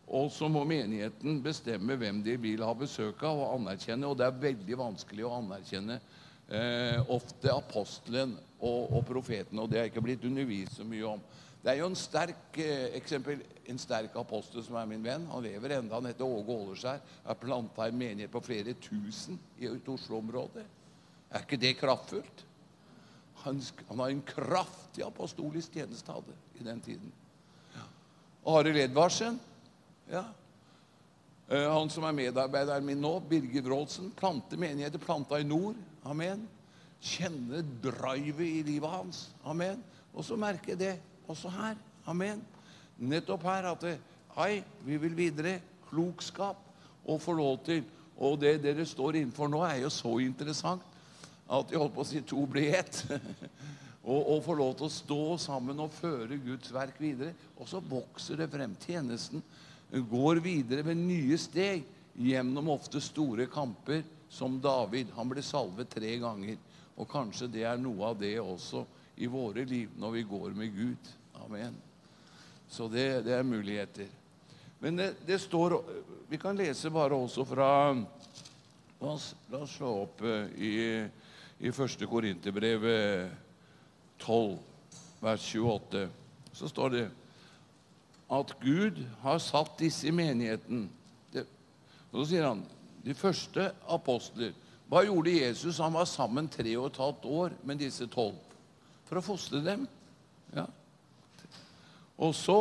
Og 0.07 0.29
så 0.31 0.47
må 0.47 0.61
menigheten 0.63 1.41
bestemme 1.43 1.97
hvem 1.99 2.21
de 2.23 2.37
vil 2.39 2.61
ha 2.63 2.71
besøk 2.77 3.25
av 3.27 3.41
og 3.43 3.57
anerkjenne. 3.57 4.07
Og 4.07 4.15
det 4.15 4.27
er 4.27 4.45
veldig 4.45 4.77
vanskelig 4.79 5.25
å 5.27 5.33
anerkjenne 5.41 5.97
eh, 6.47 7.01
ofte 7.11 7.51
apostelen 7.51 8.37
og, 8.61 8.93
og 8.95 9.03
profeten. 9.09 9.59
Og 9.59 9.67
det 9.67 9.81
har 9.81 9.91
ikke 9.91 10.05
blitt 10.05 10.23
undervist 10.29 10.79
så 10.79 10.87
mye 10.87 11.11
om. 11.17 11.27
Det 11.59 11.73
er 11.73 11.81
jo 11.81 11.89
en 11.91 11.99
sterk 11.99 12.61
eh, 12.63 12.93
eksempel, 12.95 13.43
en 13.67 13.81
sterk 13.81 14.15
apostel 14.15 14.63
som 14.63 14.79
er 14.79 14.87
min 14.87 15.03
venn. 15.03 15.27
Han 15.33 15.43
lever 15.43 15.75
enda, 15.81 15.99
Han 15.99 16.07
heter 16.07 16.23
Åge 16.23 16.55
Åleskjær. 16.55 17.03
Har 17.27 17.41
planta 17.41 17.89
en 17.89 17.99
menighet 17.99 18.31
på 18.31 18.45
flere 18.47 18.77
tusen 18.79 19.35
i 19.59 19.67
et 19.67 19.91
Oslo-området. 19.91 20.63
Er 21.27 21.43
ikke 21.43 21.59
det 21.59 21.75
kraftfullt? 21.81 22.46
Han, 23.43 23.61
han 23.87 23.99
har 23.99 24.09
en 24.09 24.21
kraftig 24.25 25.03
apostolisk 25.05 25.77
tjeneste 25.77 26.11
hadde 26.11 26.35
i 26.59 26.65
den 26.65 26.81
tiden. 26.83 27.11
Ja. 27.75 27.85
Arild 28.57 28.79
Edvardsen. 28.81 29.39
Ja. 30.11 30.25
Eh, 31.47 31.67
Han 31.71 31.89
som 31.89 32.03
er 32.03 32.15
medarbeideren 32.17 32.85
min 32.85 33.01
nå, 33.01 33.19
Birger 33.29 33.63
Wroldsen, 33.69 34.11
planter 34.17 34.59
menigheter 34.59 34.99
planta 34.99 35.39
i 35.39 35.47
nord. 35.47 35.77
Amen. 36.03 36.47
Kjenne 37.01 37.61
drivet 37.83 38.47
i 38.47 38.63
livet 38.67 38.89
hans. 38.89 39.27
Amen. 39.45 39.83
Og 40.13 40.25
så 40.25 40.35
merker 40.35 40.73
jeg 40.73 40.79
det 40.81 40.93
også 41.27 41.51
her. 41.53 41.77
Amen. 42.07 42.41
Nettopp 42.97 43.43
her 43.43 43.71
at 43.71 43.83
det, 43.85 43.97
Hei, 44.37 44.63
vi 44.85 44.97
vil 45.01 45.15
videre. 45.17 45.59
Klokskap. 45.89 46.59
Og 47.07 47.21
få 47.21 47.33
lov 47.33 47.61
til 47.65 47.85
Og 48.17 48.39
det 48.41 48.55
dere 48.63 48.81
står 48.85 49.19
innenfor 49.19 49.47
nå, 49.47 49.59
er 49.61 49.83
jo 49.83 49.89
så 49.93 50.15
interessant 50.25 50.81
at 51.47 51.69
de 51.69 51.79
holdt 51.79 51.95
på 51.95 52.03
å 52.03 52.07
si 52.07 52.21
to 52.27 52.43
blir 52.49 52.75
ett. 52.79 53.03
og, 54.09 54.19
og 54.19 54.43
få 54.45 54.57
lov 54.59 54.75
til 54.77 54.87
å 54.87 54.93
stå 54.93 55.21
sammen 55.41 55.79
og 55.83 55.95
føre 55.95 56.39
Guds 56.43 56.73
verk 56.75 56.99
videre. 57.01 57.33
Og 57.57 57.69
så 57.69 57.81
vokser 57.83 58.41
det 58.41 58.49
frem. 58.51 58.75
Tjenesten 58.83 59.43
går 60.11 60.41
videre 60.43 60.83
med 60.87 60.99
nye 61.05 61.39
steg 61.39 61.85
gjennom 62.17 62.73
ofte 62.73 63.01
store 63.03 63.47
kamper, 63.51 64.03
som 64.29 64.57
David. 64.59 65.13
Han 65.15 65.29
ble 65.31 65.43
salvet 65.45 65.93
tre 65.93 66.17
ganger. 66.19 66.57
Og 66.97 67.07
kanskje 67.07 67.47
det 67.53 67.63
er 67.69 67.79
noe 67.79 68.09
av 68.09 68.17
det 68.19 68.35
også 68.41 68.83
i 69.23 69.29
våre 69.31 69.63
liv 69.65 69.93
når 69.97 70.17
vi 70.17 70.23
går 70.27 70.55
med 70.57 70.75
Gud. 70.75 71.11
Amen. 71.45 71.77
Så 72.67 72.89
det, 72.91 73.21
det 73.23 73.37
er 73.37 73.47
muligheter. 73.47 74.09
Men 74.79 74.99
det, 74.99 75.13
det 75.25 75.39
står 75.41 75.79
Vi 76.29 76.37
kan 76.37 76.57
lese 76.57 76.91
bare 76.93 77.15
også 77.15 77.45
fra 77.47 77.69
La 78.99 79.11
oss, 79.13 79.35
la 79.53 79.61
oss 79.61 79.75
slå 79.77 79.91
opp 80.03 80.21
eh, 80.25 80.47
i, 80.57 80.71
i 81.59 81.71
1. 81.71 82.05
Korinterbrev 82.09 82.85
12, 84.19 84.57
vers 85.21 85.55
28. 85.55 86.09
Så 86.53 86.69
står 86.69 86.89
det 86.93 87.05
at 88.33 88.53
Gud 88.61 88.99
har 89.23 89.39
satt 89.39 89.77
disse 89.79 90.07
i 90.07 90.13
menigheten. 90.13 90.87
Det, 91.33 91.45
så 92.11 92.25
sier 92.27 92.49
han 92.49 92.63
de 93.05 93.15
første 93.15 93.69
apostler. 93.87 94.53
Hva 94.87 95.03
gjorde 95.07 95.33
Jesus? 95.33 95.79
Han 95.83 95.95
var 95.95 96.07
sammen 96.09 96.49
tre 96.51 96.73
og 96.79 96.91
et 96.91 96.99
halvt 97.01 97.25
år 97.25 97.55
med 97.67 97.81
disse 97.81 98.07
tolv 98.11 98.39
for 99.07 99.19
å 99.19 99.23
fostre 99.23 99.61
dem. 99.63 99.87
Ja. 100.55 100.67
Og 102.17 102.35
så 102.35 102.59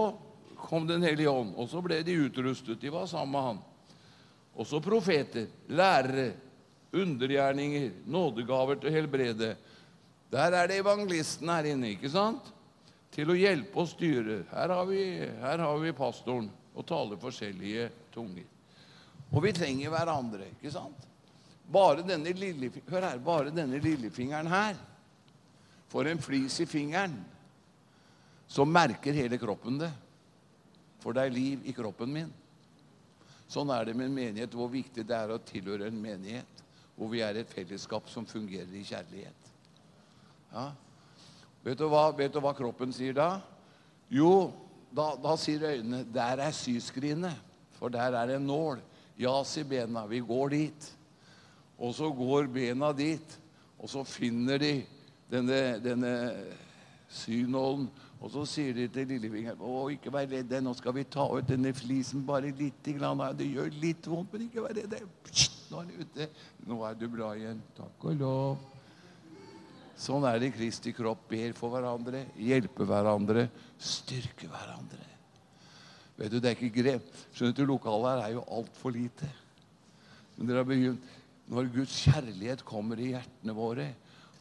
kom 0.67 0.87
Den 0.87 1.05
hellige 1.05 1.31
ånd, 1.31 1.53
og 1.55 1.69
så 1.71 1.79
ble 1.85 2.01
de 2.03 2.17
utrustet. 2.27 2.81
De 2.81 2.91
var 2.91 3.05
sammen 3.07 3.31
med 3.37 3.45
han. 3.45 3.59
Og 4.57 4.67
så 4.67 4.81
profeter, 4.83 5.47
lærere, 5.69 6.33
undergjerninger, 7.03 7.91
nådegaver 8.11 8.81
til 8.81 8.91
å 8.91 8.95
helbrede. 8.97 9.55
Der 10.33 10.57
er 10.59 10.71
det 10.71 10.81
evangelisten 10.83 11.51
her 11.53 11.69
inne, 11.71 11.93
ikke 11.95 12.11
sant? 12.13 12.53
Til 13.15 13.31
å 13.33 13.39
hjelpe 13.39 13.81
og 13.81 13.89
styre. 13.91 14.43
Her 14.51 14.75
har 14.75 14.89
vi, 14.89 15.03
her 15.43 15.63
har 15.63 15.79
vi 15.83 15.95
pastoren 15.97 16.51
og 16.77 16.87
taler 16.89 17.21
forskjellige 17.21 17.89
tunger. 18.15 18.49
Og 19.33 19.43
vi 19.45 19.55
trenger 19.57 19.93
hverandre, 19.93 20.51
ikke 20.57 20.75
sant? 20.75 21.07
Bare 21.67 22.05
denne 22.07 22.31
lille, 22.37 22.71
hør 22.87 23.09
her, 23.09 23.23
bare 23.23 23.55
denne 23.55 23.81
lillefingeren 23.83 24.51
her 24.51 24.77
får 25.91 26.11
en 26.11 26.23
flis 26.23 26.61
i 26.61 26.67
fingeren, 26.67 27.15
så 28.47 28.65
merker 28.65 29.17
hele 29.17 29.39
kroppen 29.39 29.79
det. 29.81 29.91
For 31.03 31.15
det 31.15 31.27
er 31.27 31.35
liv 31.35 31.67
i 31.67 31.75
kroppen 31.75 32.13
min. 32.13 32.31
Sånn 33.51 33.71
er 33.71 33.87
det 33.87 33.95
med 33.95 34.11
en 34.11 34.17
menighet, 34.17 34.55
hvor 34.55 34.71
viktig 34.71 35.05
det 35.07 35.15
er 35.17 35.33
å 35.33 35.43
tilhøre 35.43 35.89
en 35.89 35.99
menighet. 36.03 36.63
Hvor 36.97 37.11
vi 37.13 37.21
er 37.21 37.37
et 37.37 37.53
fellesskap 37.53 38.09
som 38.09 38.27
fungerer 38.27 38.73
i 38.73 38.85
kjærlighet. 38.87 39.53
Ja. 40.53 40.71
Vet, 41.65 41.79
du 41.79 41.89
hva, 41.91 42.09
vet 42.17 42.33
du 42.33 42.41
hva 42.41 42.55
kroppen 42.57 42.95
sier 42.95 43.17
da? 43.17 43.31
Jo, 44.13 44.53
da, 44.95 45.11
da 45.19 45.35
sier 45.41 45.67
øynene 45.67 46.05
Der 46.15 46.41
er 46.47 46.55
syskrinet, 46.55 47.35
for 47.77 47.93
der 47.93 48.17
er 48.17 48.37
en 48.37 48.47
nål. 48.47 48.81
Ja, 49.19 49.35
sier 49.45 49.67
bena. 49.69 50.07
Vi 50.07 50.21
går 50.25 50.55
dit. 50.55 50.93
Og 51.79 51.95
så 51.95 52.09
går 52.13 52.49
bena 52.49 52.93
dit, 52.97 53.39
og 53.79 53.91
så 53.93 54.05
finner 54.05 54.59
de 54.59 54.73
denne, 55.31 55.61
denne 55.85 56.13
synålen. 57.13 57.91
Og 58.21 58.31
så 58.33 58.47
sier 58.49 58.73
de 58.73 58.87
til 58.89 59.11
lillefingeren 59.11 59.61
å, 59.61 59.91
ikke 59.93 60.13
vær 60.15 60.31
redd, 60.31 60.55
nå 60.65 60.73
skal 60.79 60.95
vi 60.97 61.05
ta 61.05 61.27
ut 61.29 61.51
denne 61.51 61.75
flisen 61.77 62.25
bare 62.27 62.49
lite 62.57 62.97
grann. 62.97 63.21
Det 63.37 63.51
gjør 63.51 63.77
litt 63.83 64.09
vondt, 64.09 64.33
men 64.33 64.47
ikke 64.49 64.65
vær 64.65 64.79
redd. 64.79 64.97
Er 65.67 65.89
ute. 65.99 66.29
Nå 66.67 66.79
er 66.87 66.95
du 66.95 67.09
bra 67.11 67.33
igjen. 67.35 67.59
Takk 67.75 68.05
og 68.07 68.21
lov. 68.21 68.59
Sånn 69.99 70.27
er 70.29 70.39
det 70.39 70.53
Kristi 70.55 70.93
kropp. 70.95 71.25
Ber 71.31 71.55
for 71.57 71.73
hverandre, 71.73 72.27
hjelper 72.39 72.87
hverandre, 72.87 73.47
styrker 73.81 74.51
hverandre. 74.53 75.03
Vet 76.17 76.33
du, 76.33 76.39
det 76.41 76.53
er 76.53 76.57
ikke 76.57 76.83
grep. 76.83 77.09
Skjønner 77.35 77.57
du, 77.57 77.65
lokalet 77.69 78.13
her 78.13 78.23
er 78.27 78.37
jo 78.37 78.45
altfor 78.59 78.95
lite. 78.95 79.29
Men 80.37 80.49
dere 80.49 80.63
har 80.63 80.69
begynt 80.69 81.15
Når 81.47 81.69
Guds 81.71 81.97
kjærlighet 82.03 82.65
kommer 82.67 82.99
i 82.99 83.13
hjertene 83.13 83.55
våre, 83.55 83.85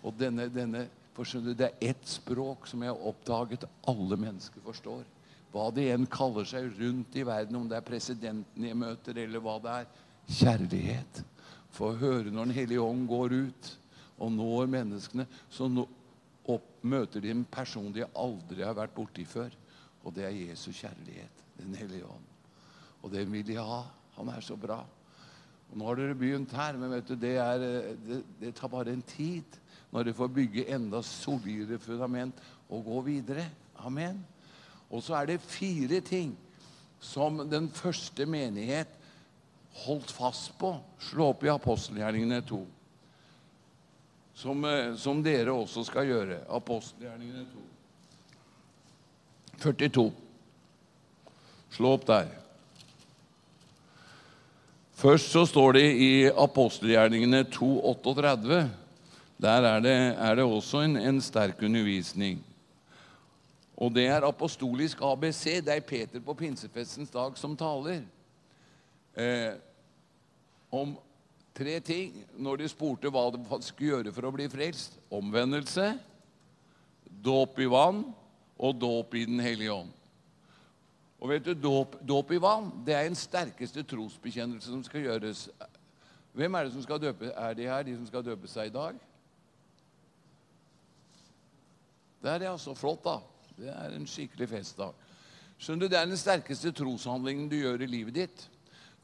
og 0.02 0.16
denne, 0.18 0.48
denne 0.50 0.88
for 1.14 1.28
skjønner 1.28 1.54
du, 1.54 1.60
Det 1.60 1.68
er 1.68 1.92
ett 1.92 2.08
språk 2.10 2.66
som 2.68 2.82
jeg 2.82 2.90
har 2.90 3.10
oppdaget 3.12 3.68
alle 3.88 4.18
mennesker 4.18 4.64
forstår. 4.66 5.04
Hva 5.54 5.70
de 5.72 5.86
enn 5.94 6.08
kaller 6.12 6.48
seg 6.50 6.74
rundt 6.80 7.16
i 7.16 7.24
verden, 7.24 7.56
om 7.56 7.70
det 7.70 7.78
er 7.78 7.86
presidenten 7.86 8.66
jeg 8.66 8.76
møter, 8.76 9.22
eller 9.22 9.44
hva 9.44 9.60
det 9.64 9.76
er. 9.84 9.86
Kjærlighet. 10.30 11.24
Få 11.76 11.94
høre 12.00 12.32
når 12.32 12.50
Den 12.50 12.56
hellige 12.56 12.82
ånd 12.82 13.08
går 13.08 13.36
ut 13.46 13.72
og 14.18 14.32
når 14.32 14.70
menneskene, 14.72 15.26
så 15.52 15.68
nå, 15.68 15.88
møter 16.86 17.24
de 17.24 17.32
en 17.34 17.46
person 17.50 17.92
de 17.94 18.06
aldri 18.16 18.64
har 18.64 18.76
vært 18.78 18.94
borti 18.96 19.26
før. 19.28 19.50
Og 20.06 20.14
det 20.16 20.28
er 20.28 20.38
Jesu 20.38 20.70
kjærlighet, 20.72 21.44
Den 21.58 21.76
hellige 21.76 22.06
ånd. 22.06 22.28
Og 23.02 23.12
det 23.12 23.26
vil 23.32 23.46
de 23.46 23.58
ha. 23.58 23.84
Han 24.18 24.30
er 24.30 24.42
så 24.42 24.56
bra. 24.56 24.84
Og 25.72 25.78
Nå 25.78 25.88
har 25.88 25.98
dere 26.00 26.16
begynt 26.16 26.54
her, 26.54 26.78
men 26.78 26.92
vet 26.94 27.08
du, 27.10 27.16
det, 27.16 27.36
er, 27.42 27.60
det, 28.06 28.22
det 28.40 28.54
tar 28.56 28.72
bare 28.72 28.94
en 28.94 29.02
tid 29.02 29.60
når 29.92 30.04
dere 30.04 30.18
får 30.18 30.34
bygge 30.36 30.68
enda 30.76 31.02
solidere 31.02 31.80
fundament 31.80 32.40
og 32.70 32.86
gå 32.86 33.02
videre. 33.08 33.48
Amen. 33.82 34.22
Og 34.90 35.04
så 35.04 35.18
er 35.18 35.32
det 35.32 35.42
fire 35.42 36.00
ting 36.06 36.36
som 37.02 37.42
den 37.50 37.68
første 37.74 38.26
menighet 38.30 38.92
holdt 39.84 40.12
fast 40.12 40.58
på. 40.60 40.76
Slå 41.00 41.32
opp 41.34 41.44
i 41.44 41.52
apostelgjerningene 41.52 42.42
2. 42.48 42.62
Som, 44.36 44.66
eh, 44.66 44.96
som 44.96 45.24
dere 45.24 45.52
også 45.52 45.84
skal 45.88 46.08
gjøre. 46.10 46.40
Apostelgjerningene 46.50 47.46
2. 47.52 47.66
42. 49.64 50.12
Slå 51.76 51.94
opp 51.98 52.08
der. 52.08 52.32
Først 54.96 55.32
så 55.32 55.44
står 55.46 55.74
det 55.76 55.86
i 56.00 56.12
apostelgjerningene 56.32 57.44
2.38. 57.52 58.70
Der 59.44 59.68
er 59.68 59.80
det, 59.84 59.96
er 60.16 60.36
det 60.36 60.44
også 60.44 60.86
en, 60.86 60.96
en, 60.96 61.22
sterk 61.22 61.60
undervisning. 61.64 62.40
Og 63.76 63.92
det 63.96 64.06
er 64.08 64.24
apostolisk 64.24 65.02
ABC. 65.04 65.60
Det 65.66 65.76
er 65.76 65.84
Peter 65.84 66.24
på 66.24 66.34
pinsefestens 66.34 67.12
dag 67.12 67.36
som 67.38 67.58
taler. 67.60 68.06
Eh, 69.16 69.54
om 70.76 70.96
tre 71.56 71.78
ting 71.80 72.18
når 72.36 72.60
de 72.60 72.70
spurte 72.72 73.12
hva 73.12 73.30
de 73.32 73.42
skulle 73.64 73.94
gjøre 73.94 74.14
for 74.16 74.28
å 74.28 74.34
bli 74.36 74.48
frelst. 74.52 74.98
Omvendelse, 75.14 75.94
dåp 77.24 77.62
i 77.64 77.70
vann 77.72 78.04
og 78.56 78.76
dåp 78.80 79.16
i 79.16 79.26
Den 79.30 79.40
hellige 79.40 79.74
ånd. 79.74 79.94
Og 81.24 81.32
vet 81.32 81.46
du, 81.48 81.54
dåp, 81.56 81.96
dåp 82.04 82.32
i 82.36 82.42
vann 82.44 82.68
det 82.86 82.94
er 82.94 83.08
den 83.08 83.18
sterkeste 83.18 83.86
trosbekjennelse 83.88 84.68
som 84.68 84.84
skal 84.84 85.08
gjøres. 85.08 85.48
Hvem 86.36 86.58
er 86.58 86.68
det 86.68 86.74
som 86.76 86.84
skal 86.84 87.00
døpe? 87.00 87.32
Er 87.32 87.56
de 87.56 87.70
her, 87.70 87.86
de 87.88 87.96
som 87.96 88.10
skal 88.10 88.26
døpe 88.26 88.50
seg 88.52 88.68
i 88.68 88.76
dag? 88.76 89.00
Det 92.20 92.34
er 92.34 92.44
det 92.44 92.52
altså 92.52 92.76
flott, 92.76 93.06
da. 93.06 93.20
Det 93.56 93.72
er 93.72 93.96
en 93.96 94.08
skikkelig 94.10 94.50
festdag. 94.52 94.92
Skjønner 95.56 95.86
du, 95.86 95.92
Det 95.94 96.00
er 96.00 96.10
den 96.10 96.20
sterkeste 96.20 96.74
troshandlingen 96.76 97.48
du 97.48 97.56
gjør 97.56 97.86
i 97.86 97.88
livet 97.88 98.18
ditt. 98.18 98.46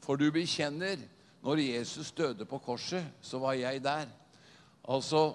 For 0.02 0.18
du 0.18 0.30
bekjenner 0.34 1.00
når 1.42 1.62
Jesus 1.62 2.12
døde 2.12 2.44
på 2.44 2.58
korset, 2.58 3.06
så 3.22 3.38
var 3.38 3.52
jeg 3.58 3.82
der. 3.84 4.06
Altså, 4.88 5.32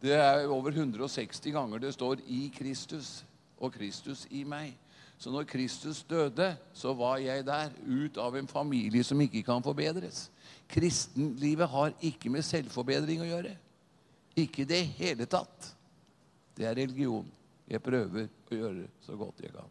Det 0.00 0.14
er 0.16 0.46
over 0.48 0.70
160 0.70 1.52
ganger 1.52 1.78
det 1.78 1.94
står 1.94 2.16
'i 2.26 2.52
Kristus' 2.56 3.24
og 3.58 3.72
'Kristus 3.72 4.26
i 4.30 4.44
meg'. 4.44 4.72
Så 5.18 5.30
når 5.30 5.42
Kristus 5.42 6.02
døde, 6.02 6.56
så 6.72 6.94
var 6.94 7.16
jeg 7.16 7.46
der, 7.46 7.68
ut 7.86 8.16
av 8.16 8.36
en 8.36 8.48
familie 8.48 9.04
som 9.04 9.20
ikke 9.20 9.42
kan 9.42 9.62
forbedres. 9.62 10.30
Kristenlivet 10.68 11.68
har 11.68 11.92
ikke 12.00 12.30
med 12.30 12.42
selvforbedring 12.42 13.20
å 13.20 13.28
gjøre. 13.28 13.56
Ikke 14.36 14.62
i 14.62 14.64
det 14.64 14.86
hele 14.86 15.26
tatt. 15.26 15.76
Det 16.56 16.64
er 16.64 16.74
religion. 16.74 17.26
Jeg 17.68 17.82
prøver 17.82 18.28
å 18.50 18.54
gjøre 18.54 18.74
det 18.74 18.88
så 19.04 19.16
godt 19.16 19.42
jeg 19.44 19.52
kan. 19.52 19.68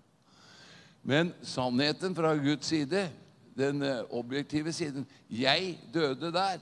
Men 1.04 1.34
sannheten 1.42 2.16
fra 2.16 2.36
Guds 2.38 2.70
side, 2.70 3.10
den 3.60 3.84
eh, 3.86 4.03
objektive 4.16 4.74
siden 4.74 5.07
Jeg 5.30 5.78
døde 5.93 6.32
der. 6.34 6.60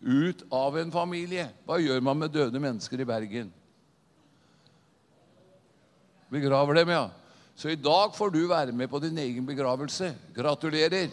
Ut 0.00 0.42
av 0.52 0.76
en 0.78 0.92
familie. 0.92 1.48
Hva 1.64 1.80
gjør 1.80 2.02
man 2.04 2.20
med 2.20 2.34
døde 2.34 2.60
mennesker 2.60 3.00
i 3.00 3.08
Bergen? 3.08 3.52
Begraver 6.30 6.82
dem, 6.82 6.92
ja. 6.92 7.06
Så 7.56 7.72
i 7.72 7.78
dag 7.80 8.12
får 8.12 8.34
du 8.34 8.42
være 8.50 8.74
med 8.76 8.90
på 8.92 9.00
din 9.00 9.16
egen 9.18 9.46
begravelse. 9.46 10.12
Gratulerer. 10.36 11.08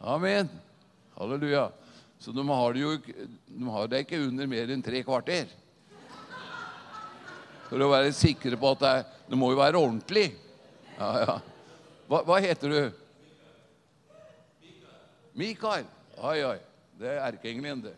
Amen. 0.00 0.50
Halleluja. 1.14 1.68
Så 2.18 2.32
de 2.32 2.42
har 2.48 2.74
det 2.74 2.82
de 3.46 3.88
det 3.90 4.00
ikke 4.04 4.20
under 4.26 4.46
mer 4.46 4.72
enn 4.72 4.82
tre 4.82 5.02
kvarter. 5.06 5.46
For 7.70 7.78
å 7.78 7.92
være 7.92 8.10
sikre 8.12 8.58
på 8.58 8.72
at 8.74 8.80
det, 8.82 8.90
er, 8.90 9.04
det 9.30 9.38
må 9.38 9.52
jo 9.52 9.60
være 9.60 9.78
ordentlig. 9.78 10.32
Ja, 10.98 11.10
ja. 11.22 11.36
Hva, 12.10 12.24
hva 12.26 12.40
heter 12.42 12.72
du? 12.74 12.99
Mikael. 15.40 15.86
Oi, 16.20 16.38
oi. 16.44 16.58
Det 17.00 17.08
er 17.08 17.22
erkeengelen, 17.30 17.80
det. 17.86 17.94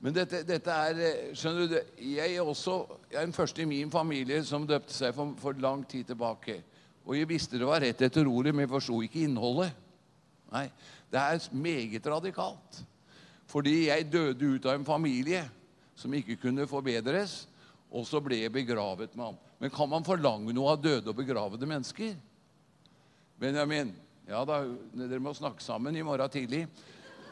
Men 0.00 0.14
dette, 0.16 0.40
dette 0.48 0.72
er 0.72 1.00
eh, 1.04 1.18
Skjønner 1.36 1.66
du, 1.68 1.74
det- 1.74 1.84
jeg 2.16 2.34
er 2.38 2.42
også 2.48 2.78
jeg 3.10 3.18
er 3.20 3.26
den 3.28 3.36
første 3.36 3.62
i 3.62 3.68
min 3.68 3.90
familie 3.92 4.40
som 4.48 4.64
døpte 4.66 4.94
seg 4.96 5.14
for, 5.14 5.34
for 5.38 5.58
lang 5.60 5.84
tid 5.88 6.08
tilbake. 6.08 6.56
Og 7.04 7.16
jeg 7.18 7.28
visste 7.28 7.58
det 7.60 7.68
var 7.68 7.82
rett 7.84 8.00
etter 8.02 8.26
ordet, 8.28 8.54
men 8.54 8.64
jeg 8.64 8.72
forsto 8.72 9.00
ikke 9.04 9.24
innholdet. 9.26 9.70
Nei, 10.52 10.66
Det 11.10 11.18
er 11.20 11.46
meget 11.52 12.06
radikalt. 12.06 12.82
Fordi 13.50 13.88
jeg 13.88 14.06
døde 14.12 14.46
ut 14.54 14.66
av 14.66 14.76
en 14.78 14.84
familie 14.86 15.42
som 15.98 16.12
ikke 16.14 16.36
kunne 16.40 16.66
forbedres, 16.70 17.48
og 17.90 18.06
så 18.06 18.20
ble 18.22 18.38
jeg 18.44 18.52
begravet 18.54 19.16
med 19.18 19.24
ham. 19.24 19.38
Men 19.58 19.70
kan 19.74 19.88
man 19.90 20.06
forlange 20.06 20.54
noe 20.54 20.70
av 20.72 20.82
døde 20.82 21.10
og 21.10 21.16
begravede 21.18 21.66
mennesker? 21.66 22.14
Benjamin, 23.40 23.90
ja 24.28 24.42
da, 24.46 24.60
dere 24.94 25.20
må 25.22 25.32
snakke 25.34 25.62
sammen 25.64 25.96
i 25.96 26.04
morgen 26.06 26.32
tidlig. 26.32 26.64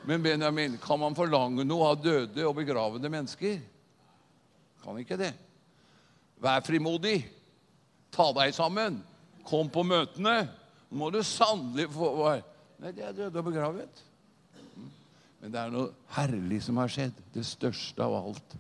Men 0.09 0.22
Benjamin, 0.22 0.78
kan 0.80 1.01
man 1.01 1.16
forlange 1.16 1.66
noe 1.66 1.91
av 1.93 2.01
døde 2.03 2.47
og 2.47 2.57
begravede 2.57 3.11
mennesker? 3.12 3.59
Kan 4.82 5.01
ikke 5.01 5.18
det. 5.20 5.32
Vær 6.41 6.62
frimodig. 6.64 7.18
Ta 8.14 8.30
deg 8.36 8.55
sammen. 8.57 9.03
Kom 9.47 9.70
på 9.72 9.84
møtene. 9.86 10.41
Nå 10.89 11.03
må 11.03 11.11
du 11.12 11.20
sannelig 11.26 11.91
få 11.93 12.12
Nei, 12.78 12.93
de 12.95 13.03
er 13.03 13.14
døde 13.16 13.41
og 13.41 13.49
begravet. 13.49 14.03
Men 15.43 15.51
det 15.55 15.59
er 15.61 15.72
noe 15.74 15.91
herlig 16.14 16.61
som 16.62 16.78
har 16.78 16.91
skjedd. 16.93 17.16
Det 17.34 17.43
største 17.47 18.07
av 18.07 18.14
alt. 18.20 18.55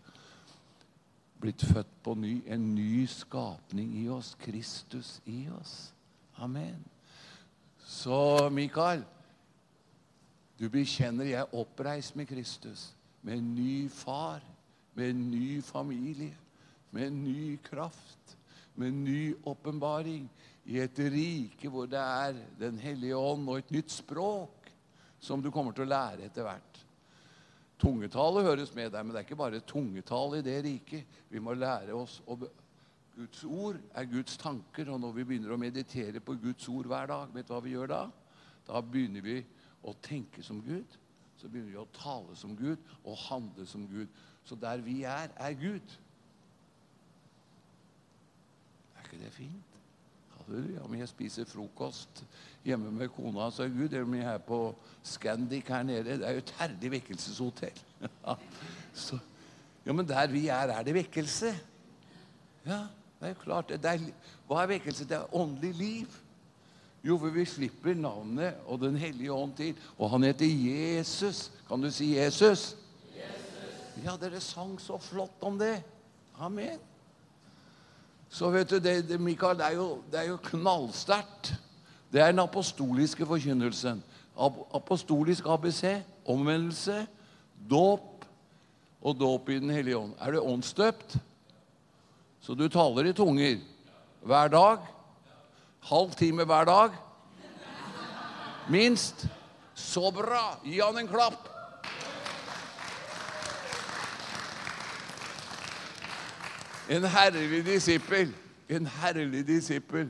Blitt 1.38 1.62
født 1.62 1.92
på 2.02 2.16
ny. 2.18 2.40
En 2.50 2.72
ny 2.74 3.06
skapning 3.10 3.94
i 4.02 4.08
oss. 4.10 4.32
Kristus 4.42 5.20
i 5.30 5.44
oss. 5.54 5.92
Amen. 6.42 6.82
Så 7.98 8.46
Mikael, 8.54 9.00
du 10.58 10.68
bekjenner 10.70 11.26
jeg 11.26 11.50
oppreist 11.56 12.14
med 12.18 12.28
Kristus. 12.30 12.92
Med 13.26 13.40
en 13.40 13.48
ny 13.56 13.88
far. 13.90 14.44
Med 14.94 15.10
en 15.10 15.24
ny 15.32 15.62
familie. 15.66 16.36
Med 16.94 17.08
en 17.08 17.24
ny 17.24 17.56
kraft. 17.64 18.36
Med 18.74 18.92
en 18.92 19.00
ny 19.04 19.34
åpenbaring. 19.42 20.28
I 20.68 20.78
et 20.84 21.00
rike 21.10 21.70
hvor 21.72 21.88
det 21.90 21.98
er 21.98 22.38
Den 22.60 22.78
hellige 22.78 23.16
ånd 23.16 23.48
og 23.48 23.58
et 23.58 23.74
nytt 23.74 23.90
språk 23.90 24.70
som 25.18 25.42
du 25.42 25.50
kommer 25.50 25.74
til 25.74 25.88
å 25.88 25.90
lære 25.90 26.28
etter 26.28 26.46
hvert. 26.46 26.82
Tungetallet 27.82 28.46
høres 28.46 28.74
med 28.76 28.92
deg, 28.92 29.02
men 29.02 29.14
det 29.14 29.22
er 29.22 29.26
ikke 29.26 29.42
bare 29.42 29.64
tungetall 29.66 30.38
i 30.38 30.44
det 30.46 30.60
riket. 30.66 31.18
Vi 31.30 31.42
må 31.42 31.56
lære 31.58 31.98
oss 31.98 32.20
å 32.26 32.38
Guds 33.18 33.44
ord 33.44 33.78
er 33.98 34.06
Guds 34.06 34.36
tanker, 34.38 34.92
og 34.92 35.00
når 35.02 35.16
vi 35.16 35.24
begynner 35.26 35.54
å 35.54 35.58
meditere 35.58 36.20
på 36.22 36.36
Guds 36.38 36.68
ord 36.70 36.86
hver 36.86 37.08
dag, 37.10 37.30
vet 37.34 37.48
du 37.48 37.54
hva 37.54 37.62
vi 37.64 37.72
gjør 37.74 37.90
da? 37.90 38.02
Da 38.68 38.82
begynner 38.84 39.24
vi 39.24 39.38
å 39.82 39.94
tenke 40.04 40.44
som 40.46 40.60
Gud. 40.62 40.98
Så 41.38 41.48
begynner 41.50 41.72
vi 41.72 41.80
å 41.80 41.88
tale 41.94 42.36
som 42.38 42.54
Gud 42.58 42.78
og 43.04 43.18
handle 43.28 43.66
som 43.66 43.86
Gud. 43.90 44.10
Så 44.46 44.58
der 44.58 44.82
vi 44.84 45.00
er, 45.06 45.32
er 45.34 45.56
Gud. 45.58 45.96
Er 48.94 49.06
ikke 49.06 49.20
det 49.22 49.32
fint? 49.34 49.78
Halleluja. 50.36 50.84
Om 50.86 50.94
jeg 50.98 51.10
spiser 51.10 51.48
frokost 51.48 52.22
hjemme 52.66 52.90
med 52.94 53.10
kona, 53.14 53.48
så 53.54 53.66
er 53.66 53.74
Gud. 53.74 53.88
Eller 53.88 54.06
om 54.06 54.14
jeg 54.18 54.28
er 54.30 54.44
på 54.46 54.60
Scandic 55.06 55.70
her 55.74 55.82
nede. 55.86 56.20
Det 56.20 56.28
er 56.28 56.38
jo 56.38 56.44
et 56.44 56.54
herlig 56.60 56.92
vekkelseshotell. 56.98 57.82
Så, 59.08 59.18
ja, 59.86 59.94
men 59.94 60.06
der 60.08 60.30
vi 60.30 60.46
er, 60.50 60.74
er 60.74 60.86
det 60.86 60.94
vekkelse. 60.96 61.52
Ja, 62.66 62.80
det 63.20 63.28
er 63.28 63.34
klart. 63.42 63.68
Det 63.68 63.90
er, 63.90 64.02
hva 64.46 64.62
er 64.62 64.72
vekkelse? 64.74 65.06
Det 65.08 65.16
er 65.16 65.34
åndelig 65.34 65.74
liv. 65.74 66.18
Jo, 67.04 67.18
for 67.18 67.30
vi 67.34 67.44
slipper 67.46 67.94
navnet 67.94 68.58
og 68.66 68.80
Den 68.80 68.96
hellige 68.96 69.32
ånd 69.32 69.54
til. 69.56 69.78
Og 69.98 70.10
han 70.10 70.22
heter 70.22 70.46
Jesus. 70.46 71.50
Kan 71.68 71.82
du 71.82 71.90
si 71.90 72.16
Jesus? 72.16 72.74
Jesus. 73.14 74.04
Ja, 74.04 74.16
dere 74.20 74.40
sang 74.40 74.80
så 74.80 74.98
flott 74.98 75.42
om 75.42 75.58
det. 75.58 75.82
Amen. 76.38 76.78
Så 78.28 78.50
vet 78.50 78.70
du, 78.70 78.78
det, 78.78 79.08
det, 79.08 79.20
Mikael, 79.20 79.56
det 79.58 79.66
er 79.66 79.78
jo, 79.78 80.02
det 80.12 80.28
jo 80.28 80.36
knallsterkt. 80.50 81.54
Det 82.12 82.20
er 82.20 82.32
den 82.32 82.42
apostoliske 82.44 83.26
forkynnelsen. 83.26 84.02
Ap 84.38 84.58
apostolisk 84.74 85.46
ABC, 85.50 85.98
omvendelse, 86.26 87.06
dåp 87.70 88.24
og 89.02 89.16
dåp 89.20 89.48
i 89.48 89.58
Den 89.58 89.70
hellige 89.70 89.96
ånd. 89.96 90.12
Er 90.20 90.30
du 90.30 90.40
åndsdøpt? 90.40 91.18
Så 92.48 92.54
du 92.54 92.64
taler 92.72 93.04
i 93.04 93.12
tunger 93.12 93.58
hver 94.24 94.48
dag? 94.48 94.84
Halv 95.84 96.14
time 96.16 96.46
hver 96.48 96.64
dag? 96.64 96.94
Minst? 98.72 99.26
Så 99.74 100.08
bra! 100.10 100.56
Gi 100.64 100.78
han 100.80 100.96
en 100.96 101.10
klapp. 101.10 101.50
En 106.88 107.04
herlig 107.04 107.60
disippel. 107.66 108.32
En 108.68 108.88
herlig 108.96 109.44
disippel. 109.46 110.08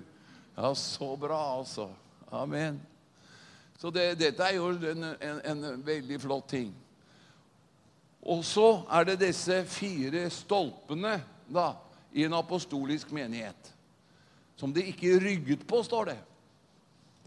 Ja, 0.55 0.71
så 0.75 1.11
bra, 1.17 1.41
altså. 1.59 1.89
Amen. 2.31 2.79
Så 3.83 3.91
det, 3.91 4.13
dette 4.23 4.47
er 4.47 4.61
jo 4.61 4.71
en, 4.77 5.11
en, 5.19 5.43
en 5.43 5.83
veldig 5.87 6.23
flott 6.23 6.49
ting. 6.55 6.71
Og 8.23 8.47
så 8.47 8.85
er 8.87 9.11
det 9.11 9.21
disse 9.27 9.65
fire 9.67 10.29
stolpene 10.31 11.19
da, 11.51 11.73
i 12.19 12.27
en 12.27 12.35
apostolisk 12.35 13.13
menighet. 13.15 13.73
Som 14.59 14.73
de 14.75 14.83
ikke 14.91 15.21
rygget 15.23 15.63
på, 15.71 15.83
står 15.87 16.11
det. 16.11 16.19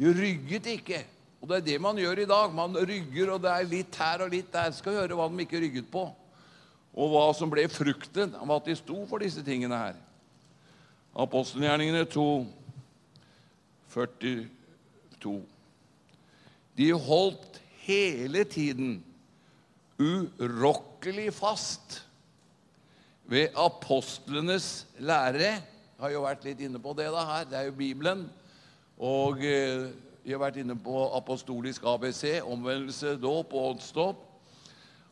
De 0.02 0.12
rygget 0.12 0.68
ikke. 0.74 1.00
Og 1.42 1.48
det 1.50 1.58
er 1.58 1.68
det 1.70 1.78
man 1.82 1.98
gjør 1.98 2.20
i 2.20 2.28
dag. 2.30 2.52
Man 2.54 2.76
rygger, 2.76 3.32
og 3.32 3.44
det 3.44 3.54
er 3.54 3.70
litt 3.70 4.00
her 4.02 4.26
og 4.26 4.34
litt 4.34 4.52
der. 4.52 4.74
Skal 4.76 5.00
høre 5.00 5.16
hva 5.16 5.30
de 5.32 5.46
ikke 5.46 5.62
rygget 5.64 5.88
på. 5.94 6.04
Og 6.92 7.14
hva 7.14 7.24
som 7.38 7.52
ble 7.52 7.64
frukten 7.72 8.36
av 8.36 8.52
at 8.58 8.68
de 8.68 8.76
sto 8.76 9.00
for 9.08 9.24
disse 9.24 9.44
tingene 9.48 9.80
her. 9.80 9.96
Apostelgjerningene 11.24 12.04
2, 12.12 12.28
42. 13.96 14.36
De 16.80 16.92
holdt 17.08 17.60
hele 17.88 18.44
tiden 18.48 19.00
urokkelig 20.02 21.32
fast 21.36 22.02
ved 23.32 23.54
apostlenes 23.56 24.88
lære. 25.00 25.40
Jeg 25.40 26.04
har 26.04 26.12
jo 26.12 26.24
vært 26.26 26.44
litt 26.44 26.60
inne 26.66 26.82
på 26.84 26.92
det 26.98 27.08
da 27.14 27.22
her. 27.30 27.46
Det 27.48 27.56
er 27.60 27.70
jo 27.70 27.78
Bibelen. 27.78 28.26
Og 29.00 29.40
vi 29.40 30.34
har 30.34 30.42
vært 30.42 30.60
inne 30.60 30.76
på 30.76 31.06
apostolisk 31.16 31.86
ABC, 31.88 32.42
omvendelse, 32.44 33.16
dåp 33.22 33.56
og 33.56 33.70
åndsdåp. 33.70 34.28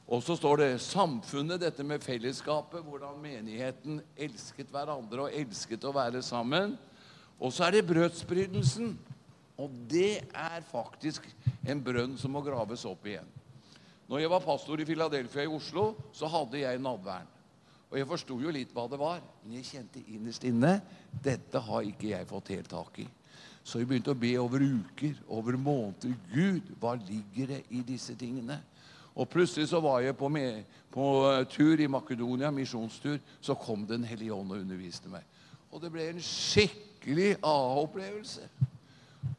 Og 0.09 0.23
så 0.25 0.35
står 0.35 0.59
det 0.59 0.81
samfunnet, 0.81 1.61
dette 1.61 1.85
med 1.85 2.03
fellesskapet, 2.03 2.83
hvordan 2.83 3.21
menigheten 3.21 4.01
elsket 4.17 4.71
hverandre 4.73 5.27
og 5.27 5.39
elsket 5.39 5.85
å 5.85 5.95
være 5.95 6.23
sammen. 6.25 6.75
Og 7.39 7.53
så 7.55 7.69
er 7.69 7.77
det 7.77 7.87
brødsbrytelsen. 7.87 8.97
Og 9.59 9.81
det 9.87 10.25
er 10.33 10.61
faktisk 10.67 11.29
en 11.67 11.83
brønn 11.83 12.19
som 12.19 12.33
må 12.35 12.43
graves 12.43 12.83
opp 12.89 13.05
igjen. 13.07 13.27
Når 14.09 14.25
jeg 14.25 14.31
var 14.33 14.43
pastor 14.43 14.81
i 14.81 14.87
Philadelphia 14.89 15.45
i 15.45 15.51
Oslo, 15.53 15.93
så 16.11 16.27
hadde 16.27 16.65
jeg 16.65 16.81
nadværen. 16.81 17.38
Og 17.89 17.97
jeg 17.97 18.07
forsto 18.09 18.35
jo 18.37 18.51
litt 18.53 18.73
hva 18.75 18.85
det 18.89 18.99
var, 19.01 19.21
men 19.43 19.57
jeg 19.57 19.69
kjente 19.71 20.03
innerst 20.13 20.43
inne 20.45 20.75
dette 21.25 21.61
har 21.65 21.87
ikke 21.87 22.11
jeg 22.11 22.27
fått 22.29 22.51
helt 22.53 22.69
tak 22.69 22.99
i. 23.01 23.07
Så 23.65 23.81
jeg 23.81 23.89
begynte 23.89 24.13
å 24.13 24.17
be 24.17 24.31
over 24.41 24.61
uker, 24.61 25.17
over 25.27 25.57
måneder. 25.57 26.13
Gud, 26.31 26.69
hva 26.81 26.93
ligger 26.97 27.55
det 27.55 27.63
i 27.73 27.81
disse 27.85 28.15
tingene? 28.17 28.59
Og 29.19 29.27
plutselig 29.29 29.67
så 29.71 29.81
var 29.83 30.03
jeg 30.05 30.15
på, 30.17 30.29
med, 30.31 30.63
på 30.93 31.05
eh, 31.27 31.43
tur 31.49 31.81
i 31.81 31.89
Makedonia, 31.91 32.51
misjonstur. 32.55 33.17
Så 33.41 33.57
kom 33.59 33.85
Den 33.89 34.05
hellige 34.07 34.33
ånd 34.33 34.53
og 34.53 34.61
underviste 34.61 35.11
meg. 35.11 35.25
Og 35.73 35.81
det 35.81 35.91
ble 35.93 36.07
en 36.09 36.21
skikkelig 36.23 37.33
aha-opplevelse. 37.41 38.47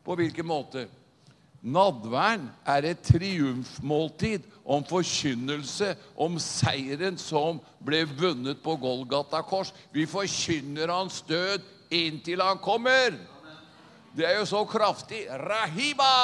På 0.04 0.18
hvilken 0.18 0.46
måte? 0.46 0.84
Nadværen 1.62 2.46
er 2.64 2.86
et 2.88 3.02
triumfmåltid 3.04 4.46
om 4.64 4.84
forkynnelse 4.88 5.92
om 6.16 6.38
seieren 6.40 7.18
som 7.20 7.60
ble 7.84 8.06
vunnet 8.08 8.62
på 8.64 8.78
Golgata 8.80 9.42
kors. 9.44 9.74
Vi 9.92 10.06
forkynner 10.08 10.92
hans 10.92 11.20
død 11.28 11.60
inntil 11.92 12.40
han 12.40 12.62
kommer. 12.64 13.18
Det 14.16 14.26
er 14.26 14.38
jo 14.38 14.46
så 14.48 14.64
kraftig. 14.64 15.26
Rahiba! 15.28 16.14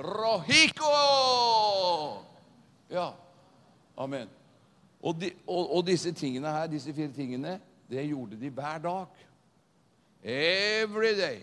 Rohiko! 0.00 0.90
Ja. 2.90 3.10
Amen. 3.96 4.28
Og, 5.02 5.20
de, 5.20 5.30
og, 5.46 5.76
og 5.76 5.86
disse 5.86 6.12
tingene 6.12 6.50
her, 6.50 6.66
disse 6.66 6.92
fire 6.94 7.12
tingene, 7.14 7.60
det 7.90 8.08
gjorde 8.08 8.40
de 8.40 8.50
hver 8.50 8.78
dag. 8.78 9.06
Every 10.24 11.14
day. 11.16 11.38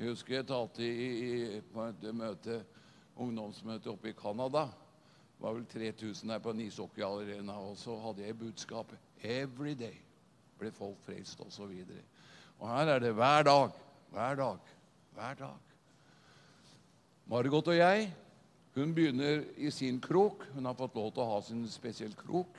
Jeg 0.00 0.14
husker 0.14 0.38
jeg 0.38 0.46
talte 0.48 0.80
i, 0.80 1.08
i, 1.28 1.58
på 1.60 1.82
et 1.84 2.04
møte, 2.16 2.54
ungdomsmøte 3.20 3.90
oppe 3.92 4.08
i 4.08 4.16
Canada. 4.16 4.62
Det 5.36 5.44
var 5.44 5.58
vel 5.58 5.66
3000 5.68 6.32
her 6.32 6.40
på 6.40 6.54
Nisokki 6.56 7.04
allerede. 7.04 7.44
og 7.52 7.76
så 7.76 7.98
hadde 8.00 8.24
jeg 8.24 8.38
budskapet 8.38 8.98
'Every 9.20 9.74
day' 9.76 10.00
ble 10.58 10.72
folk 10.72 10.96
frelst, 11.04 11.40
osv. 11.40 11.62
Og, 11.62 12.00
og 12.58 12.68
her 12.68 12.94
er 12.94 12.98
det 12.98 13.12
hver 13.12 13.42
dag, 13.42 13.68
hver 14.10 14.34
dag, 14.34 14.56
hver 15.12 15.34
dag. 15.34 15.60
Margot 17.26 17.68
og 17.68 17.76
jeg 17.76 18.14
hun 18.74 18.94
begynner 18.94 19.44
i 19.56 19.70
sin 19.70 20.00
krok. 20.00 20.46
Hun 20.54 20.64
har 20.64 20.74
fått 20.74 20.94
lov 20.94 21.12
til 21.12 21.22
å 21.22 21.30
ha 21.34 21.40
sin 21.42 21.68
spesiell 21.68 22.14
krok. 22.16 22.56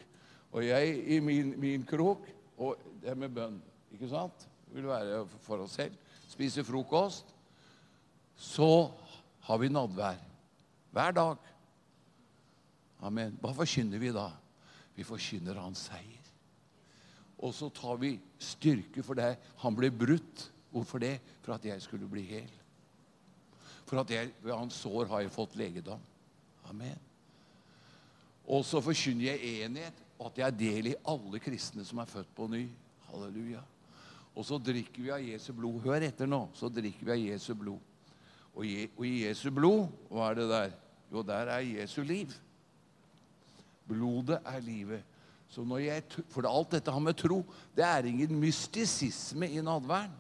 Og 0.52 0.66
jeg 0.66 0.98
i 1.08 1.20
min, 1.20 1.56
min 1.60 1.86
krok. 1.88 2.28
Og 2.58 2.78
det 3.02 3.18
med 3.18 3.34
bønn, 3.34 3.62
ikke 3.94 4.10
sant? 4.12 4.48
Vil 4.72 4.88
være 4.88 5.24
for 5.42 5.64
oss 5.64 5.80
selv. 5.80 5.96
Spise 6.30 6.64
frokost. 6.64 7.31
Så 8.42 8.92
har 9.46 9.58
vi 9.62 9.70
nådvær. 9.70 10.18
Hver 10.92 11.12
dag. 11.14 11.38
Amen. 13.06 13.38
Hva 13.42 13.54
forkynner 13.54 14.02
vi 14.02 14.10
da? 14.16 14.32
Vi 14.98 15.06
forkynner 15.06 15.60
hans 15.62 15.86
seier. 15.92 16.32
Og 17.42 17.54
så 17.58 17.70
tar 17.74 18.00
vi 18.02 18.16
styrke 18.42 19.04
for 19.06 19.18
det. 19.18 19.36
Han 19.62 19.78
ble 19.78 19.92
brutt. 19.94 20.48
Hvorfor 20.72 21.02
det? 21.04 21.20
For 21.44 21.54
at 21.54 21.66
jeg 21.68 21.82
skulle 21.84 22.10
bli 22.10 22.24
hel. 22.26 22.50
For 23.86 24.02
at 24.02 24.12
jeg, 24.14 24.32
ved 24.42 24.56
hans 24.56 24.78
sår 24.82 25.10
har 25.12 25.26
jeg 25.26 25.34
fått 25.34 25.58
legedom. 25.60 26.02
Amen. 26.70 26.98
Og 28.48 28.66
så 28.66 28.82
forkynner 28.82 29.34
jeg 29.34 29.66
enhet, 29.66 29.98
og 30.18 30.32
at 30.32 30.42
jeg 30.42 30.48
er 30.48 30.58
del 30.58 30.92
i 30.92 30.98
alle 31.12 31.42
kristne 31.44 31.86
som 31.86 32.02
er 32.02 32.10
født 32.10 32.34
på 32.38 32.48
ny. 32.50 32.64
Halleluja. 33.10 33.62
Og 34.32 34.46
så 34.48 34.58
drikker 34.62 35.04
vi 35.04 35.14
av 35.14 35.22
Jesu 35.22 35.52
blod. 35.54 35.82
Hør 35.84 36.08
etter 36.08 36.30
nå. 36.30 36.46
Så 36.58 36.72
drikker 36.72 37.06
vi 37.06 37.16
av 37.18 37.26
Jesu 37.34 37.54
blod. 37.58 37.91
Og, 38.56 38.66
i 38.66 39.26
Jesu 39.26 39.50
blod, 39.56 39.88
hva 40.12 40.32
er 40.32 40.40
det 40.42 40.50
der? 40.50 40.74
Jo, 41.12 41.22
der 41.28 41.52
er 41.56 41.60
Jesu 41.60 42.02
liv. 42.04 42.32
Blodet 43.88 44.40
er 44.46 44.60
livet. 44.60 45.04
Så 45.52 45.64
når 45.68 45.84
jeg, 45.84 46.04
for 46.32 46.48
alt 46.48 46.72
dette 46.72 46.92
har 46.92 47.00
med 47.04 47.14
tro 47.20 47.42
Det 47.76 47.84
er 47.84 48.08
ingen 48.08 48.40
mystisisme 48.40 49.50
i 49.52 49.62
nadværen. 49.62 50.14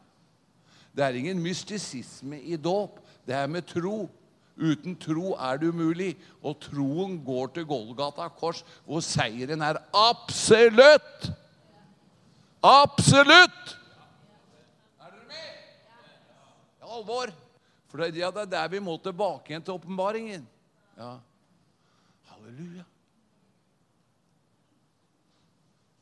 Det 0.96 1.06
er 1.06 1.16
ingen 1.16 1.40
mystisisme 1.40 2.42
i 2.42 2.58
dåp. 2.58 3.00
Det 3.28 3.36
er 3.36 3.48
med 3.48 3.62
tro. 3.62 4.10
Uten 4.58 4.96
tro 5.00 5.32
er 5.34 5.58
det 5.58 5.70
umulig. 5.72 6.18
Og 6.44 6.60
troen 6.60 7.16
går 7.26 7.54
til 7.56 7.66
Golgata 7.66 8.28
kors, 8.28 8.66
hvor 8.86 9.00
seieren 9.00 9.62
er 9.62 9.80
absolutt! 9.96 11.32
Absolutt! 12.64 13.78
Er 15.00 15.08
dere 15.08 15.24
med? 15.32 15.48
Det 16.76 16.84
er 16.84 16.98
alvor. 16.98 17.32
For 17.92 18.00
det 18.00 18.24
er 18.24 18.46
der 18.48 18.68
vi 18.72 18.80
må 18.80 18.96
tilbake 19.04 19.52
igjen 19.52 19.64
til 19.68 19.76
åpenbaringen. 19.76 20.48
Ja. 20.96 21.18
Halleluja. 22.32 22.86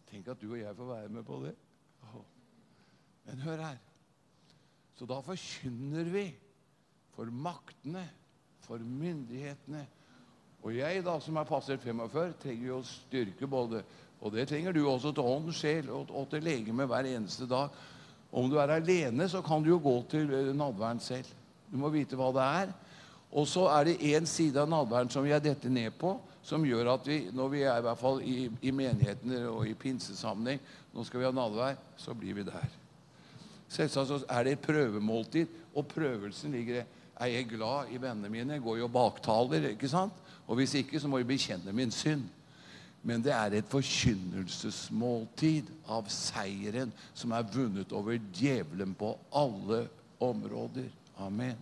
Tenk 0.10 0.30
at 0.30 0.42
du 0.42 0.52
og 0.52 0.60
jeg 0.60 0.76
får 0.78 0.90
være 0.94 1.10
med 1.10 1.26
på 1.26 1.40
det. 1.48 1.56
Men 3.26 3.42
hør 3.46 3.64
her. 3.64 3.80
Så 4.98 5.06
da 5.10 5.20
forkynner 5.24 6.08
vi 6.14 6.26
for 7.16 7.30
maktene, 7.32 8.04
for 8.66 8.82
myndighetene. 8.82 9.86
Og 10.62 10.76
jeg, 10.76 11.04
da, 11.06 11.16
som 11.24 11.38
er 11.40 11.48
passert 11.48 11.82
45, 11.82 12.34
trenger 12.42 12.68
jo 12.68 12.80
styrke 12.84 13.48
både 13.48 13.84
Og 14.20 14.34
det 14.34 14.50
trenger 14.50 14.74
du 14.76 14.82
også 14.84 15.14
til 15.16 15.24
ånd, 15.24 15.54
sjel 15.56 15.90
og, 15.96 16.10
og 16.12 16.26
til 16.30 16.44
legeme 16.44 16.84
hver 16.86 17.08
eneste 17.08 17.46
dag. 17.48 17.70
Om 18.36 18.50
du 18.52 18.58
er 18.60 18.74
alene, 18.76 19.30
så 19.32 19.40
kan 19.42 19.64
du 19.64 19.70
jo 19.70 19.78
gå 19.80 19.94
til 20.12 20.34
eh, 20.36 20.50
nadværen 20.52 21.00
selv. 21.00 21.30
Du 21.70 21.78
må 21.78 21.92
vite 21.94 22.18
hva 22.20 22.32
det 22.36 22.48
er. 22.62 22.74
Og 23.30 23.46
så 23.48 23.68
er 23.70 23.86
det 23.86 24.00
én 24.10 24.26
side 24.26 24.58
av 24.58 24.70
nadværen 24.70 25.12
som 25.14 25.24
vi 25.26 25.34
er 25.36 25.44
dette 25.44 25.70
ned 25.70 25.94
på, 26.02 26.16
som 26.42 26.66
gjør 26.66 26.96
at 26.96 27.08
vi, 27.08 27.20
når 27.36 27.50
vi 27.54 27.62
er 27.62 27.78
i 27.78 27.86
hvert 27.86 28.00
fall 28.00 28.22
i, 28.26 28.38
i 28.66 28.72
menighetene 28.74 29.44
og 29.52 29.68
i 29.70 29.76
pinsesammenheng 29.78 30.62
Nå 30.90 31.04
skal 31.06 31.22
vi 31.22 31.28
ha 31.28 31.30
nadvær, 31.36 31.76
så 32.02 32.16
blir 32.18 32.34
vi 32.34 32.42
der. 32.48 32.72
Selvsagt 33.70 34.24
er 34.26 34.48
det 34.48 34.56
et 34.56 34.64
prøvemåltid, 34.64 35.52
og 35.78 35.86
prøvelsen 35.92 36.56
ligger 36.58 36.80
i 36.80 36.88
er 37.20 37.34
jeg 37.34 37.50
glad 37.52 37.92
i 37.92 38.00
vennene 38.00 38.30
mine. 38.32 38.54
Jeg 38.54 38.64
går 38.64 38.78
jo 38.80 38.88
baktaler, 38.88 39.70
ikke 39.74 39.90
sant? 39.92 40.14
Og 40.48 40.56
hvis 40.60 40.74
ikke, 40.80 41.00
så 41.00 41.08
må 41.08 41.18
jeg 41.20 41.28
bekjenne 41.28 41.74
min 41.76 41.92
synd. 41.92 42.24
Men 43.04 43.24
det 43.24 43.34
er 43.36 43.52
et 43.56 43.68
forkynnelsesmåltid 43.72 45.64
av 45.88 46.08
seieren 46.12 46.92
som 47.14 47.32
er 47.36 47.48
vunnet 47.54 47.92
over 47.96 48.18
djevelen 48.36 48.96
på 49.00 49.14
alle 49.36 49.88
områder. 50.20 50.90
Amen. 51.26 51.58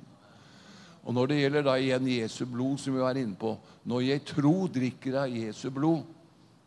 Og 1.08 1.16
når 1.16 1.32
det 1.32 1.40
gjelder 1.40 1.66
da 1.66 1.76
igjen 1.80 2.08
Jesu 2.12 2.46
blod, 2.52 2.78
som 2.84 2.96
vi 2.96 3.02
var 3.02 3.16
inne 3.18 3.38
på 3.40 3.54
Når 3.88 4.02
jeg 4.04 4.26
tro 4.28 4.68
drikker 4.68 5.22
av 5.24 5.32
Jesu 5.32 5.70
blod, 5.72 6.04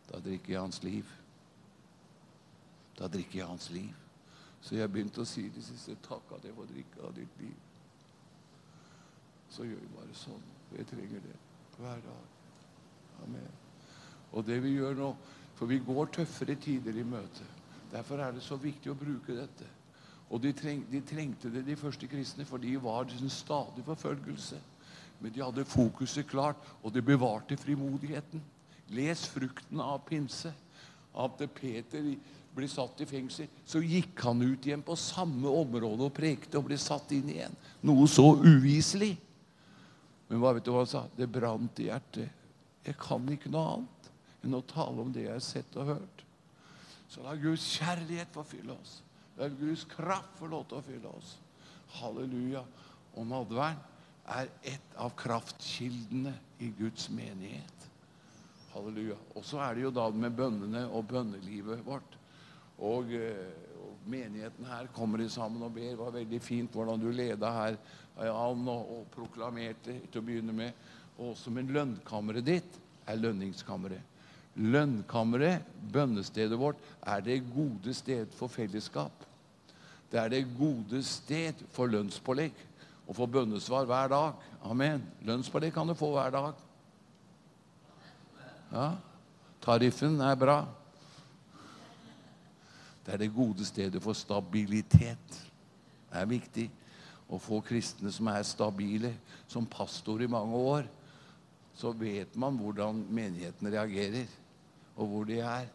da 0.09 0.19
drikker 0.19 0.55
jeg 0.55 0.61
hans 0.61 0.83
liv. 0.83 1.17
Da 2.99 3.09
drikker 3.09 3.39
jeg 3.39 3.49
hans 3.49 3.71
liv. 3.71 3.91
Så 4.61 4.77
jeg 4.77 4.93
begynte 4.93 5.23
å 5.23 5.29
si 5.29 5.49
det 5.53 5.65
siste 5.65 5.97
takk 6.05 6.37
at 6.37 6.47
jeg 6.49 6.57
får 6.57 6.73
drikke 6.73 7.05
av 7.05 7.13
ditt 7.17 7.43
liv 7.43 7.59
så 9.51 9.67
gjør 9.67 9.83
vi 9.83 9.95
bare 9.97 10.17
sånn. 10.17 10.43
Jeg 10.77 10.87
trenger 10.89 11.23
det 11.25 11.37
hver 11.81 12.03
dag. 12.05 12.27
Amen. 13.25 13.51
Og 14.31 14.47
det 14.47 14.61
vi 14.63 14.77
gjør 14.79 14.97
nå 14.99 15.11
For 15.59 15.69
vi 15.69 15.77
går 15.85 16.07
tøffere 16.15 16.55
tider 16.57 16.97
i 16.97 17.03
møte. 17.05 17.45
Derfor 17.93 18.23
er 18.25 18.33
det 18.33 18.41
så 18.41 18.57
viktig 18.57 18.89
å 18.89 18.97
bruke 18.97 19.35
dette. 19.37 19.67
Og 20.31 20.43
de, 20.43 20.53
treng, 20.55 20.85
de 20.91 21.01
trengte 21.03 21.51
det, 21.51 21.65
de 21.67 21.77
første 21.79 22.07
kristne, 22.11 22.47
for 22.47 22.63
de 22.63 22.77
var 22.83 23.11
en 23.11 23.33
stadig 23.33 23.85
forfølgelse. 23.85 24.61
Men 25.21 25.33
de 25.35 25.43
hadde 25.43 25.67
fokuset 25.69 26.29
klart, 26.31 26.61
og 26.83 26.95
de 26.95 27.03
bevarte 27.03 27.59
frimodigheten. 27.59 28.43
Les 28.95 29.25
frukten 29.29 29.83
av 29.83 30.05
pinse. 30.07 30.53
At 31.11 31.43
Peter 31.55 32.05
ble 32.55 32.69
satt 32.71 33.03
i 33.03 33.07
fengsel, 33.07 33.49
så 33.67 33.83
gikk 33.83 34.23
han 34.27 34.43
ut 34.43 34.67
igjen 34.67 34.83
på 34.87 34.95
samme 34.99 35.51
område 35.51 36.07
og 36.07 36.15
prekte 36.15 36.59
og 36.59 36.69
ble 36.69 36.79
satt 36.79 37.11
inn 37.15 37.31
igjen. 37.31 37.55
Noe 37.87 38.07
så 38.11 38.29
uviselig. 38.39 39.17
Men 40.31 40.43
hva 40.43 40.55
vet 40.55 40.67
du 40.67 40.71
hva 40.71 40.85
han 40.85 40.91
sa? 40.91 41.05
Det 41.17 41.27
brant 41.31 41.83
i 41.83 41.89
hjertet. 41.89 42.39
Jeg 42.87 42.97
kan 43.03 43.27
ikke 43.35 43.51
noe 43.51 43.75
annet 43.75 44.11
enn 44.47 44.57
å 44.57 44.65
tale 44.65 45.03
om 45.03 45.11
det 45.13 45.27
jeg 45.27 45.35
har 45.35 45.45
sett 45.45 45.79
og 45.79 45.91
hørt. 45.97 46.25
Så 47.11 47.23
la 47.27 47.35
Guds 47.39 47.67
kjærlighet 47.75 48.31
forfylle 48.35 48.77
oss. 48.77 49.01
La 49.41 49.49
Guds 49.49 49.87
kraft 49.89 50.37
får 50.37 50.51
lov 50.53 50.67
til 50.69 50.77
å 50.77 50.85
fylle 50.85 51.11
oss. 51.17 51.37
Halleluja. 51.97 52.61
Og 53.17 53.25
nadværen 53.27 53.79
er 54.31 54.51
et 54.69 54.97
av 55.01 55.15
kraftkildene 55.19 56.35
i 56.61 56.69
Guds 56.77 57.09
menighet. 57.09 57.87
Halleluja. 58.75 59.17
Og 59.35 59.47
så 59.49 59.63
er 59.65 59.79
det 59.79 59.87
jo 59.87 59.93
da 59.97 60.05
med 60.13 60.37
bønnene 60.37 60.85
og 60.93 61.09
bønnelivet 61.09 61.81
vårt. 61.87 62.19
Og, 62.85 63.15
eh, 63.17 63.81
og 63.81 64.05
menigheten 64.13 64.69
her 64.69 64.93
kommer 64.93 65.25
sammen 65.29 65.65
og 65.65 65.73
ber. 65.73 65.89
Det 65.89 66.03
var 66.03 66.13
veldig 66.19 66.43
fint 66.45 66.77
hvordan 66.77 67.01
du 67.01 67.09
leda 67.09 67.51
her 67.57 67.81
an 68.21 68.69
og, 68.69 68.93
og 68.93 69.09
proklamerte 69.17 69.97
til 70.13 70.21
å 70.21 70.27
begynne 70.27 70.53
med. 70.53 70.85
Og 71.17 71.33
også 71.33 71.53
med 71.53 71.73
lønnkammeret 71.73 72.45
ditt 72.45 72.79
er 73.09 73.17
lønningskammeret. 73.17 74.05
Lønnkammeret, 74.61 75.65
bønnestedet 75.93 76.59
vårt, 76.61 76.77
er 77.09 77.25
det 77.25 77.41
gode 77.55 77.95
sted 77.97 78.29
for 78.37 78.53
fellesskap. 78.53 79.30
Det 80.11 80.19
er 80.19 80.33
det 80.33 80.43
gode 80.59 81.03
sted 81.07 81.63
for 81.71 81.91
lønnspålegg 81.91 82.57
og 83.07 83.15
for 83.15 83.31
bønnesvar 83.31 83.87
hver 83.87 84.11
dag. 84.11 84.43
Amen. 84.67 85.05
Lønnspålegg 85.27 85.75
kan 85.75 85.89
du 85.89 85.95
få 85.99 86.11
hver 86.15 86.35
dag. 86.35 86.67
Ja, 88.71 88.91
Tariffen 89.63 90.21
er 90.23 90.37
bra. 90.39 90.59
Det 93.07 93.15
er 93.15 93.23
det 93.23 93.35
gode 93.35 93.67
stedet 93.67 94.03
for 94.03 94.15
stabilitet. 94.15 95.39
Det 96.11 96.19
er 96.19 96.31
viktig 96.31 96.67
å 97.31 97.39
få 97.39 97.61
kristne 97.67 98.13
som 98.15 98.29
er 98.31 98.47
stabile. 98.47 99.15
Som 99.51 99.67
pastor 99.71 100.23
i 100.23 100.31
mange 100.31 100.59
år 100.59 100.89
så 101.81 101.95
vet 101.97 102.35
man 102.37 102.59
hvordan 102.61 103.07
menigheten 103.09 103.71
reagerer, 103.73 104.29
og 104.99 105.07
hvor 105.09 105.29
de 105.29 105.39
er. 105.41 105.71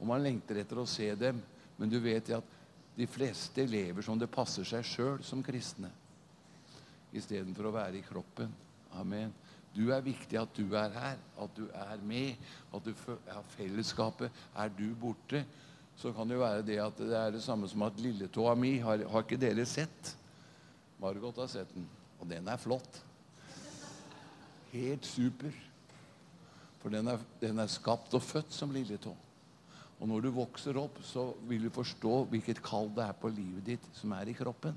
Og 0.00 0.06
man 0.08 0.22
lengter 0.24 0.62
etter 0.62 0.80
å 0.80 0.88
se 0.88 1.10
dem. 1.18 1.42
Men 1.76 1.90
du 1.92 1.98
vet 2.02 2.30
at 2.32 2.61
de 2.96 3.06
fleste 3.08 3.64
lever 3.66 4.04
som 4.04 4.18
det 4.20 4.30
passer 4.32 4.66
seg 4.68 4.84
sjøl 4.84 5.22
som 5.24 5.42
kristne, 5.44 5.90
istedenfor 7.12 7.70
å 7.70 7.74
være 7.74 8.00
i 8.00 8.04
kroppen. 8.04 8.52
Amen. 9.00 9.32
Du 9.72 9.86
er 9.94 10.04
viktig 10.04 10.36
at 10.36 10.52
du 10.52 10.74
er 10.76 10.92
her, 10.92 11.20
at 11.40 11.54
du 11.56 11.64
er 11.72 12.00
med, 12.04 12.40
at 12.76 12.84
du 12.84 12.92
har 13.08 13.46
fellesskapet. 13.54 14.42
Er 14.60 14.72
du 14.76 14.90
borte, 15.00 15.44
så 15.96 16.12
kan 16.12 16.28
det 16.28 16.36
jo 16.36 16.44
være 16.44 16.66
det 16.66 16.78
at 16.82 17.00
det 17.00 17.16
er 17.16 17.32
det 17.32 17.42
samme 17.44 17.68
som 17.68 17.84
at 17.86 18.00
lilletåa 18.00 18.52
mi 18.58 18.74
har, 18.84 19.04
har 19.08 19.24
ikke 19.24 19.40
dere 19.40 19.64
sett? 19.68 20.12
Margot 21.00 21.40
har 21.40 21.48
sett 21.50 21.72
den, 21.74 21.88
og 22.20 22.28
den 22.28 22.48
er 22.48 22.60
flott. 22.60 23.00
Helt 24.72 25.08
super. 25.08 25.52
For 26.82 26.92
den 26.92 27.08
er, 27.08 27.20
den 27.40 27.60
er 27.62 27.70
skapt 27.70 28.12
og 28.16 28.24
født 28.24 28.52
som 28.52 28.72
lilletå. 28.74 29.14
Og 30.02 30.08
når 30.10 30.24
du 30.24 30.32
vokser 30.34 30.78
opp, 30.80 30.96
så 31.06 31.28
vil 31.46 31.68
du 31.68 31.70
forstå 31.70 32.24
hvilket 32.32 32.58
kall 32.64 32.88
det 32.96 33.04
er 33.06 33.18
på 33.20 33.30
livet 33.30 33.68
ditt 33.68 33.84
som 33.94 34.10
er 34.16 34.32
i 34.32 34.34
kroppen. 34.34 34.74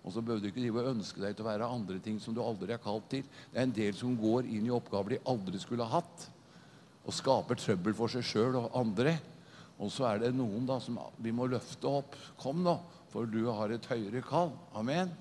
Og 0.00 0.12
så 0.12 0.22
behøver 0.24 0.40
du 0.40 0.48
ikke 0.48 0.62
drive 0.62 0.86
ønske 0.88 1.20
deg 1.20 1.36
til 1.36 1.44
å 1.44 1.50
være 1.50 1.68
andre 1.68 1.98
ting 2.04 2.16
som 2.20 2.36
du 2.36 2.40
aldri 2.40 2.72
er 2.72 2.80
kalt 2.80 3.04
til. 3.12 3.26
Det 3.52 3.60
er 3.60 3.68
en 3.68 3.76
del 3.76 3.96
som 3.96 4.16
går 4.16 4.48
inn 4.48 4.68
i 4.68 4.72
oppgaver 4.72 5.16
de 5.16 5.20
aldri 5.28 5.60
skulle 5.60 5.84
ha 5.84 6.00
hatt, 6.00 6.26
og 7.04 7.12
skaper 7.12 7.60
trøbbel 7.60 7.96
for 7.96 8.12
seg 8.12 8.24
sjøl 8.24 8.56
og 8.62 8.76
andre. 8.80 9.18
Og 9.76 9.92
så 9.92 10.08
er 10.08 10.22
det 10.22 10.32
noen 10.36 10.64
da 10.68 10.78
som 10.80 10.96
vi 11.20 11.32
må 11.34 11.48
løfte 11.50 11.90
opp. 12.00 12.16
Kom 12.40 12.64
nå, 12.64 12.78
for 13.12 13.28
du 13.28 13.42
har 13.52 13.72
et 13.74 13.90
høyere 13.92 14.24
kall. 14.24 14.54
Amen. 14.80 15.12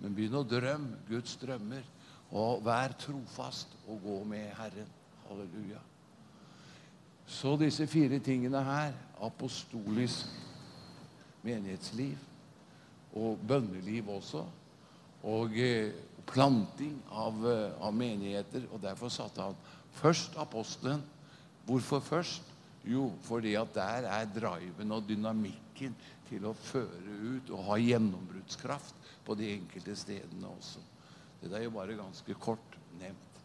Men 0.00 0.16
begynn 0.16 0.40
å 0.40 0.46
drømme 0.48 1.04
Guds 1.10 1.36
drømmer, 1.42 1.84
og 2.32 2.64
vær 2.64 2.96
trofast 2.96 3.76
og 3.90 4.00
gå 4.06 4.20
med 4.32 4.52
Herren. 4.56 4.88
Halleluja. 5.28 5.89
Så 7.30 7.54
disse 7.60 7.86
fire 7.86 8.18
tingene 8.18 8.60
her 8.66 8.94
apostolisk 9.22 10.26
menighetsliv 11.46 12.18
og 13.16 13.38
bønneliv 13.46 14.08
også. 14.16 14.42
Og 15.30 15.54
eh, 15.58 15.92
planting 16.26 16.96
av, 17.10 17.38
eh, 17.46 17.82
av 17.82 17.94
menigheter. 17.94 18.66
Og 18.72 18.82
derfor 18.82 19.12
satte 19.12 19.44
han 19.44 19.58
først 20.00 20.38
apostelen. 20.40 21.02
Hvorfor 21.66 22.00
først? 22.00 22.42
Jo, 22.84 23.10
fordi 23.22 23.54
at 23.60 23.74
der 23.76 24.08
er 24.08 24.28
driven 24.34 24.92
og 24.96 25.04
dynamikken 25.08 25.94
til 26.30 26.46
å 26.48 26.54
føre 26.56 27.16
ut 27.36 27.50
og 27.52 27.66
ha 27.66 27.76
gjennombruddskraft 27.76 29.10
på 29.26 29.36
de 29.36 29.50
enkelte 29.52 29.94
stedene 29.98 30.48
også. 30.48 30.80
Det 31.42 31.52
er 31.56 31.66
jo 31.66 31.74
bare 31.74 31.98
ganske 31.98 32.34
kort 32.40 32.78
nevnt. 33.00 33.42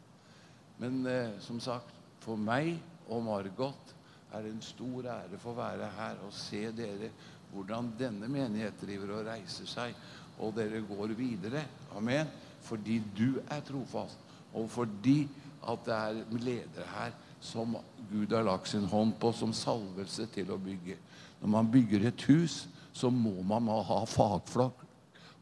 Men 0.80 1.04
eh, 1.08 1.36
som 1.44 1.60
sagt, 1.64 1.92
for 2.24 2.40
meg 2.40 2.78
og 3.10 3.24
Margot 3.24 3.96
er 4.34 4.50
en 4.50 4.62
stor 4.64 5.08
ære 5.14 5.40
for 5.40 5.54
å 5.54 5.60
være 5.60 5.90
her 5.98 6.22
og 6.26 6.34
se 6.36 6.64
dere 6.76 7.12
hvordan 7.54 7.94
denne 8.00 8.28
menighet 8.28 8.82
driver 8.82 9.14
og 9.16 9.28
reiser 9.30 9.68
seg, 9.70 9.94
og 10.42 10.56
dere 10.58 10.82
går 10.84 11.14
videre. 11.16 11.64
Amen. 11.96 12.28
Fordi 12.66 12.98
du 13.16 13.40
er 13.48 13.62
trofast, 13.64 14.20
og 14.54 14.68
fordi 14.74 15.22
at 15.66 15.86
det 15.86 15.96
er 15.96 16.40
ledere 16.42 16.88
her 16.96 17.14
som 17.46 17.78
Gud 18.10 18.34
har 18.34 18.44
lagt 18.46 18.70
sin 18.70 18.88
hånd 18.90 19.16
på 19.22 19.32
som 19.38 19.54
salvelse 19.54 20.28
til 20.34 20.52
å 20.52 20.60
bygge. 20.62 20.98
Når 21.42 21.52
man 21.52 21.72
bygger 21.72 22.08
et 22.10 22.26
hus, 22.30 22.66
så 22.96 23.10
må 23.14 23.42
man 23.46 23.70
ha 23.70 24.00
fagfolk. 24.10 24.82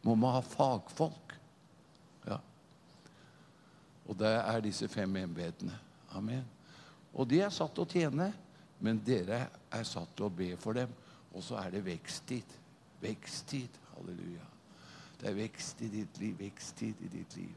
Må 0.03 0.15
man 0.19 0.35
ha 0.35 0.41
fagfolk. 0.43 1.35
Ja. 2.27 2.39
Og 4.07 4.17
det 4.19 4.33
er 4.35 4.65
disse 4.65 4.89
fem 4.91 5.15
embetene. 5.21 5.77
Amen. 6.17 6.43
Og 7.13 7.29
de 7.29 7.43
er 7.45 7.53
satt 7.53 7.75
til 7.75 7.85
å 7.85 7.89
tjene, 7.89 8.31
men 8.83 9.01
dere 9.05 9.45
er 9.71 9.85
satt 9.87 10.15
til 10.17 10.27
å 10.27 10.33
be 10.33 10.53
for 10.59 10.77
dem. 10.77 10.91
Og 11.33 11.45
så 11.45 11.59
er 11.61 11.75
det 11.75 11.85
veksttid. 11.85 12.57
Veksttid. 13.03 13.79
Halleluja. 13.93 14.47
Det 15.21 15.29
er 15.29 15.37
vekst 15.37 15.81
i 15.85 15.87
ditt 15.87 16.17
liv, 16.19 16.35
veksttid 16.35 16.99
i 17.05 17.09
ditt 17.13 17.37
liv. 17.37 17.53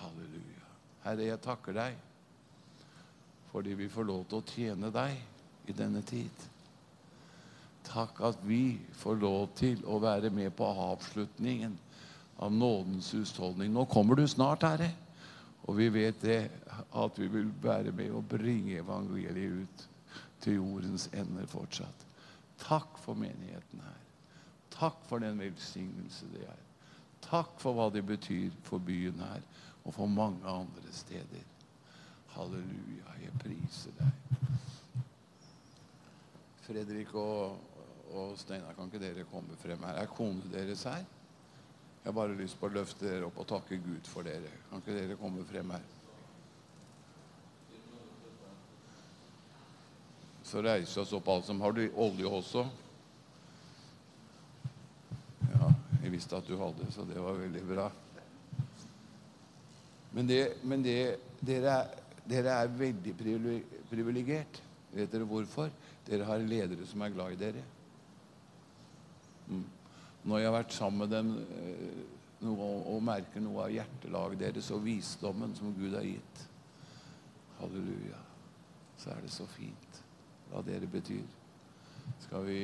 Halleluja. 0.00 0.64
Herre, 1.04 1.28
jeg 1.28 1.42
takker 1.44 1.76
deg 1.76 2.04
fordi 3.52 3.76
vi 3.78 3.86
får 3.88 4.04
lov 4.04 4.24
til 4.28 4.42
å 4.42 4.46
tjene 4.50 4.88
deg 4.92 5.70
i 5.70 5.74
denne 5.76 6.02
tid. 6.04 6.42
Takk 7.86 8.18
at 8.26 8.42
vi 8.44 8.76
får 8.98 9.20
lov 9.22 9.46
til 9.56 9.80
å 9.88 10.00
være 10.02 10.28
med 10.34 10.50
på 10.58 10.66
avslutningen 10.66 11.78
av 12.42 12.52
nådens 12.52 13.12
husholdning. 13.14 13.70
Nå 13.72 13.86
kommer 13.88 14.18
du 14.18 14.26
snart, 14.28 14.66
Herre. 14.66 14.90
Og 15.66 15.76
vi 15.78 15.88
vet 15.90 16.22
det, 16.22 16.40
at 16.94 17.18
vi 17.18 17.26
vil 17.30 17.50
være 17.62 17.92
med 17.92 18.10
og 18.14 18.28
bringe 18.30 18.78
evangeliet 18.78 19.62
ut 19.62 19.86
til 20.40 20.60
jordens 20.60 21.08
ender 21.14 21.46
fortsatt. 21.50 22.06
Takk 22.62 22.98
for 23.02 23.18
menigheten 23.18 23.82
her. 23.82 24.02
Takk 24.70 25.02
for 25.08 25.22
den 25.22 25.40
velsignelse 25.40 26.28
det 26.32 26.44
er. 26.46 26.62
Takk 27.26 27.58
for 27.58 27.74
hva 27.74 27.88
det 27.90 28.04
betyr 28.06 28.54
for 28.66 28.78
byen 28.78 29.18
her 29.24 29.42
og 29.84 29.94
for 29.94 30.06
mange 30.06 30.46
andre 30.46 30.92
steder. 30.94 31.44
Halleluja, 32.36 33.16
jeg 33.22 33.38
priser 33.40 33.94
deg. 33.98 34.38
Fredrik 36.66 37.14
og, 37.14 37.58
og 38.12 38.34
Steinar, 38.38 38.74
kan 38.74 38.90
ikke 38.90 39.02
dere 39.02 39.26
komme 39.30 39.56
frem 39.58 39.82
her? 39.86 40.02
Er 40.02 40.10
kona 40.10 40.50
deres 40.52 40.82
her? 40.86 41.04
Jeg 42.06 42.12
har 42.12 42.20
bare 42.20 42.36
lyst 42.38 42.54
på 42.60 42.68
å 42.68 42.70
løfte 42.70 43.02
dere 43.02 43.26
opp 43.26 43.40
og 43.42 43.48
takke 43.50 43.80
Gud 43.82 44.06
for 44.06 44.22
dere. 44.22 44.46
Kan 44.70 44.78
ikke 44.78 44.94
dere 44.94 45.16
komme 45.18 45.42
frem 45.48 45.72
her? 45.74 45.86
Så 50.46 50.62
reiser 50.62 51.00
vi 51.00 51.02
oss 51.02 51.16
opp 51.18 51.32
alle 51.34 51.42
som 51.48 51.64
Har 51.66 51.74
du 51.74 51.82
olje 51.98 52.30
også? 52.30 52.62
Ja, 55.50 55.72
jeg 56.04 56.14
visste 56.14 56.38
at 56.38 56.46
du 56.46 56.54
hadde, 56.62 56.86
så 56.94 57.02
det 57.10 57.18
var 57.18 57.42
veldig 57.42 57.66
bra. 57.74 57.90
Men, 60.14 60.30
det, 60.30 60.40
men 60.62 60.86
det, 60.86 60.98
dere, 61.42 61.80
er, 61.80 62.20
dere 62.22 62.60
er 62.60 62.76
veldig 62.84 63.18
privilegert. 63.90 64.62
Vet 64.94 65.10
dere 65.10 65.26
hvorfor? 65.26 65.74
Dere 66.06 66.30
har 66.30 66.50
ledere 66.54 66.86
som 66.86 67.02
er 67.02 67.18
glad 67.18 67.34
i 67.34 67.42
dere. 67.48 67.66
Når 70.26 70.40
jeg 70.42 70.48
har 70.48 70.56
vært 70.56 70.74
sammen 70.74 71.04
med 71.04 71.12
dem 71.14 71.32
eh, 71.38 72.04
noe, 72.44 72.68
og 72.90 73.02
merker 73.04 73.42
noe 73.42 73.66
av 73.66 73.74
hjertelaget 73.74 74.42
deres 74.42 74.70
og 74.74 74.84
visdommen 74.84 75.54
som 75.56 75.74
Gud 75.76 75.94
har 75.96 76.06
gitt 76.06 76.44
Halleluja. 77.60 78.18
Så 79.00 79.12
er 79.12 79.22
det 79.24 79.32
så 79.32 79.46
fint 79.48 80.00
hva 80.50 80.62
dere 80.64 80.88
betyr. 80.90 81.24
Skal 82.26 82.44
vi 82.46 82.60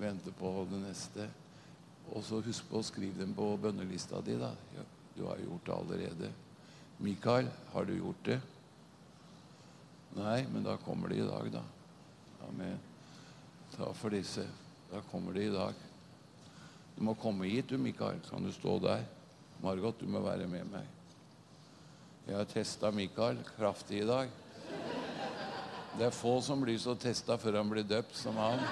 vente 0.00 0.32
på 0.36 0.52
det 0.70 0.82
neste? 0.82 1.26
Og 2.14 2.22
så 2.24 2.40
husk 2.44 2.70
på 2.70 2.80
å 2.80 2.86
skrive 2.86 3.20
dem 3.20 3.34
på 3.36 3.50
bønnelista 3.60 4.22
di, 4.24 4.36
da. 4.40 4.52
Ja, 4.76 4.84
du 5.16 5.24
har 5.26 5.42
gjort 5.42 5.66
det 5.66 5.74
allerede. 5.74 6.30
Mikael, 7.04 7.50
har 7.72 7.84
du 7.86 7.96
gjort 7.98 8.22
det? 8.26 8.38
Nei, 10.16 10.40
men 10.50 10.64
da 10.66 10.78
kommer 10.82 11.12
det 11.12 11.20
i 11.20 11.26
dag, 11.28 11.50
da. 11.58 11.62
Amen. 12.48 12.80
Ta 13.74 13.90
for 13.94 14.14
disse. 14.14 14.46
Da 14.88 15.02
kommer 15.10 15.36
det 15.36 15.50
i 15.50 15.52
dag. 15.52 15.87
Du 16.98 17.04
må 17.06 17.12
komme 17.14 17.46
hit, 17.46 17.68
du, 17.70 17.76
Mikael. 17.78 18.18
Kan 18.26 18.42
du 18.42 18.50
stå 18.50 18.72
der? 18.82 19.04
Margot, 19.62 20.00
du 20.00 20.08
må 20.10 20.18
være 20.24 20.48
med 20.50 20.64
meg. 20.66 20.86
Jeg 22.26 22.34
har 22.34 22.48
testa 22.50 22.90
Mikael 22.90 23.38
kraftig 23.52 24.00
i 24.02 24.08
dag. 24.08 24.32
Det 25.94 26.08
er 26.08 26.16
få 26.16 26.32
som 26.42 26.58
blir 26.64 26.78
så 26.82 26.96
testa 26.98 27.36
før 27.38 27.60
han 27.60 27.70
blir 27.70 27.86
døpt 27.86 28.18
som 28.18 28.34
han. 28.42 28.64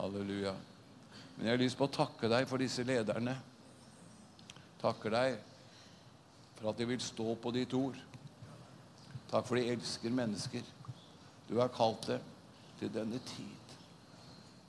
Halleluja. 0.00 0.56
Men 1.36 1.46
jeg 1.46 1.54
har 1.54 1.62
lyst 1.62 1.78
på 1.78 1.86
å 1.86 1.94
takke 1.94 2.32
deg 2.32 2.50
for 2.50 2.58
disse 2.58 2.82
lederne. 2.82 3.36
Takker 4.82 5.14
deg 5.14 5.38
for 6.58 6.72
at 6.72 6.82
de 6.82 6.90
vil 6.90 7.06
stå 7.06 7.38
på 7.38 7.54
ditt 7.54 7.78
ord. 7.78 8.02
Takk 9.30 9.46
for 9.46 9.62
de 9.62 9.70
elsker 9.76 10.18
mennesker. 10.18 10.66
Du 11.46 11.54
har 11.62 11.70
kalt 11.70 12.10
dem 12.10 12.30
til 12.82 12.90
denne 12.98 13.22
tid. 13.30 13.59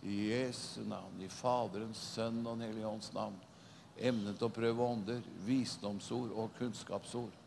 I 0.04 0.32
Jesu 0.32 0.82
navn, 0.88 1.22
i 1.22 1.30
Faderens, 1.30 1.99
Sønn 2.16 2.41
og 2.45 2.56
Den 2.58 2.70
hellige 2.70 2.89
ånds 2.89 3.12
navn. 3.14 3.38
Emnet 4.02 4.41
å 4.41 4.49
prøve 4.49 4.82
ånder, 4.82 5.22
visdomsord 5.45 6.34
og 6.34 6.56
kunnskapsord 6.58 7.38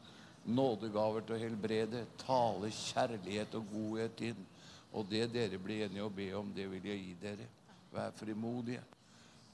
nådegaver 0.44 1.24
til 1.24 1.36
å 1.36 1.40
helbrede, 1.40 2.04
tale 2.20 2.70
kjærlighet 2.74 3.54
og 3.58 3.68
godhet 3.72 4.24
inn. 4.30 4.46
Og 4.94 5.06
det 5.10 5.26
dere 5.34 5.58
blir 5.58 5.86
enige 5.86 6.04
å 6.04 6.12
be 6.12 6.28
om, 6.36 6.52
det 6.54 6.66
vil 6.70 6.88
jeg 6.90 7.00
gi 7.00 7.14
dere. 7.22 7.46
Vær 7.94 8.14
frimodige. 8.18 8.82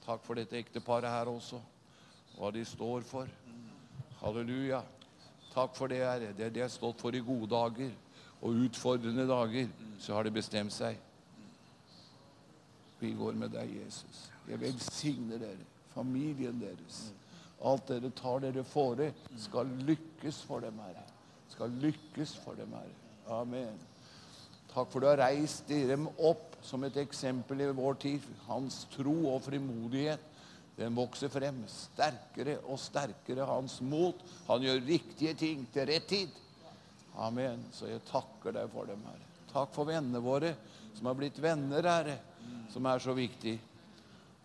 Takk 0.05 0.24
for 0.24 0.38
dette 0.38 0.59
ekteparet 0.59 1.12
her 1.12 1.30
også, 1.30 1.61
hva 2.36 2.51
de 2.53 2.64
står 2.66 3.05
for. 3.07 3.28
Halleluja. 4.20 4.82
Takk 5.55 5.74
for 5.76 5.92
det, 5.92 6.03
Herre. 6.05 6.32
Det 6.36 6.51
de 6.55 6.62
har 6.64 6.72
stått 6.72 7.01
for 7.01 7.14
i 7.14 7.22
gode 7.24 7.51
dager 7.53 7.92
og 8.40 8.66
utfordrende 8.66 9.26
dager, 9.28 9.68
så 10.01 10.16
har 10.16 10.24
de 10.24 10.34
bestemt 10.34 10.72
seg. 10.72 10.98
Vi 13.01 13.14
går 13.16 13.38
med 13.40 13.55
deg, 13.55 13.70
Jesus. 13.80 14.26
Jeg 14.48 14.61
velsigner 14.61 15.40
dere, 15.40 15.68
familien 15.94 16.61
deres. 16.61 17.07
Alt 17.64 17.90
dere 17.92 18.11
tar 18.16 18.42
dere 18.44 18.64
fore, 18.64 19.11
skal 19.40 19.68
lykkes 19.88 20.42
for 20.48 20.64
dem, 20.64 20.78
Herre. 20.84 21.05
Skal 21.53 21.72
lykkes 21.82 22.34
for 22.44 22.59
dem, 22.59 22.72
Herre. 22.76 22.96
Amen. 23.40 23.78
Takk 24.70 24.90
for 24.92 25.03
du 25.03 25.09
har 25.09 25.18
reist 25.18 25.68
dem 25.68 26.07
opp 26.16 26.59
som 26.62 26.84
et 26.86 26.96
eksempel 27.01 27.64
i 27.64 27.70
vår 27.74 27.96
tid. 28.05 28.26
Hans 28.46 28.84
tro 28.92 29.16
og 29.32 29.42
frimodighet, 29.48 30.22
den 30.78 30.94
vokser 30.96 31.32
frem. 31.32 31.59
Sterkere 31.68 32.59
og 32.62 32.78
sterkere 32.80 33.48
hans 33.48 33.80
mot. 33.82 34.20
Han 34.46 34.64
gjør 34.64 34.84
riktige 34.86 35.34
ting 35.38 35.66
til 35.74 35.88
rett 35.90 36.09
tid. 36.11 36.36
Amen. 37.20 37.66
Så 37.74 37.90
jeg 37.90 38.05
takker 38.09 38.55
deg 38.57 38.70
for 38.72 38.88
dem, 38.88 39.03
Herre. 39.09 39.26
Takk 39.51 39.72
for 39.74 39.88
vennene 39.88 40.22
våre 40.22 40.55
som 40.94 41.09
har 41.11 41.18
blitt 41.18 41.38
venner, 41.42 41.86
Herre, 41.86 42.16
som 42.72 42.86
er 42.86 43.03
så 43.03 43.14
viktig. 43.16 43.57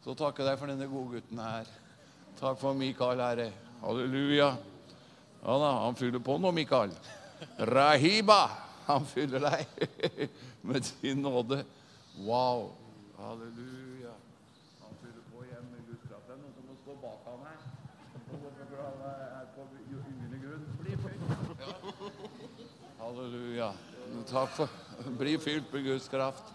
Så 0.04 0.14
takker 0.18 0.43
jeg 0.43 0.52
deg 0.52 0.60
for 0.62 0.72
denne 0.72 0.88
gode 0.89 1.18
gutten 1.18 1.41
her. 1.41 1.70
Takk 2.39 2.60
for 2.62 2.78
Mikael, 2.78 3.22
Herre. 3.24 3.50
Halleluja. 3.82 4.50
Ja 5.46 5.56
da, 5.62 5.72
han 5.86 5.98
fyller 5.98 6.22
på 6.26 6.38
nå, 6.41 6.52
Mikael. 6.56 6.93
Rahiba! 7.70 8.43
Han 8.86 9.06
fyller 9.10 9.41
deg 9.41 9.66
med 10.70 10.86
sin 10.86 11.22
nåde. 11.26 11.64
Wow. 12.22 12.72
Halleluja. 13.18 14.14
Han 14.82 14.93
fyller 15.02 15.24
på 15.32 15.46
igjen 15.46 15.66
med 15.72 15.88
Guds 15.89 16.04
kraft. 16.10 16.28
Det 16.28 16.36
er 16.36 16.41
noen 16.43 16.54
som 16.58 16.64
må 16.70 16.78
stå 16.84 16.98
bak 17.02 17.20
ham 17.30 17.41
her. 17.50 17.60
Han 18.26 18.39
er 19.10 19.48
på 19.56 19.62
ugende 19.96 20.38
grunn? 20.43 20.66
Halleluja. 23.00 23.72
Takk 24.30 24.54
for 24.58 24.68
Bli 25.18 25.38
fylt 25.41 25.74
med 25.74 25.84
Guds 25.84 26.10
kraft. 26.10 26.54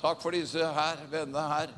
Takk 0.00 0.22
for 0.22 0.32
disse 0.32 0.70
her, 0.72 1.02
vennene 1.12 1.42
her. 1.50 1.74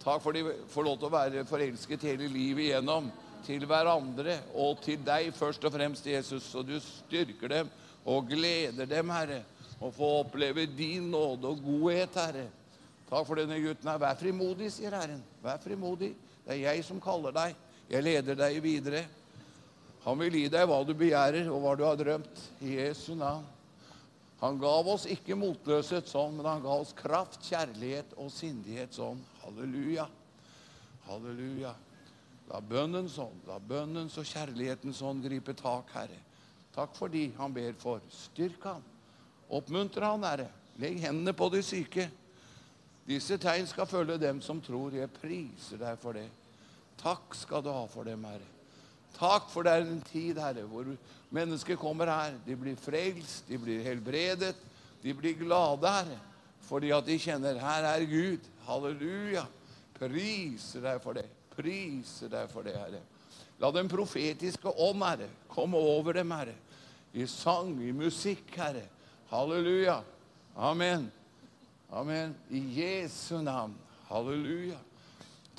Takk 0.00 0.22
for 0.24 0.32
de 0.32 0.54
får 0.72 0.86
lov 0.86 0.96
til 0.96 1.10
å 1.10 1.12
være 1.12 1.44
forelsket 1.44 2.06
hele 2.08 2.30
livet 2.32 2.70
igjennom. 2.70 3.10
Til 3.44 3.68
hverandre 3.68 4.38
og 4.56 4.80
til 4.86 5.04
deg 5.04 5.34
først 5.36 5.68
og 5.68 5.76
fremst, 5.76 6.08
Jesus. 6.08 6.48
Så 6.48 6.64
du 6.64 6.78
styrker 6.80 7.52
dem 7.52 7.70
og 8.08 8.32
gleder 8.32 8.88
dem, 8.88 9.12
Herre. 9.12 9.42
Og 9.84 9.92
få 10.00 10.10
oppleve 10.22 10.64
din 10.64 11.12
nåde 11.12 11.52
og 11.52 11.60
godhet, 11.60 12.16
Herre. 12.24 12.48
Takk 13.10 13.28
for 13.28 13.36
denne 13.36 13.60
gutten 13.60 13.92
her. 13.92 14.00
Vær 14.00 14.16
frimodig, 14.16 14.72
sier 14.72 14.96
Herren. 14.96 15.20
Vær 15.44 15.60
frimodig. 15.60 16.14
Det 16.46 16.56
er 16.56 16.64
jeg 16.70 16.88
som 16.88 17.04
kaller 17.04 17.36
deg. 17.36 17.64
Jeg 17.92 18.08
leder 18.08 18.46
deg 18.46 18.62
videre. 18.64 19.04
Han 20.04 20.20
vil 20.22 20.38
gi 20.40 20.46
deg 20.52 20.68
hva 20.68 20.80
du 20.86 20.94
begjærer, 20.96 21.50
og 21.52 21.60
hva 21.64 21.74
du 21.76 21.84
har 21.84 21.98
drømt. 22.00 22.44
I 22.64 22.78
Jesu 22.78 23.12
navn. 23.18 23.44
Han 24.40 24.56
gav 24.56 24.86
oss 24.88 25.04
ikke 25.10 25.36
motløshet 25.36 26.08
sånn, 26.08 26.38
men 26.38 26.46
han 26.48 26.62
ga 26.64 26.78
oss 26.80 26.94
kraft, 26.96 27.42
kjærlighet 27.44 28.14
og 28.16 28.30
sindighet 28.32 28.96
sånn. 28.96 29.20
Halleluja. 29.42 30.06
Halleluja. 31.10 31.74
La 32.48 32.62
bønnen 32.64 33.10
sånn, 33.12 33.36
la 33.46 33.58
bønnens 33.60 34.16
og 34.18 34.24
kjærligheten 34.26 34.96
sånn 34.96 35.20
gripe 35.22 35.52
tak, 35.58 35.92
Herre. 35.94 36.16
Takk 36.74 36.96
for 36.96 37.12
de 37.12 37.28
han 37.36 37.52
ber 37.52 37.76
for. 37.78 38.00
Styrk 38.10 38.64
han. 38.64 38.82
Oppmuntre 39.52 40.08
han, 40.08 40.24
Herre. 40.24 40.48
Legg 40.80 41.02
hendene 41.04 41.34
på 41.36 41.50
de 41.52 41.60
syke. 41.66 42.08
Disse 43.06 43.36
tegn 43.42 43.68
skal 43.68 43.88
følge 43.90 44.16
dem 44.22 44.40
som 44.42 44.62
tror. 44.64 44.96
Jeg 44.96 45.12
priser 45.20 45.82
deg 45.82 46.00
for 46.00 46.16
det. 46.16 46.26
Takk 47.00 47.36
skal 47.36 47.62
du 47.66 47.70
ha 47.74 47.84
for 47.90 48.08
dem, 48.08 48.24
Herre. 48.24 48.59
Takk 49.16 49.50
for 49.52 49.66
det 49.66 49.72
er 49.74 49.86
en 49.86 50.02
tid, 50.06 50.38
Herre, 50.40 50.64
hvor 50.68 50.88
mennesker 51.34 51.78
kommer 51.80 52.10
her. 52.10 52.36
De 52.46 52.56
blir 52.56 52.78
frelst, 52.80 53.48
de 53.48 53.58
blir 53.60 53.82
helbredet, 53.84 54.56
de 55.02 55.14
blir 55.14 55.38
glade, 55.38 55.90
Herre. 55.90 56.18
Fordi 56.68 56.92
at 56.94 57.06
de 57.06 57.18
kjenner 57.18 57.58
her 57.58 57.86
er 57.88 58.06
Gud. 58.06 58.46
Halleluja. 58.66 59.44
Priser 59.98 60.84
deg 60.84 61.00
for 61.02 61.18
det. 61.18 61.26
Priser 61.56 62.30
deg 62.32 62.50
for 62.52 62.66
det, 62.66 62.76
Herre. 62.78 63.02
La 63.60 63.72
den 63.74 63.90
profetiske 63.92 64.72
ånd, 64.72 65.02
Herre, 65.04 65.28
komme 65.50 65.76
over 65.76 66.16
dem, 66.16 66.30
Herre. 66.32 66.56
I 67.12 67.26
sang, 67.28 67.74
i 67.82 67.92
musikk, 67.92 68.54
Herre. 68.56 68.86
Halleluja. 69.30 70.00
Amen. 70.56 71.10
Amen. 71.92 72.36
I 72.50 72.62
Jesu 72.80 73.42
navn. 73.42 73.74
Halleluja. 74.08 74.78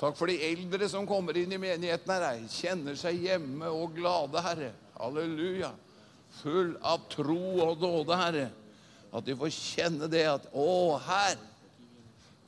Takk 0.02 0.16
for 0.18 0.26
de 0.26 0.34
eldre 0.42 0.88
som 0.90 1.06
kommer 1.06 1.36
inn 1.38 1.52
i 1.54 1.60
menigheten 1.62 2.10
her. 2.10 2.24
Herre. 2.26 2.50
Kjenner 2.50 2.96
seg 2.98 3.20
hjemme 3.22 3.68
og 3.70 3.92
glade, 3.94 4.40
Herre. 4.42 4.72
Halleluja. 4.96 5.70
Full 6.40 6.72
av 6.82 7.04
tro 7.12 7.38
og 7.62 7.78
nåde, 7.78 8.16
Herre. 8.18 8.48
At 9.14 9.28
de 9.28 9.36
får 9.38 9.52
kjenne 9.54 10.08
det 10.10 10.24
at 10.26 10.48
Å, 10.58 10.96
her 11.06 11.36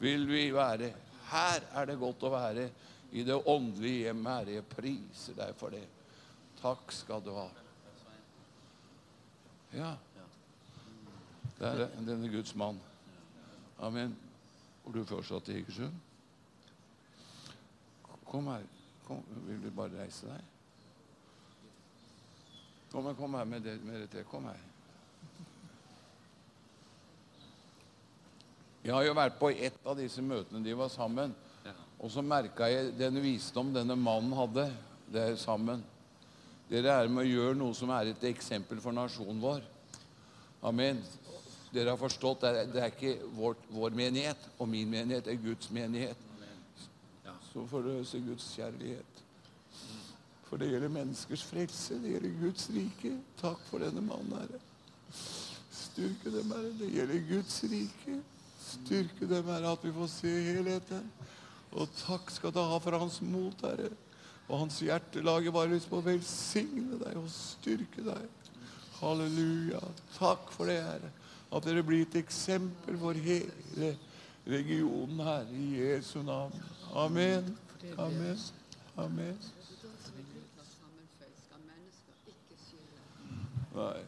vil 0.03 0.27
vi 0.27 0.49
være. 0.55 0.89
Her 1.31 1.67
er 1.79 1.87
det 1.93 2.01
godt 2.01 2.25
å 2.27 2.33
være 2.33 2.65
i 3.15 3.23
det 3.23 3.37
åndelige 3.39 4.09
hjemmet, 4.09 4.33
Herre. 4.33 4.57
Jeg 4.57 4.67
priser 4.73 5.37
deg 5.39 5.53
for 5.61 5.77
det. 5.77 5.85
Takk 6.59 6.97
skal 6.97 7.23
du 7.23 7.31
ha. 7.37 7.47
Ja. 9.77 9.93
Det 11.61 11.71
er 11.71 11.87
denne 12.03 12.33
Guds 12.35 12.57
mann. 12.59 12.83
Amen. 13.79 14.19
Hvor 14.83 14.99
du 14.99 15.07
fortsatt 15.07 15.53
i 15.53 15.61
Egersund? 15.61 16.03
Kom 18.35 18.47
her. 18.51 18.63
Kom. 19.07 19.21
Vil 19.47 19.61
du 19.63 19.69
bare 19.71 19.95
reise 19.95 20.27
deg? 20.27 20.47
Kom 22.91 23.07
kom 23.15 23.37
her 23.39 23.45
med 23.47 23.63
det, 23.63 23.77
med 23.87 24.01
det 24.03 24.09
til. 24.11 24.25
Kom 24.27 24.49
her. 24.51 24.59
Jeg 28.83 28.91
har 28.91 29.07
jo 29.07 29.15
vært 29.15 29.39
på 29.39 29.53
ett 29.55 29.87
av 29.87 29.95
disse 30.03 30.23
møtene 30.23 30.65
de 30.67 30.75
var 30.75 30.91
sammen. 30.91 31.31
Og 32.03 32.11
så 32.11 32.27
merka 32.27 32.67
jeg 32.73 32.97
den 32.99 33.23
visdom 33.23 33.71
denne 33.73 33.95
mannen 33.95 34.35
hadde 34.35 34.67
der 35.15 35.39
sammen. 35.39 35.87
Dere 36.67 36.99
er 37.05 37.15
med 37.15 37.23
å 37.23 37.31
gjøre 37.31 37.61
noe 37.63 37.79
som 37.79 37.95
er 37.95 38.11
et 38.11 38.29
eksempel 38.35 38.83
for 38.83 38.99
nasjonen 38.99 39.39
vår. 39.39 39.63
Amen. 40.67 40.99
Dere 41.71 41.95
har 41.95 42.03
forstått, 42.03 42.43
det 42.43 42.51
er, 42.51 42.71
det 42.75 42.83
er 42.83 42.93
ikke 42.99 43.33
vår, 43.39 43.63
vår 43.79 43.95
menighet 43.95 44.51
og 44.59 44.75
min 44.75 44.91
menighet, 44.91 45.23
det 45.23 45.39
er 45.39 45.45
Guds 45.47 45.71
menighet. 45.71 46.31
Så 47.55 47.67
forløser 47.71 48.23
Guds 48.27 48.49
kjærlighet. 48.57 49.21
For 50.45 50.59
det 50.59 50.73
gjelder 50.73 50.91
menneskers 50.91 51.45
frelse, 51.47 51.95
det 52.03 52.17
gjelder 52.17 52.41
Guds 52.41 52.65
rike. 52.75 53.13
Takk 53.39 53.61
for 53.69 53.83
denne 53.83 54.03
mannen, 54.03 54.35
Herre. 54.35 54.59
Styrke 55.15 56.33
dem, 56.35 56.51
Herre. 56.51 56.73
Det 56.81 56.91
gjelder 56.91 57.29
Guds 57.29 57.61
rike. 57.71 58.17
Styrke 58.59 59.29
dem, 59.31 59.53
Herre, 59.53 59.73
at 59.73 59.87
vi 59.87 59.93
får 59.95 60.11
se 60.11 60.33
helheten. 60.49 61.07
Og 61.79 61.95
takk 62.03 62.31
skal 62.35 62.55
du 62.55 62.59
ha 62.59 62.79
for 62.83 62.99
hans 62.99 63.21
mot, 63.23 63.63
Herre. 63.63 63.93
Og 64.49 64.65
hans 64.65 64.81
hjertelag 64.83 65.47
bare 65.55 65.73
lyst 65.73 65.89
på 65.91 66.03
å 66.03 66.07
velsigne 66.11 66.99
deg 67.01 67.23
og 67.23 67.31
styrke 67.33 68.03
deg. 68.11 68.51
Halleluja. 68.99 69.81
Takk 70.19 70.51
for 70.55 70.71
det, 70.71 70.81
Herre. 70.83 71.15
At 71.55 71.71
dere 71.71 71.87
blir 71.87 72.03
et 72.03 72.19
eksempel 72.19 72.99
for 72.99 73.15
hele 73.15 73.95
regionen 74.47 75.23
Herre, 75.23 75.55
I 75.55 75.79
Jesu 75.79 76.19
navn. 76.27 76.59
Amen. 76.95 77.59
Amen. 77.99 78.39
Amen. 78.97 79.39
Nei. 83.75 84.03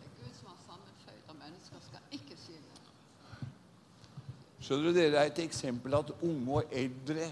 Skjønner 4.62 4.86
du, 4.86 4.94
Dere 4.94 5.18
er 5.18 5.30
et 5.30 5.40
eksempel 5.42 5.94
at 5.98 6.12
unge 6.26 6.60
og 6.60 6.70
eldre 6.74 7.26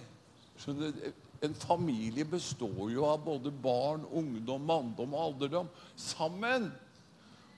skjønner 0.58 0.90
du, 0.90 1.06
En 1.44 1.54
familie 1.54 2.24
består 2.24 2.88
jo 2.88 3.04
av 3.04 3.18
både 3.20 3.50
barn, 3.52 4.04
ungdom, 4.16 4.62
manndom 4.64 5.12
og 5.12 5.24
alderdom 5.26 5.66
sammen. 5.96 6.70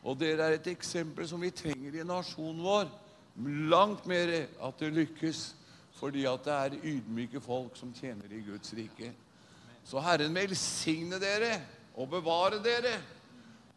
Og 0.03 0.17
dere 0.19 0.49
er 0.49 0.57
et 0.57 0.71
eksempel 0.73 1.29
som 1.29 1.41
vi 1.41 1.53
trenger 1.55 1.95
i 1.95 2.07
nasjonen 2.07 2.65
vår. 2.67 2.91
Langt 3.71 4.09
mer 4.11 4.33
at 4.43 4.83
det 4.83 4.91
lykkes, 4.97 5.45
fordi 5.97 6.27
at 6.29 6.45
det 6.45 6.53
er 6.55 6.79
ydmyke 6.85 7.41
folk 7.41 7.77
som 7.79 7.93
tjener 7.97 8.33
i 8.33 8.43
Guds 8.45 8.73
rike. 8.77 9.13
Så 9.87 10.01
Herren 10.03 10.35
velsigne 10.35 11.21
dere 11.23 11.61
og 11.97 12.11
bevare 12.11 12.61
dere. 12.65 12.97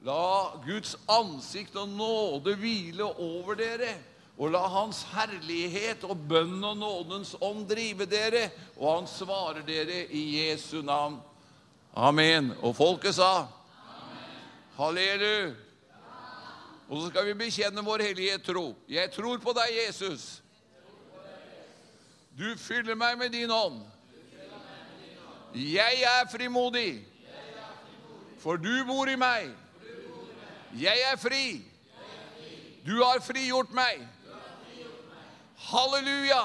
La 0.03 0.55
Guds 0.65 0.95
ansikt 1.11 1.75
og 1.79 1.89
nåde 1.89 2.55
hvile 2.59 3.05
over 3.05 3.55
dere. 3.59 3.93
Og 4.39 4.51
la 4.51 4.61
Hans 4.71 5.03
herlighet 5.11 6.03
og 6.07 6.17
bønn 6.29 6.63
og 6.63 6.77
nådens 6.79 7.35
ånd 7.43 7.65
drive 7.67 8.07
dere. 8.07 8.49
Og 8.77 9.01
han 9.01 9.07
svarer 9.07 9.63
dere 9.67 10.05
i 10.15 10.23
Jesu 10.39 10.81
navn. 10.81 11.19
Amen. 11.95 12.53
Og 12.61 12.75
folket 12.75 13.15
sa 13.15 13.47
Halleluja. 14.77 15.55
Og 16.89 17.01
så 17.01 17.09
skal 17.11 17.27
vi 17.27 17.33
bekjenne 17.37 17.83
vår 17.85 18.01
hellige 18.01 18.37
tro. 18.41 18.71
Jeg 18.89 19.11
tror 19.13 19.37
på 19.37 19.53
deg, 19.53 19.75
Jesus. 19.77 20.39
Du 22.39 22.57
fyller 22.57 22.95
meg 22.95 23.17
med 23.17 23.29
din 23.29 23.51
ånd. 23.51 23.81
Jeg 25.55 26.03
er 26.07 26.29
frimodig, 26.31 27.07
for 28.39 28.55
du 28.55 28.85
bor 28.87 29.09
i 29.11 29.15
meg. 29.19 29.49
Jeg 30.79 31.03
er 31.11 31.17
fri. 31.17 31.65
Du 32.85 33.03
har 33.03 33.19
frigjort 33.19 33.73
meg. 33.75 34.07
Halleluja. 35.57 36.43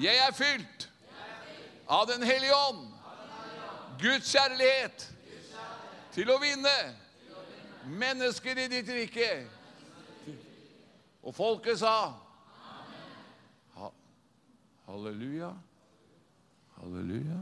Jeg 0.00 0.22
er 0.28 0.32
fylt 0.32 0.88
av 1.88 2.06
Den 2.06 2.22
hellige 2.22 2.54
ånd. 2.54 2.86
Guds 4.00 4.30
kjærlighet 4.32 5.10
til 6.14 6.30
å 6.30 6.38
vinne 6.38 6.76
mennesker 7.84 8.58
i 8.58 8.68
ditt 8.70 8.88
rike. 8.94 9.30
Og 11.26 11.34
folket 11.34 11.82
sa 11.82 12.12
Halleluja. 14.90 15.48
Halleluja. 16.80 17.38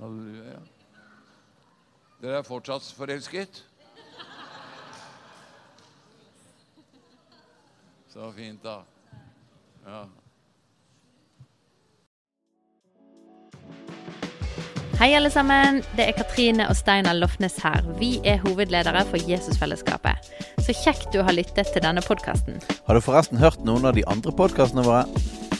Halleluja. 0.00 0.58
Dere 2.20 2.38
er 2.38 2.44
fortsatt 2.44 2.84
forelsket? 2.96 3.62
Så 8.12 8.28
fint, 8.36 8.60
da. 8.64 8.82
Ja. 9.86 10.02
Hei, 14.98 15.14
alle 15.14 15.30
sammen. 15.30 15.80
Det 15.96 16.10
er 16.10 16.12
Katrine 16.12 16.68
og 16.68 16.76
Steinar 16.76 17.16
Lofnes 17.16 17.56
her. 17.64 17.88
Vi 18.02 18.18
er 18.24 18.42
hovedledere 18.44 19.06
for 19.08 19.30
Jesusfellesskapet. 19.30 20.28
Så 20.60 20.76
kjekt 20.84 21.08
du 21.14 21.22
har 21.22 21.32
lyttet 21.32 21.72
til 21.72 21.88
denne 21.88 22.04
podkasten. 22.04 22.60
Har 22.84 22.98
du 22.98 23.00
forresten 23.00 23.40
hørt 23.40 23.64
noen 23.64 23.88
av 23.88 23.96
de 23.96 24.04
andre 24.10 24.36
podkastene 24.36 24.84
våre? 24.84 25.06